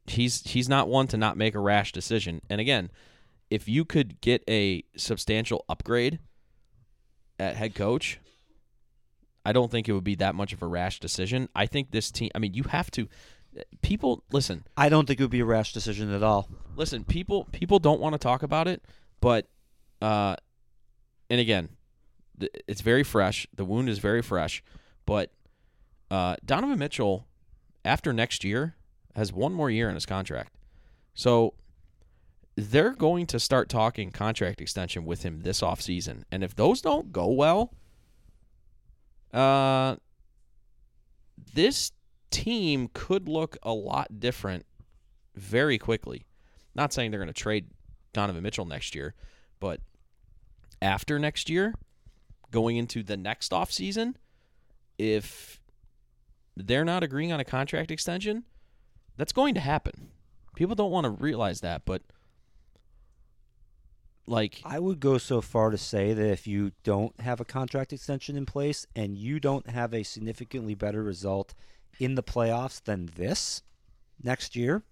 he's 0.08 0.42
he's 0.42 0.68
not 0.68 0.88
one 0.88 1.08
to 1.08 1.18
not 1.18 1.38
make 1.38 1.56
a 1.56 1.60
rash 1.60 1.92
decision. 1.92 2.42
And 2.50 2.60
again, 2.60 2.90
if 3.50 3.68
you 3.70 3.86
could 3.86 4.20
get 4.22 4.44
a 4.50 4.84
substantial 4.98 5.64
upgrade 5.70 6.20
at 7.40 7.56
head 7.56 7.76
coach, 7.76 8.20
I 9.46 9.52
don't 9.52 9.70
think 9.70 9.88
it 9.88 9.94
would 9.94 10.04
be 10.04 10.16
that 10.16 10.36
much 10.36 10.54
of 10.54 10.62
a 10.62 10.68
rash 10.68 11.00
decision. 11.00 11.50
I 11.56 11.66
think 11.68 11.92
this 11.92 12.12
team. 12.12 12.32
I 12.34 12.40
mean, 12.40 12.54
you 12.54 12.64
have 12.64 12.90
to. 12.92 13.08
People 13.84 14.24
listen. 14.32 14.64
I 14.76 14.90
don't 14.90 15.08
think 15.08 15.20
it 15.20 15.24
would 15.24 15.30
be 15.30 15.42
a 15.42 15.46
rash 15.46 15.74
decision 15.74 16.12
at 16.12 16.24
all. 16.24 16.50
Listen. 16.76 17.04
People. 17.04 17.48
People 17.52 17.78
don't 17.78 18.00
want 18.02 18.14
to 18.14 18.18
talk 18.18 18.42
about 18.42 18.68
it, 18.68 18.84
but, 19.22 19.48
uh, 20.02 20.36
and 21.30 21.40
again, 21.40 21.70
it's 22.68 22.82
very 22.82 23.04
fresh. 23.04 23.48
The 23.56 23.66
wound 23.66 23.90
is 23.90 24.00
very 24.00 24.22
fresh, 24.22 24.64
but 25.06 25.32
uh, 26.12 26.36
Donovan 26.46 26.80
Mitchell, 26.80 27.28
after 27.84 28.14
next 28.14 28.44
year, 28.44 28.76
has 29.16 29.32
one 29.32 29.54
more 29.54 29.70
year 29.70 29.90
in 29.90 29.96
his 29.96 30.06
contract. 30.06 30.54
So 31.14 31.54
they're 32.56 32.94
going 32.94 33.26
to 33.28 33.40
start 33.40 33.70
talking 33.70 34.12
contract 34.12 34.62
extension 34.62 35.06
with 35.06 35.24
him 35.24 35.42
this 35.42 35.62
offseason. 35.62 36.24
And 36.32 36.44
if 36.44 36.56
those 36.56 36.82
don't 36.82 37.12
go 37.12 37.28
well, 37.28 37.74
uh, 39.34 39.96
this 41.54 41.92
team 42.30 42.90
could 42.94 43.28
look 43.28 43.58
a 43.64 43.74
lot 43.74 44.20
different 44.20 44.66
very 45.36 45.78
quickly. 45.78 46.26
Not 46.76 46.94
saying 46.94 47.12
they're 47.12 47.20
going 47.20 47.28
to 47.28 47.34
trade 47.34 47.68
Donovan 48.14 48.44
Mitchell 48.44 48.66
next 48.66 48.96
year, 48.96 49.14
but 49.60 49.80
after 50.82 51.18
next 51.18 51.50
year, 51.50 51.74
going 52.54 52.78
into 52.78 53.04
the 53.04 53.18
next 53.18 53.52
offseason, 53.52 54.14
if 54.98 55.60
they're 56.56 56.86
not 56.86 57.04
agreeing 57.04 57.34
on 57.34 57.42
a 57.42 57.44
contract 57.44 57.92
extension, 57.92 58.44
that's 59.18 59.34
going 59.34 59.56
to 59.56 59.60
happen. 59.60 60.12
People 60.56 60.76
don't 60.76 60.92
want 60.92 61.06
to 61.06 61.10
realize 61.10 61.62
that, 61.62 61.82
but 61.84 62.04
like 64.28 64.62
I 64.64 64.80
would 64.80 65.00
go 65.00 65.18
so 65.18 65.42
far 65.42 65.72
to 65.72 65.78
say 65.78 66.14
that 66.14 66.32
if 66.32 66.48
you 66.48 66.72
don't 66.84 67.20
have 67.20 67.42
a 67.42 67.46
contract 67.46 67.92
extension 67.92 68.38
in 68.38 68.46
place 68.46 68.86
and 68.96 69.18
you 69.18 69.40
don't 69.40 69.68
have 69.70 69.94
a 69.94 70.04
significantly 70.04 70.76
better 70.76 71.04
result 71.04 71.54
in 72.00 72.16
the 72.16 72.24
playoffs 72.24 72.82
than 72.82 73.10
this 73.16 73.64
next 74.22 74.56
year, 74.56 74.84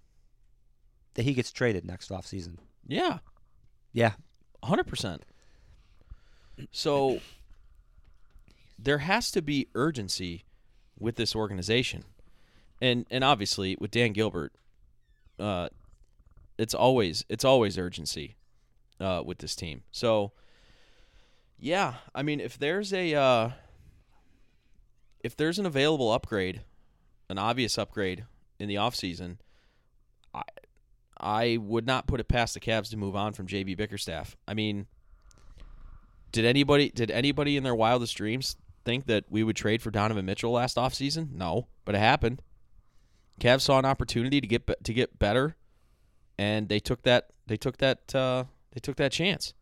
that 1.14 1.24
he 1.24 1.34
gets 1.34 1.52
traded 1.52 1.86
next 1.86 2.10
offseason. 2.10 2.58
yeah, 2.88 3.20
Yeah, 3.94 4.14
hundred 4.64 4.88
percent. 4.88 5.24
So 6.72 7.20
there 8.84 9.00
has 9.00 9.32
to 9.32 9.42
be 9.42 9.68
urgency 9.76 10.46
with 11.00 11.16
this 11.16 11.36
organization, 11.36 12.04
and 12.82 13.06
and 13.12 13.24
obviously 13.24 13.78
with 13.80 13.92
Dan 13.92 14.12
Gilbert, 14.14 14.54
uh, 15.40 15.70
it's 16.58 16.74
always 16.74 17.26
it's 17.30 17.46
always 17.46 17.78
urgency 17.78 18.36
uh, 19.00 19.22
with 19.26 19.40
this 19.40 19.56
team. 19.56 19.84
So 19.92 20.32
yeah, 21.60 21.96
I 22.16 22.24
mean 22.24 22.40
if 22.40 22.58
there's 22.58 22.94
a 22.94 23.14
uh, 23.14 23.50
if 25.24 25.36
there's 25.36 25.60
an 25.60 25.66
available 25.66 26.12
upgrade, 26.12 26.62
an 27.30 27.38
obvious 27.38 27.78
upgrade 27.78 28.26
in 28.60 28.68
the 28.68 28.76
offseason, 28.76 29.38
I 30.34 30.44
I 31.20 31.58
would 31.58 31.86
not 31.86 32.08
put 32.08 32.20
it 32.20 32.28
past 32.28 32.56
the 32.56 32.60
Cavs 32.60 32.90
to 32.90 32.98
move 32.98 33.16
on 33.16 33.34
from 33.34 33.48
JB 33.48 33.78
Bickerstaff. 33.78 34.36
I 34.48 34.56
mean, 34.56 34.88
did 36.32 36.46
anybody 36.46 36.90
did 36.90 37.12
anybody 37.12 37.58
in 37.58 37.64
their 37.64 37.76
wildest 37.76 38.16
dreams 38.16 38.56
think 38.84 39.06
that 39.08 39.26
we 39.30 39.44
would 39.44 39.56
trade 39.56 39.82
for 39.82 39.92
Donovan 39.92 40.26
Mitchell 40.26 40.52
last 40.52 40.78
offseason? 40.78 41.32
No, 41.32 41.68
but 41.86 41.96
it 41.96 42.00
happened. 42.00 42.42
Cavs 43.40 43.62
saw 43.62 43.80
an 43.80 43.86
opportunity 43.86 44.40
to 44.42 44.48
get 44.48 44.84
to 44.84 44.94
get 44.94 45.18
better, 45.18 45.56
and 46.38 46.70
they 46.70 46.80
took 46.80 47.04
that 47.04 47.30
they 47.48 47.58
took 47.58 47.78
that 47.78 48.14
uh, 48.14 48.46
they 48.72 48.80
took 48.80 48.98
that 48.98 49.12
chance. 49.12 49.54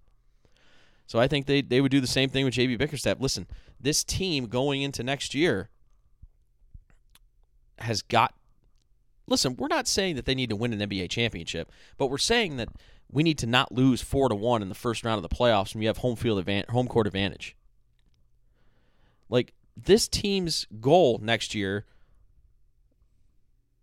So 1.08 1.20
I 1.20 1.28
think 1.28 1.46
they 1.46 1.62
they 1.62 1.82
would 1.82 1.92
do 1.92 2.02
the 2.02 2.08
same 2.08 2.30
thing 2.30 2.46
with 2.46 2.54
JB 2.54 2.78
Bickerstaff. 2.78 3.20
Listen, 3.20 3.48
this 3.80 4.04
team 4.04 4.48
going 4.48 4.82
into 4.82 5.04
next 5.04 5.34
year 5.34 5.70
has 7.80 8.02
got 8.02 8.34
listen, 9.28 9.56
we're 9.58 9.68
not 9.68 9.88
saying 9.88 10.16
that 10.16 10.26
they 10.26 10.36
need 10.36 10.50
to 10.50 10.56
win 10.56 10.74
an 10.74 10.90
NBA 10.90 11.10
championship, 11.10 11.72
but 11.98 12.08
we're 12.08 12.18
saying 12.18 12.58
that 12.58 12.70
we 13.12 13.24
need 13.24 13.38
to 13.40 13.48
not 13.48 13.72
lose 13.72 14.02
four 14.02 14.30
to 14.30 14.36
one 14.36 14.62
in 14.62 14.70
the 14.70 14.76
first 14.76 15.04
round 15.04 15.24
of 15.24 15.30
the 15.30 15.36
playoffs 15.36 15.74
when 15.74 15.82
you 15.82 15.88
have 15.88 15.98
home 15.98 16.16
field 16.16 16.44
advan- 16.44 16.70
home 16.70 16.88
court 16.88 17.08
advantage. 17.08 17.56
Like 19.30 19.54
this 19.78 20.08
team's 20.08 20.68
goal 20.82 21.20
next 21.22 21.54
year 21.56 21.86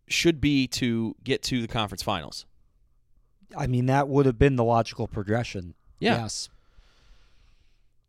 should 0.09 0.41
be 0.41 0.67
to 0.69 1.15
get 1.25 1.43
to 1.45 1.61
the 1.63 1.69
conference 1.69 2.03
finals. 2.03 2.47
I 3.57 3.67
mean 3.67 3.87
that 3.87 4.09
would 4.09 4.27
have 4.27 4.39
been 4.39 4.57
the 4.57 4.65
logical 4.65 5.07
progression. 5.07 5.75
Yeah. 6.01 6.23
Yes. 6.23 6.49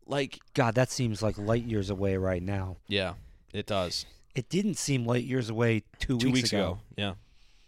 like 0.06 0.40
God, 0.54 0.74
that 0.74 0.90
seems 0.90 1.22
like 1.22 1.38
light 1.38 1.64
years 1.64 1.90
away 1.90 2.16
right 2.16 2.42
now. 2.42 2.76
yeah, 2.88 3.14
it 3.52 3.66
does. 3.66 4.04
It 4.34 4.48
didn't 4.48 4.74
seem 4.74 5.04
light 5.04 5.24
years 5.24 5.50
away 5.50 5.82
two, 5.98 6.18
Two 6.18 6.30
weeks 6.30 6.52
ago. 6.52 6.78
Yeah. 6.96 7.14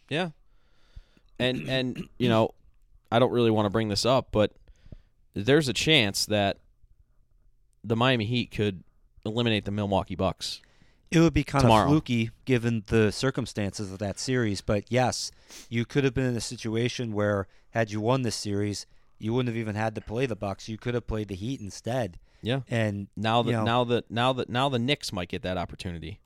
Yeah. 0.08 0.30
And 1.38 1.68
and 1.68 2.08
you 2.18 2.28
know, 2.28 2.50
I 3.10 3.18
don't 3.18 3.32
really 3.32 3.50
want 3.50 3.66
to 3.66 3.70
bring 3.70 3.88
this 3.88 4.04
up, 4.04 4.28
but 4.30 4.52
there's 5.34 5.68
a 5.68 5.72
chance 5.72 6.26
that 6.26 6.58
the 7.82 7.96
Miami 7.96 8.26
Heat 8.26 8.50
could 8.50 8.84
eliminate 9.24 9.64
the 9.64 9.70
Milwaukee 9.70 10.14
Bucks. 10.16 10.60
It 11.10 11.18
would 11.20 11.34
be 11.34 11.42
kind 11.42 11.62
Tomorrow. 11.62 11.84
of 11.86 11.90
fluky 11.90 12.30
given 12.44 12.84
the 12.86 13.10
circumstances 13.10 13.92
of 13.92 13.98
that 13.98 14.18
series, 14.18 14.60
but 14.60 14.84
yes, 14.88 15.32
you 15.68 15.84
could 15.84 16.04
have 16.04 16.14
been 16.14 16.26
in 16.26 16.36
a 16.36 16.40
situation 16.40 17.12
where 17.12 17.48
had 17.70 17.90
you 17.90 18.00
won 18.00 18.22
this 18.22 18.36
series, 18.36 18.86
you 19.18 19.32
wouldn't 19.34 19.48
have 19.48 19.60
even 19.60 19.74
had 19.74 19.94
to 19.96 20.00
play 20.00 20.26
the 20.26 20.36
Bucks. 20.36 20.68
You 20.68 20.78
could 20.78 20.94
have 20.94 21.06
played 21.08 21.26
the 21.28 21.34
Heat 21.34 21.60
instead. 21.60 22.18
Yeah. 22.42 22.60
And 22.70 23.08
Now 23.16 23.42
that 23.42 23.50
you 23.50 23.56
know, 23.56 23.64
now 23.64 23.84
that 23.84 24.10
now 24.10 24.32
that 24.34 24.48
now 24.48 24.68
the 24.68 24.78
Knicks 24.78 25.12
might 25.12 25.28
get 25.28 25.42
that 25.42 25.58
opportunity. 25.58 26.20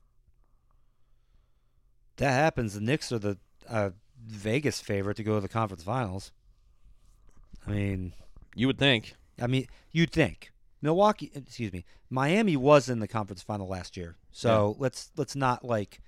that 2.17 2.31
happens. 2.31 2.73
The 2.75 2.81
Knicks 2.81 3.11
are 3.11 3.19
the 3.19 3.37
uh, 3.67 3.89
Vegas 4.27 4.79
favorite 4.81 5.17
to 5.17 5.23
go 5.23 5.35
to 5.35 5.41
the 5.41 5.49
conference 5.49 5.83
finals. 5.83 6.31
I 7.67 7.71
mean, 7.71 8.13
You 8.55 8.67
would 8.67 8.77
think. 8.77 9.15
I 9.41 9.47
mean, 9.47 9.67
you'd 9.91 10.11
think 10.11 10.51
Milwaukee, 10.85 11.31
excuse 11.35 11.73
me, 11.73 11.83
Miami 12.09 12.55
was 12.55 12.87
in 12.89 12.99
the 12.99 13.07
conference 13.07 13.41
final 13.41 13.67
last 13.67 13.97
year. 13.97 14.15
So 14.31 14.75
let's 14.79 15.11
let's 15.17 15.35
not 15.35 15.65
like, 15.65 15.99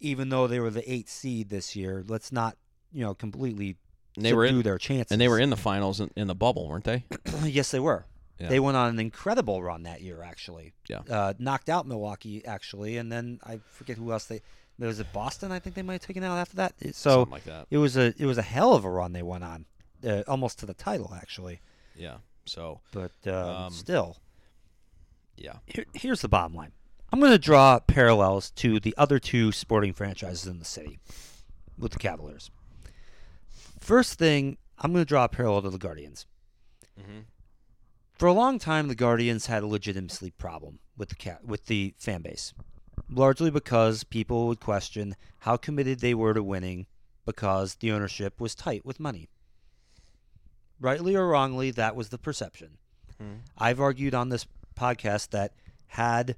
even 0.00 0.28
though 0.28 0.46
they 0.46 0.60
were 0.60 0.70
the 0.70 0.88
eighth 0.90 1.08
seed 1.10 1.48
this 1.48 1.74
year, 1.74 2.04
let's 2.06 2.30
not 2.30 2.56
you 2.92 3.02
know 3.04 3.14
completely 3.14 3.76
And 4.16 4.24
they 4.24 4.32
were 4.34 4.44
in 4.44 4.62
their 4.62 4.78
chances. 4.78 5.10
and 5.10 5.20
they 5.20 5.28
were 5.28 5.38
in 5.40 5.50
the 5.50 5.56
finals 5.56 6.00
in, 6.00 6.10
in 6.16 6.26
the 6.28 6.34
bubble, 6.34 6.68
weren't 6.68 6.84
they? 6.84 7.04
yes, 7.44 7.70
they 7.70 7.80
were. 7.80 8.06
Yeah. 8.38 8.48
They 8.48 8.60
went 8.60 8.76
on 8.76 8.88
an 8.88 8.98
incredible 8.98 9.62
run 9.62 9.84
that 9.84 10.00
year, 10.02 10.20
actually. 10.22 10.72
Yeah. 10.88 11.00
Uh, 11.08 11.34
knocked 11.38 11.68
out 11.68 11.86
Milwaukee, 11.86 12.44
actually, 12.44 12.96
and 12.96 13.10
then 13.10 13.38
I 13.44 13.60
forget 13.70 13.96
who 13.96 14.12
else 14.12 14.24
they. 14.26 14.40
There 14.76 14.88
Was 14.88 14.98
it 14.98 15.06
Boston? 15.12 15.52
I 15.52 15.60
think 15.60 15.76
they 15.76 15.82
might 15.82 15.94
have 15.94 16.02
taken 16.02 16.24
out 16.24 16.36
after 16.36 16.56
that. 16.56 16.74
It- 16.80 16.96
So 16.96 17.10
Something 17.10 17.32
like 17.32 17.44
that. 17.44 17.68
it 17.70 17.78
was 17.78 17.96
a 17.96 18.12
it 18.18 18.26
was 18.26 18.38
a 18.38 18.42
hell 18.42 18.74
of 18.74 18.84
a 18.84 18.90
run 18.90 19.12
they 19.12 19.22
went 19.22 19.44
on, 19.44 19.66
uh, 20.04 20.24
almost 20.26 20.58
to 20.58 20.66
the 20.66 20.74
title, 20.74 21.14
actually. 21.16 21.60
Yeah. 21.96 22.16
So, 22.46 22.80
But 22.92 23.12
uh, 23.26 23.66
Um, 23.66 23.72
still, 23.72 24.18
yeah. 25.36 25.58
here, 25.66 25.84
here's 25.94 26.20
the 26.20 26.28
bottom 26.28 26.54
line. 26.54 26.72
I'm 27.12 27.20
going 27.20 27.32
to 27.32 27.38
draw 27.38 27.78
parallels 27.80 28.50
to 28.52 28.80
the 28.80 28.94
other 28.98 29.18
two 29.18 29.52
sporting 29.52 29.92
franchises 29.92 30.46
in 30.46 30.58
the 30.58 30.64
city 30.64 30.98
with 31.78 31.92
the 31.92 31.98
Cavaliers. 31.98 32.50
First 33.80 34.18
thing, 34.18 34.58
I'm 34.78 34.92
going 34.92 35.04
to 35.04 35.08
draw 35.08 35.24
a 35.24 35.28
parallel 35.28 35.62
to 35.62 35.70
the 35.70 35.78
Guardians. 35.78 36.26
Mm-hmm. 37.00 37.20
For 38.12 38.26
a 38.26 38.32
long 38.32 38.58
time, 38.58 38.88
the 38.88 38.94
Guardians 38.94 39.46
had 39.46 39.62
a 39.62 39.66
legitimacy 39.66 40.30
problem 40.32 40.78
with 40.96 41.08
the 41.10 41.16
ca- 41.16 41.38
with 41.44 41.66
the 41.66 41.94
fan 41.98 42.22
base, 42.22 42.54
largely 43.10 43.50
because 43.50 44.04
people 44.04 44.46
would 44.46 44.60
question 44.60 45.16
how 45.40 45.56
committed 45.56 46.00
they 46.00 46.14
were 46.14 46.34
to 46.34 46.42
winning 46.42 46.86
because 47.26 47.76
the 47.76 47.90
ownership 47.90 48.40
was 48.40 48.54
tight 48.54 48.84
with 48.84 49.00
money. 49.00 49.28
Rightly 50.80 51.14
or 51.16 51.28
wrongly, 51.28 51.70
that 51.72 51.96
was 51.96 52.08
the 52.10 52.18
perception. 52.18 52.78
I've 53.56 53.80
argued 53.80 54.14
on 54.14 54.28
this 54.28 54.46
podcast 54.78 55.30
that 55.30 55.52
had 55.86 56.36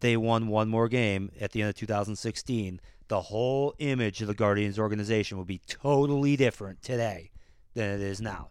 they 0.00 0.16
won 0.16 0.46
one 0.48 0.68
more 0.70 0.88
game 0.88 1.30
at 1.38 1.52
the 1.52 1.60
end 1.60 1.68
of 1.68 1.74
2016, 1.76 2.80
the 3.08 3.20
whole 3.20 3.74
image 3.78 4.22
of 4.22 4.28
the 4.28 4.34
Guardians 4.34 4.78
organization 4.78 5.36
would 5.36 5.46
be 5.48 5.60
totally 5.66 6.36
different 6.36 6.80
today 6.80 7.30
than 7.74 7.90
it 7.90 8.00
is 8.00 8.22
now. 8.22 8.48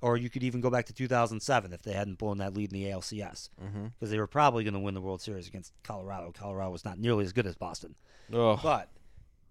Or 0.00 0.16
you 0.16 0.30
could 0.30 0.42
even 0.44 0.60
go 0.62 0.70
back 0.70 0.86
to 0.86 0.94
2007 0.94 1.72
if 1.74 1.82
they 1.82 1.92
hadn't 1.92 2.16
blown 2.18 2.38
that 2.38 2.54
lead 2.54 2.72
in 2.72 2.78
the 2.80 2.86
ALCS, 2.90 3.50
Mm-hmm. 3.62 3.86
because 3.88 4.10
they 4.10 4.18
were 4.18 4.26
probably 4.26 4.64
going 4.64 4.74
to 4.74 4.80
win 4.80 4.94
the 4.94 5.00
World 5.02 5.20
Series 5.20 5.48
against 5.48 5.72
Colorado. 5.82 6.32
Colorado 6.32 6.70
was 6.70 6.84
not 6.86 6.98
nearly 6.98 7.24
as 7.24 7.32
good 7.34 7.46
as 7.46 7.56
Boston. 7.56 7.94
Oh, 8.32 8.58
But 8.62 8.88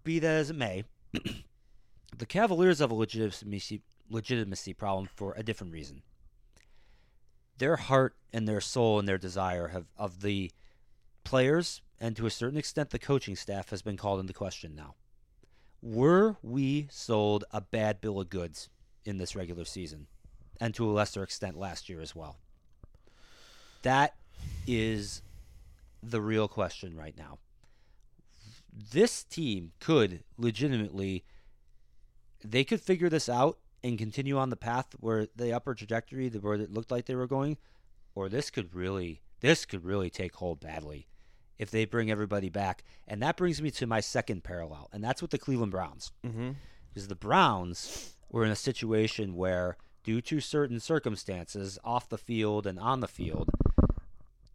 be 0.04 0.18
that 0.20 0.36
as 0.38 0.50
it 0.50 0.56
may, 0.56 0.86
the 2.18 2.26
Cavaliers 2.26 2.80
have 2.80 2.90
a 2.92 2.96
legitimacy 2.96 3.82
legitimacy 4.10 4.74
problem 4.74 5.08
for 5.14 5.34
a 5.36 5.44
different 5.44 5.74
reason. 5.74 6.02
Their 7.58 7.78
heart 7.78 8.16
and 8.34 8.48
their 8.48 8.62
soul 8.62 9.00
and 9.00 9.08
their 9.08 9.18
desire 9.18 9.70
have 9.70 9.86
of 9.98 10.22
the 10.22 10.52
players 11.24 11.82
and 12.00 12.16
to 12.18 12.26
a 12.26 12.32
certain 12.32 12.58
extent 12.58 12.90
the 12.90 13.00
coaching 13.00 13.36
staff 13.36 13.70
has 13.70 13.82
been 13.82 13.98
called 13.98 14.20
into 14.20 14.34
question 14.34 14.76
now. 14.76 14.96
Were 15.82 16.36
we 16.42 16.88
sold 16.92 17.46
a 17.52 17.62
bad 17.62 18.02
bill 18.02 18.20
of 18.20 18.30
goods 18.30 18.70
in 19.06 19.18
this 19.18 19.36
regular 19.36 19.66
season? 19.66 20.08
And 20.60 20.74
to 20.76 20.90
a 20.90 20.92
lesser 20.92 21.24
extent 21.24 21.58
last 21.58 21.90
year 21.90 22.02
as 22.02 22.16
well. 22.16 22.38
That 23.84 24.16
is 24.68 25.22
the 26.02 26.22
real 26.22 26.48
question 26.48 26.96
right 26.96 27.18
now 27.18 27.40
this 28.92 29.24
team 29.24 29.72
could 29.80 30.24
legitimately 30.38 31.24
they 32.44 32.64
could 32.64 32.82
figure 32.82 33.10
this 33.10 33.30
out 33.30 33.58
and 33.86 33.98
continue 33.98 34.38
on 34.38 34.50
the 34.50 34.56
path 34.56 34.88
where 35.00 35.28
the 35.36 35.54
upper 35.54 35.74
trajectory 35.74 36.30
the 36.30 36.40
where 36.40 36.56
it 36.56 36.72
looked 36.72 36.92
like 36.92 37.06
they 37.06 37.16
were 37.16 37.28
going 37.28 37.58
or 38.14 38.30
this 38.30 38.50
could 38.50 38.74
really 38.74 39.22
this 39.42 39.66
could 39.66 39.86
really 39.86 40.10
take 40.10 40.36
hold 40.36 40.60
badly 40.60 41.08
if 41.58 41.72
they 41.72 41.86
bring 41.86 42.12
everybody 42.12 42.50
back 42.50 42.84
and 43.08 43.22
that 43.22 43.38
brings 43.38 43.62
me 43.62 43.72
to 43.72 43.88
my 43.88 44.00
second 44.00 44.44
parallel 44.44 44.90
and 44.92 45.04
that's 45.04 45.22
with 45.22 45.32
the 45.32 45.38
Cleveland 45.38 45.72
Browns 45.72 46.12
mm-hmm. 46.26 46.52
because 46.94 47.08
the 47.08 47.16
Browns 47.16 48.16
were 48.36 48.44
in 48.44 48.52
a 48.52 48.56
situation 48.56 49.36
where, 49.36 49.78
due 50.04 50.22
to 50.22 50.40
certain 50.42 50.80
circumstances 50.80 51.80
off 51.84 52.10
the 52.10 52.18
field 52.18 52.68
and 52.68 52.80
on 52.80 53.00
the 53.00 53.08
field, 53.08 53.50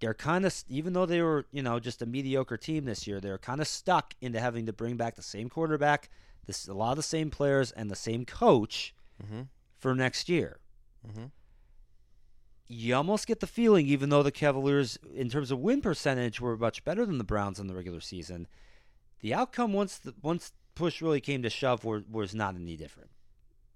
they're 0.01 0.15
kind 0.15 0.45
of, 0.45 0.55
even 0.69 0.93
though 0.93 1.07
they 1.07 1.23
were, 1.23 1.47
you 1.51 1.63
know, 1.63 1.79
just 1.81 2.03
a 2.03 2.07
mediocre 2.07 2.59
team 2.59 2.85
this 2.85 3.07
year, 3.07 3.21
they're 3.21 3.39
kind 3.39 3.61
of 3.61 3.67
stuck 3.67 4.15
into 4.21 4.39
having 4.39 4.67
to 4.67 4.73
bring 4.73 4.97
back 4.97 5.17
the 5.17 5.23
same 5.23 5.49
quarterback, 5.49 6.11
this 6.47 6.69
a 6.69 6.75
lot 6.75 6.91
of 6.91 6.97
the 6.97 7.03
same 7.03 7.31
players, 7.31 7.71
and 7.73 7.91
the 7.91 7.97
same 7.97 8.25
coach 8.25 8.95
Mm-hmm. 9.23 9.43
for 9.79 9.95
next 9.95 10.29
year. 10.29 10.59
Mm-hmm. 11.07 11.27
You 12.69 12.95
almost 12.95 13.27
get 13.27 13.41
the 13.41 13.47
feeling, 13.47 13.87
even 13.87 14.11
though 14.11 14.23
the 14.23 14.31
Cavaliers, 14.31 14.99
in 15.15 15.29
terms 15.29 15.51
of 15.51 15.59
win 15.59 15.81
percentage, 15.81 16.41
were 16.41 16.57
much 16.57 16.85
better 16.85 17.05
than 17.05 17.19
the 17.19 17.25
Browns 17.25 17.59
in 17.59 17.67
the 17.67 17.75
regular 17.75 18.01
season, 18.01 18.47
the 19.21 19.35
outcome 19.35 19.73
once 19.73 19.99
the, 19.99 20.15
once 20.23 20.53
push 20.75 21.03
really 21.03 21.21
came 21.21 21.43
to 21.43 21.51
shove 21.51 21.85
were, 21.85 22.05
was 22.11 22.35
not 22.35 22.55
any 22.55 22.77
different. 22.77 23.11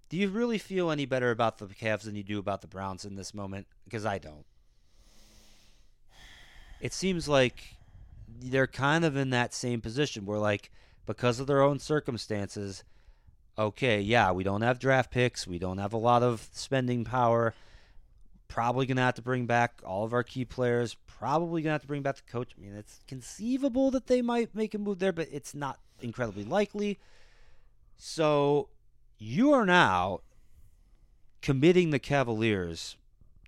Do 0.08 0.16
you 0.16 0.28
really 0.28 0.58
feel 0.58 0.90
any 0.90 1.06
better 1.06 1.30
about 1.30 1.58
the 1.58 1.66
Cavs 1.66 2.02
than 2.02 2.14
you 2.14 2.22
do 2.22 2.38
about 2.38 2.60
the 2.60 2.68
Browns 2.68 3.04
in 3.04 3.16
this 3.16 3.34
moment? 3.34 3.66
Because 3.84 4.06
I 4.06 4.18
don't. 4.18 4.46
It 6.80 6.92
seems 6.92 7.28
like 7.28 7.76
they're 8.28 8.66
kind 8.66 9.04
of 9.04 9.16
in 9.16 9.30
that 9.30 9.52
same 9.52 9.80
position 9.80 10.24
where, 10.24 10.38
like, 10.38 10.70
because 11.04 11.40
of 11.40 11.46
their 11.46 11.62
own 11.62 11.78
circumstances, 11.78 12.84
okay, 13.58 14.00
yeah, 14.00 14.32
we 14.32 14.44
don't 14.44 14.62
have 14.62 14.78
draft 14.78 15.10
picks, 15.10 15.46
we 15.46 15.58
don't 15.58 15.78
have 15.78 15.92
a 15.92 15.98
lot 15.98 16.22
of 16.22 16.48
spending 16.52 17.04
power. 17.04 17.54
Probably 18.48 18.86
gonna 18.86 19.00
have 19.02 19.14
to 19.14 19.22
bring 19.22 19.46
back 19.46 19.80
all 19.84 20.04
of 20.04 20.12
our 20.12 20.22
key 20.22 20.44
players. 20.44 20.96
Probably 21.06 21.62
gonna 21.62 21.72
have 21.72 21.82
to 21.82 21.86
bring 21.88 22.02
back 22.02 22.16
the 22.16 22.30
coach. 22.30 22.52
I 22.56 22.60
mean, 22.60 22.74
it's 22.74 23.00
conceivable 23.08 23.90
that 23.92 24.06
they 24.06 24.22
might 24.22 24.54
make 24.54 24.74
a 24.74 24.78
move 24.78 24.98
there, 24.98 25.12
but 25.12 25.28
it's 25.32 25.54
not 25.54 25.78
incredibly 26.00 26.44
likely. 26.44 26.98
So 27.96 28.68
you 29.18 29.52
are 29.52 29.66
now 29.66 30.20
committing 31.40 31.90
the 31.90 31.98
Cavaliers 31.98 32.96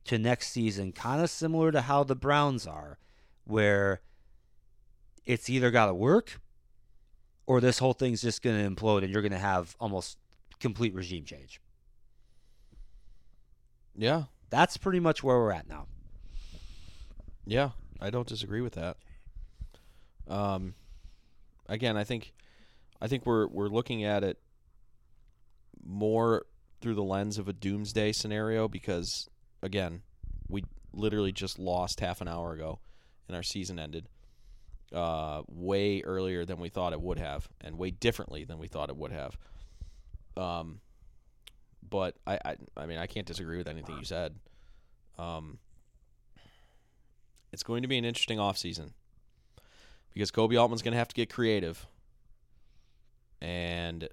to 0.05 0.19
next 0.19 0.53
season, 0.53 0.93
kind 0.93 1.23
of 1.23 1.31
similar 1.31 1.73
to 1.73 1.83
how 1.83 2.05
the 2.05 2.15
Browns 2.15 2.67
are, 2.67 2.99
where 3.45 4.01
it's 5.25 5.51
either 5.51 5.71
got 5.71 5.87
to 5.87 5.95
work 5.95 6.41
or 7.47 7.61
this 7.61 7.79
whole 7.79 7.93
thing's 7.93 8.23
just 8.23 8.43
going 8.43 8.57
to 8.57 8.69
implode 8.69 9.03
and 9.03 9.13
you're 9.13 9.23
going 9.23 9.33
to 9.33 9.39
have 9.39 9.77
almost 9.81 10.19
complete 10.61 10.95
regime 10.95 11.25
change. 11.25 11.61
Yeah. 13.95 14.25
That's 14.51 14.77
pretty 14.77 15.01
much 15.01 15.23
where 15.25 15.37
we're 15.37 15.53
at 15.53 15.69
now. 15.69 15.87
Yeah, 17.45 17.71
I 18.01 18.11
don't 18.11 18.27
disagree 18.27 18.61
with 18.61 18.75
that. 18.75 18.97
Um, 20.29 20.75
again, 21.69 21.97
I 21.97 22.05
think, 22.05 22.33
I 23.01 23.09
think 23.09 23.27
we're 23.27 23.47
we're 23.49 23.69
looking 23.69 24.05
at 24.05 24.25
it 24.25 24.39
more 25.85 26.47
through 26.81 26.95
the 26.95 27.03
lens 27.03 27.39
of 27.39 27.49
a 27.49 27.53
doomsday 27.53 28.13
scenario 28.13 28.69
because, 28.69 29.29
again, 29.63 30.03
we 30.49 30.65
literally 30.93 31.33
just 31.33 31.59
lost 31.59 32.01
half 32.01 32.21
an 32.21 32.29
hour 32.29 32.53
ago, 32.53 32.79
and 33.29 33.37
our 33.37 33.43
season 33.43 33.79
ended 33.79 34.09
uh, 34.93 35.43
way 35.49 36.03
earlier 36.03 36.45
than 36.45 36.59
we 36.59 36.69
thought 36.69 36.93
it 36.93 37.01
would 37.01 37.19
have, 37.19 37.49
and 37.61 37.79
way 37.79 37.91
differently 37.91 38.45
than 38.45 38.59
we 38.59 38.69
thought 38.69 38.89
it 38.89 38.97
would 38.97 39.13
have. 39.13 39.37
Um, 40.37 40.81
but 41.89 42.17
I, 42.27 42.39
I, 42.45 42.57
I 42.77 42.87
mean, 42.87 42.99
I 42.99 43.07
can't 43.07 43.27
disagree 43.27 43.59
with 43.59 43.69
anything 43.69 43.97
you 43.99 44.05
said. 44.05 44.35
Um, 45.19 45.59
it's 47.53 47.63
going 47.63 47.83
to 47.83 47.89
be 47.89 47.97
an 47.99 48.05
interesting 48.05 48.39
offseason 48.39 48.91
because 50.13 50.31
Koby 50.31 50.61
Altman's 50.61 50.83
going 50.83 50.93
to 50.93 50.99
have 50.99 51.09
to 51.09 51.15
get 51.15 51.33
creative. 51.33 51.87
And 53.41 54.09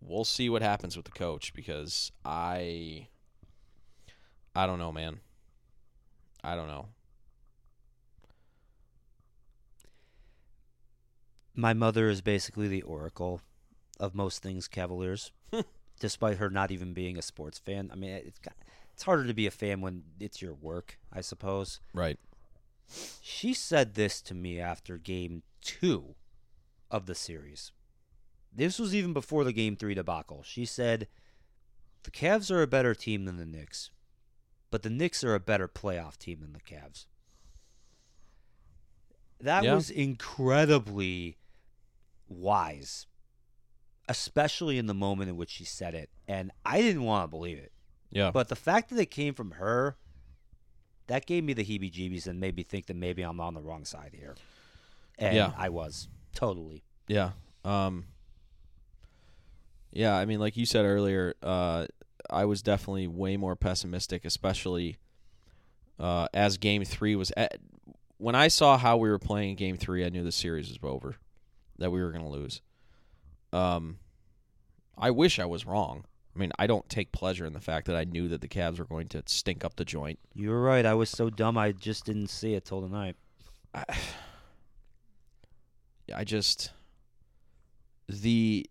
we'll 0.00 0.24
see 0.24 0.48
what 0.48 0.62
happens 0.62 0.96
with 0.96 1.06
the 1.06 1.12
coach 1.12 1.54
because 1.54 2.12
I 2.24 3.08
I 4.54 4.66
don't 4.66 4.78
know, 4.78 4.92
man. 4.92 5.20
I 6.42 6.54
don't 6.56 6.68
know. 6.68 6.86
My 11.56 11.72
mother 11.72 12.08
is 12.10 12.20
basically 12.20 12.68
the 12.68 12.82
oracle 12.82 13.40
of 13.98 14.14
most 14.14 14.42
things 14.42 14.68
Cavaliers, 14.68 15.32
despite 16.00 16.36
her 16.36 16.50
not 16.50 16.70
even 16.70 16.92
being 16.92 17.16
a 17.18 17.22
sports 17.22 17.58
fan. 17.58 17.88
I 17.90 17.96
mean, 17.96 18.10
it's 18.10 18.38
got, 18.38 18.54
it's 18.92 19.04
harder 19.04 19.24
to 19.26 19.32
be 19.34 19.46
a 19.46 19.50
fan 19.50 19.80
when 19.80 20.02
it's 20.20 20.42
your 20.42 20.52
work, 20.54 20.98
I 21.12 21.22
suppose. 21.22 21.80
Right. 21.94 22.18
She 23.22 23.54
said 23.54 23.94
this 23.94 24.20
to 24.22 24.34
me 24.34 24.60
after 24.60 24.98
game 24.98 25.42
two 25.62 26.14
of 26.90 27.06
the 27.06 27.14
series. 27.14 27.72
This 28.54 28.78
was 28.78 28.94
even 28.94 29.12
before 29.14 29.42
the 29.44 29.52
game 29.52 29.76
three 29.76 29.94
debacle. 29.94 30.42
She 30.44 30.66
said, 30.66 31.08
The 32.04 32.10
Cavs 32.10 32.50
are 32.50 32.62
a 32.62 32.66
better 32.66 32.94
team 32.94 33.24
than 33.24 33.38
the 33.38 33.46
Knicks, 33.46 33.90
but 34.70 34.82
the 34.82 34.90
Knicks 34.90 35.24
are 35.24 35.34
a 35.34 35.40
better 35.40 35.68
playoff 35.68 36.16
team 36.18 36.40
than 36.40 36.52
the 36.52 36.60
Cavs. 36.60 37.06
That 39.40 39.64
Yeah. 39.64 39.74
was 39.74 39.90
incredibly 39.90 41.36
wise, 42.28 43.06
especially 44.08 44.78
in 44.78 44.86
the 44.86 44.94
moment 44.94 45.30
in 45.30 45.36
which 45.36 45.50
she 45.50 45.64
said 45.64 45.94
it. 45.94 46.10
And 46.28 46.50
I 46.64 46.80
didn't 46.80 47.02
want 47.04 47.24
to 47.24 47.28
believe 47.28 47.58
it. 47.58 47.72
Yeah. 48.10 48.30
But 48.30 48.48
the 48.48 48.56
fact 48.56 48.90
that 48.90 48.98
it 48.98 49.10
came 49.10 49.34
from 49.34 49.52
her, 49.52 49.96
that 51.08 51.26
gave 51.26 51.44
me 51.44 51.52
the 51.52 51.64
heebie 51.64 51.92
jeebies 51.92 52.26
and 52.26 52.40
made 52.40 52.56
me 52.56 52.62
think 52.62 52.86
that 52.86 52.96
maybe 52.96 53.22
I'm 53.22 53.40
on 53.40 53.54
the 53.54 53.60
wrong 53.62 53.84
side 53.84 54.12
here. 54.18 54.34
And 55.18 55.36
Yeah. 55.36 55.52
I 55.56 55.68
was. 55.68 56.08
Totally. 56.34 56.82
Yeah. 57.08 57.30
Um 57.64 58.06
Yeah, 59.92 60.14
I 60.16 60.24
mean 60.24 60.40
like 60.40 60.56
you 60.56 60.66
said 60.66 60.84
earlier, 60.84 61.34
uh 61.42 61.86
I 62.28 62.44
was 62.44 62.62
definitely 62.62 63.06
way 63.06 63.36
more 63.36 63.54
pessimistic 63.56 64.24
especially 64.24 64.96
uh 65.98 66.26
as 66.34 66.58
game 66.58 66.84
3 66.84 67.16
was 67.16 67.32
at, 67.36 67.58
when 68.18 68.34
I 68.34 68.48
saw 68.48 68.76
how 68.78 68.96
we 68.96 69.08
were 69.10 69.18
playing 69.18 69.50
in 69.50 69.56
game 69.56 69.76
3, 69.76 70.04
I 70.04 70.08
knew 70.08 70.24
the 70.24 70.32
series 70.32 70.68
was 70.68 70.78
over. 70.82 71.16
That 71.78 71.90
we 71.90 72.02
were 72.02 72.12
going 72.12 72.24
to 72.24 72.30
lose. 72.30 72.62
Um 73.52 73.98
I 74.98 75.10
wish 75.10 75.38
I 75.38 75.44
was 75.44 75.66
wrong. 75.66 76.04
I 76.34 76.38
mean, 76.38 76.52
I 76.58 76.66
don't 76.66 76.88
take 76.88 77.12
pleasure 77.12 77.46
in 77.46 77.54
the 77.54 77.60
fact 77.60 77.86
that 77.86 77.96
I 77.96 78.04
knew 78.04 78.28
that 78.28 78.40
the 78.42 78.48
Cavs 78.48 78.78
were 78.78 78.84
going 78.84 79.08
to 79.08 79.22
stink 79.26 79.64
up 79.64 79.76
the 79.76 79.84
joint. 79.84 80.18
You 80.34 80.50
were 80.50 80.60
right. 80.60 80.84
I 80.84 80.94
was 80.94 81.08
so 81.08 81.30
dumb 81.30 81.56
I 81.56 81.72
just 81.72 82.04
didn't 82.04 82.28
see 82.28 82.54
it 82.54 82.66
till 82.66 82.82
tonight. 82.82 83.16
I, 83.74 83.84
I 86.14 86.24
just 86.24 86.72
the 88.08 88.68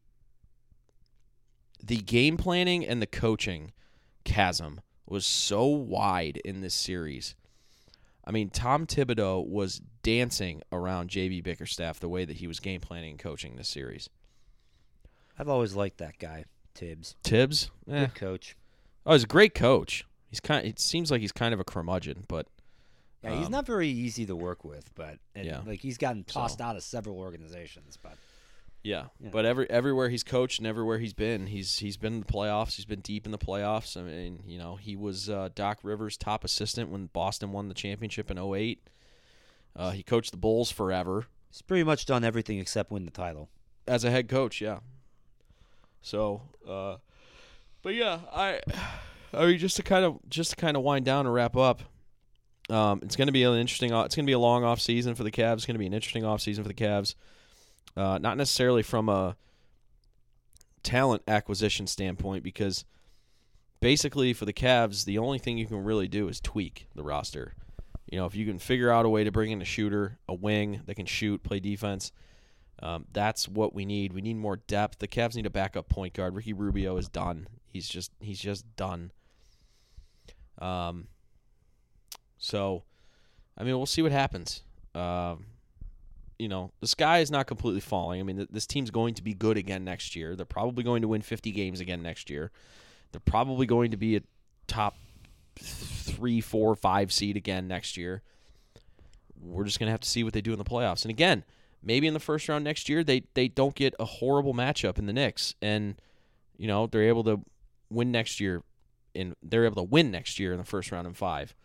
the 1.83 1.97
game 1.97 2.37
planning 2.37 2.85
and 2.85 3.01
the 3.01 3.07
coaching 3.07 3.71
chasm 4.23 4.81
was 5.07 5.25
so 5.25 5.65
wide 5.65 6.41
in 6.43 6.61
this 6.61 6.73
series. 6.73 7.35
I 8.25 8.31
mean, 8.31 8.49
Tom 8.49 8.87
Thibodeau 8.87 9.47
was 9.47 9.81
dancing 10.05 10.61
around 10.71 11.09
JB 11.09 11.41
Bickerstaff 11.43 11.99
the 11.99 12.07
way 12.07 12.25
that 12.25 12.37
he 12.37 12.45
was 12.45 12.59
game 12.59 12.79
planning 12.79 13.09
and 13.11 13.19
coaching 13.19 13.55
this 13.55 13.67
series. 13.67 14.07
I've 15.39 15.49
always 15.49 15.73
liked 15.75 15.97
that 15.97 16.19
guy, 16.19 16.45
Thibs. 16.75 17.15
Thibs, 17.23 17.71
eh. 17.89 18.01
Good 18.05 18.15
coach. 18.15 18.55
oh, 19.05 19.13
he's 19.13 19.23
a 19.23 19.27
great 19.27 19.55
coach. 19.55 20.05
He's 20.29 20.39
kind. 20.39 20.63
Of, 20.63 20.69
It 20.69 20.79
seems 20.79 21.09
like 21.09 21.21
he's 21.21 21.31
kind 21.31 21.53
of 21.53 21.59
a 21.59 21.63
curmudgeon, 21.63 22.25
but 22.27 22.47
Yeah, 23.23 23.37
he's 23.37 23.47
Um, 23.47 23.51
not 23.53 23.65
very 23.65 23.89
easy 23.89 24.27
to 24.27 24.35
work 24.35 24.63
with, 24.63 24.93
but 24.93 25.17
and, 25.33 25.47
Yeah. 25.47 25.61
like 25.65 25.79
he's 25.79 25.97
gotten 25.97 26.23
tossed 26.23 26.59
So- 26.59 26.63
out 26.63 26.75
of 26.75 26.83
several 26.83 27.17
organizations. 27.17 27.97
But 27.99 28.17
Yeah, 28.83 29.07
Yeah. 29.19 29.29
but 29.31 29.45
every 29.45 29.67
everywhere 29.67 30.09
he's 30.09 30.23
coached 30.23 30.59
and 30.59 30.67
everywhere 30.67 30.99
he's 30.99 31.15
been, 31.15 31.47
he's 31.47 31.79
he's 31.79 31.97
been 31.97 32.13
in 32.13 32.19
the 32.19 32.25
playoffs. 32.27 32.75
He's 32.75 32.85
been 32.85 33.01
deep 33.01 33.25
in 33.25 33.31
the 33.31 33.39
playoffs. 33.39 33.97
I 33.99 34.03
mean, 34.03 34.43
you 34.45 34.59
know, 34.59 34.75
he 34.75 34.95
was 34.95 35.27
uh, 35.27 35.49
Doc 35.55 35.79
Rivers' 35.81 36.17
top 36.17 36.43
assistant 36.43 36.91
when 36.91 37.07
Boston 37.07 37.51
won 37.51 37.67
the 37.67 37.73
championship 37.73 38.29
in 38.29 38.37
08. 38.37 38.79
Uh, 39.75 39.91
he 39.91 40.03
coached 40.03 40.31
the 40.31 40.37
Bulls 40.37 40.71
forever 40.71 41.27
he's 41.55 41.61
pretty 41.61 41.85
much 41.85 42.05
done 42.05 42.25
everything 42.25 42.59
except 42.59 42.91
win 42.91 43.05
the 43.05 43.11
title. 43.11 43.49
as 43.87 44.03
a 44.03 44.11
head 44.11 44.27
coach. 44.27 44.59
Yeah. 44.59 44.79
So, 46.01 46.41
uh, 46.67 46.97
but 47.81 47.95
yeah, 47.95 48.19
I, 48.33 48.59
I 49.33 49.45
mean, 49.45 49.57
just 49.57 49.77
to 49.77 49.83
kind 49.83 50.03
of 50.03 50.19
just 50.29 50.51
to 50.51 50.55
kind 50.57 50.75
of 50.75 50.83
wind 50.83 51.05
down 51.05 51.25
and 51.25 51.33
wrap 51.33 51.55
up. 51.55 51.81
Um, 52.67 52.99
it's 53.03 53.15
going 53.15 53.27
to 53.27 53.31
be 53.31 53.43
an 53.43 53.55
interesting. 53.55 53.93
It's 53.93 54.15
going 54.15 54.25
to 54.25 54.29
be 54.29 54.33
a 54.33 54.39
long 54.39 54.63
off 54.63 54.81
season 54.81 55.15
for 55.15 55.23
the 55.23 55.31
Cavs. 55.31 55.53
It's 55.53 55.65
going 55.65 55.75
to 55.75 55.79
be 55.79 55.85
an 55.85 55.93
interesting 55.93 56.25
off 56.25 56.41
season 56.41 56.63
for 56.63 56.67
the 56.67 56.73
Cavs. 56.73 57.15
Uh, 57.95 58.17
not 58.17 58.37
necessarily 58.37 58.83
from 58.83 59.07
a 59.07 59.37
talent 60.83 61.21
acquisition 61.27 61.87
standpoint, 61.87 62.43
because 62.43 62.85
basically 63.79 64.33
for 64.33 64.45
the 64.45 64.53
Cavs, 64.53 65.05
the 65.05 65.19
only 65.19 65.37
thing 65.37 65.57
you 65.57 65.67
can 65.67 65.83
really 65.83 66.07
do 66.07 66.27
is 66.27 66.41
tweak 66.41 66.87
the 66.95 67.03
roster. 67.03 67.53
You 68.07 68.19
know, 68.19 68.25
if 68.25 68.35
you 68.35 68.45
can 68.45 68.59
figure 68.59 68.91
out 68.91 69.05
a 69.05 69.09
way 69.09 69.23
to 69.23 69.31
bring 69.31 69.51
in 69.51 69.61
a 69.61 69.65
shooter, 69.65 70.19
a 70.27 70.33
wing 70.33 70.81
that 70.85 70.95
can 70.95 71.05
shoot, 71.05 71.43
play 71.43 71.59
defense, 71.59 72.11
um, 72.81 73.05
that's 73.13 73.47
what 73.47 73.73
we 73.73 73.85
need. 73.85 74.13
We 74.13 74.21
need 74.21 74.35
more 74.35 74.57
depth. 74.57 74.99
The 74.99 75.07
Cavs 75.07 75.35
need 75.35 75.45
a 75.45 75.51
backup 75.51 75.89
point 75.89 76.13
guard. 76.13 76.35
Ricky 76.35 76.53
Rubio 76.53 76.97
is 76.97 77.07
done. 77.07 77.47
He's 77.65 77.87
just 77.87 78.11
he's 78.19 78.39
just 78.39 78.65
done. 78.75 79.11
Um. 80.59 81.07
So, 82.37 82.83
I 83.57 83.63
mean, 83.63 83.75
we'll 83.77 83.85
see 83.85 84.01
what 84.01 84.11
happens. 84.11 84.61
Um, 84.93 85.45
you 86.37 86.47
know, 86.47 86.71
the 86.81 86.87
sky 86.87 87.19
is 87.19 87.31
not 87.31 87.47
completely 87.47 87.79
falling. 87.79 88.19
I 88.19 88.23
mean, 88.23 88.37
th- 88.37 88.49
this 88.51 88.67
team's 88.67 88.91
going 88.91 89.13
to 89.15 89.23
be 89.23 89.33
good 89.33 89.57
again 89.57 89.83
next 89.83 90.15
year. 90.15 90.35
They're 90.35 90.45
probably 90.45 90.83
going 90.83 91.01
to 91.01 91.07
win 91.07 91.21
50 91.21 91.51
games 91.51 91.79
again 91.79 92.03
next 92.03 92.29
year. 92.29 92.51
They're 93.11 93.21
probably 93.21 93.65
going 93.65 93.91
to 93.91 93.97
be 93.97 94.17
a 94.17 94.21
top 94.67 94.95
three, 95.59 96.41
four, 96.41 96.75
five 96.75 97.11
seed 97.11 97.37
again 97.37 97.67
next 97.67 97.97
year. 97.97 98.21
We're 99.41 99.63
just 99.65 99.79
gonna 99.79 99.91
have 99.91 99.99
to 100.01 100.09
see 100.09 100.23
what 100.23 100.33
they 100.33 100.41
do 100.41 100.51
in 100.53 100.57
the 100.57 100.65
playoffs. 100.65 101.03
And 101.03 101.09
again, 101.09 101.43
maybe 101.83 102.07
in 102.07 102.13
the 102.13 102.19
first 102.19 102.49
round 102.49 102.63
next 102.63 102.89
year, 102.89 103.03
they 103.03 103.23
they 103.33 103.47
don't 103.47 103.75
get 103.75 103.93
a 103.99 104.05
horrible 104.05 104.53
matchup 104.53 104.97
in 104.97 105.05
the 105.05 105.13
Knicks, 105.13 105.55
and 105.61 105.95
you 106.57 106.67
know 106.67 106.87
they're 106.87 107.03
able 107.03 107.23
to 107.25 107.41
win 107.89 108.11
next 108.11 108.39
year. 108.39 108.63
In 109.13 109.35
they're 109.41 109.65
able 109.65 109.75
to 109.77 109.83
win 109.83 110.11
next 110.11 110.39
year 110.39 110.51
in 110.51 110.57
the 110.57 110.65
first 110.65 110.91
round 110.91 111.07
in 111.07 111.13
five. 111.13 111.55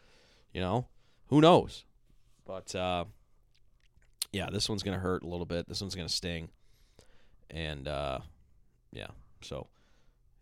You 0.53 0.61
know, 0.61 0.87
who 1.29 1.41
knows? 1.41 1.85
But 2.45 2.75
uh, 2.75 3.05
yeah, 4.33 4.51
this 4.51 4.69
one's 4.69 4.83
gonna 4.83 4.99
hurt 4.99 5.23
a 5.23 5.29
little 5.29 5.47
bit. 5.47 5.69
This 5.69 5.81
one's 5.81 5.95
gonna 5.95 6.09
sting, 6.09 6.51
and 7.51 7.89
uh, 7.89 8.21
yeah. 8.93 9.09
So, 9.43 9.69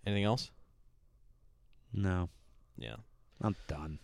anything 0.04 0.24
else? 0.24 0.50
No, 1.92 2.28
Yeah. 2.76 2.96
I'm 3.40 3.56
done. 3.66 3.98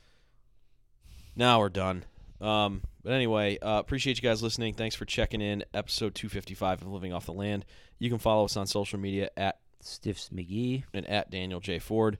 Now 1.36 1.60
we're 1.60 1.68
done. 1.68 2.04
Um, 2.40 2.82
but 3.02 3.12
anyway, 3.12 3.58
uh, 3.58 3.78
appreciate 3.78 4.16
you 4.16 4.22
guys 4.22 4.42
listening. 4.42 4.74
Thanks 4.74 4.94
for 4.94 5.04
checking 5.04 5.40
in. 5.40 5.64
Episode 5.72 6.14
255 6.14 6.82
of 6.82 6.88
Living 6.88 7.12
Off 7.12 7.26
the 7.26 7.32
Land. 7.32 7.64
You 7.98 8.10
can 8.10 8.18
follow 8.18 8.44
us 8.44 8.56
on 8.56 8.66
social 8.66 8.98
media 8.98 9.30
at 9.36 9.58
Stiffs 9.80 10.30
McGee. 10.30 10.84
and 10.92 11.06
at 11.08 11.30
Daniel 11.30 11.60
J 11.60 11.78
Ford. 11.78 12.18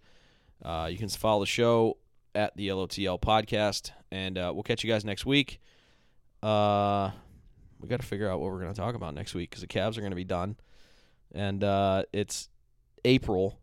Uh, 0.63 0.89
you 0.91 0.99
can 0.99 1.09
follow 1.09 1.41
the 1.41 1.47
show 1.47 1.99
at 2.35 2.57
the 2.57 2.69
LOTL 2.69 3.21
podcast, 3.21 3.91
and 4.11 4.39
uh, 4.39 4.51
we'll 4.53 4.63
catch 4.63 4.83
you 4.83 4.91
guys 4.91 5.05
next 5.05 5.25
week. 5.27 5.61
Uh, 6.43 7.11
we 7.81 7.89
got 7.89 8.01
to 8.01 8.07
figure 8.07 8.29
out 8.29 8.41
what 8.41 8.51
we're 8.51 8.61
going 8.61 8.73
to 8.73 8.81
talk 8.81 8.95
about 8.95 9.15
next 9.15 9.35
week 9.35 9.51
because 9.51 9.61
the 9.61 9.67
Cavs 9.67 9.97
are 9.97 10.01
going 10.01 10.11
to 10.11 10.17
be 10.17 10.25
done, 10.25 10.57
and 11.33 11.63
uh, 11.63 12.05
it's 12.13 12.49
April. 13.05 13.59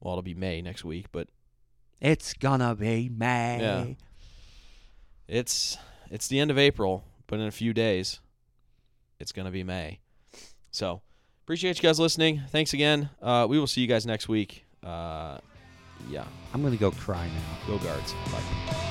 Well, 0.00 0.14
it'll 0.14 0.22
be 0.22 0.34
May 0.34 0.60
next 0.60 0.84
week, 0.84 1.06
but 1.12 1.28
It's 2.00 2.34
gonna 2.34 2.74
be 2.74 3.08
May. 3.08 3.60
Yeah. 3.60 3.84
it's 5.28 5.76
it's 6.10 6.28
the 6.28 6.38
end 6.38 6.50
of 6.50 6.58
April, 6.58 7.04
but 7.26 7.40
in 7.40 7.46
a 7.46 7.50
few 7.50 7.72
days, 7.72 8.20
it's 9.18 9.32
going 9.32 9.46
to 9.46 9.50
be 9.50 9.64
May. 9.64 10.00
So 10.70 11.00
appreciate 11.44 11.76
you 11.76 11.82
guys 11.82 11.98
listening. 11.98 12.42
Thanks 12.50 12.72
again. 12.72 13.08
Uh, 13.22 13.46
we 13.48 13.58
will 13.58 13.66
see 13.66 13.80
you 13.80 13.86
guys 13.86 14.06
next 14.06 14.28
week. 14.28 14.64
Uh, 14.82 15.38
yeah, 16.10 16.24
I'm 16.52 16.62
gonna 16.62 16.76
go 16.76 16.90
cry 16.90 17.26
now. 17.26 17.66
go 17.66 17.78
guards. 17.78 18.12
Bye. 18.30 18.90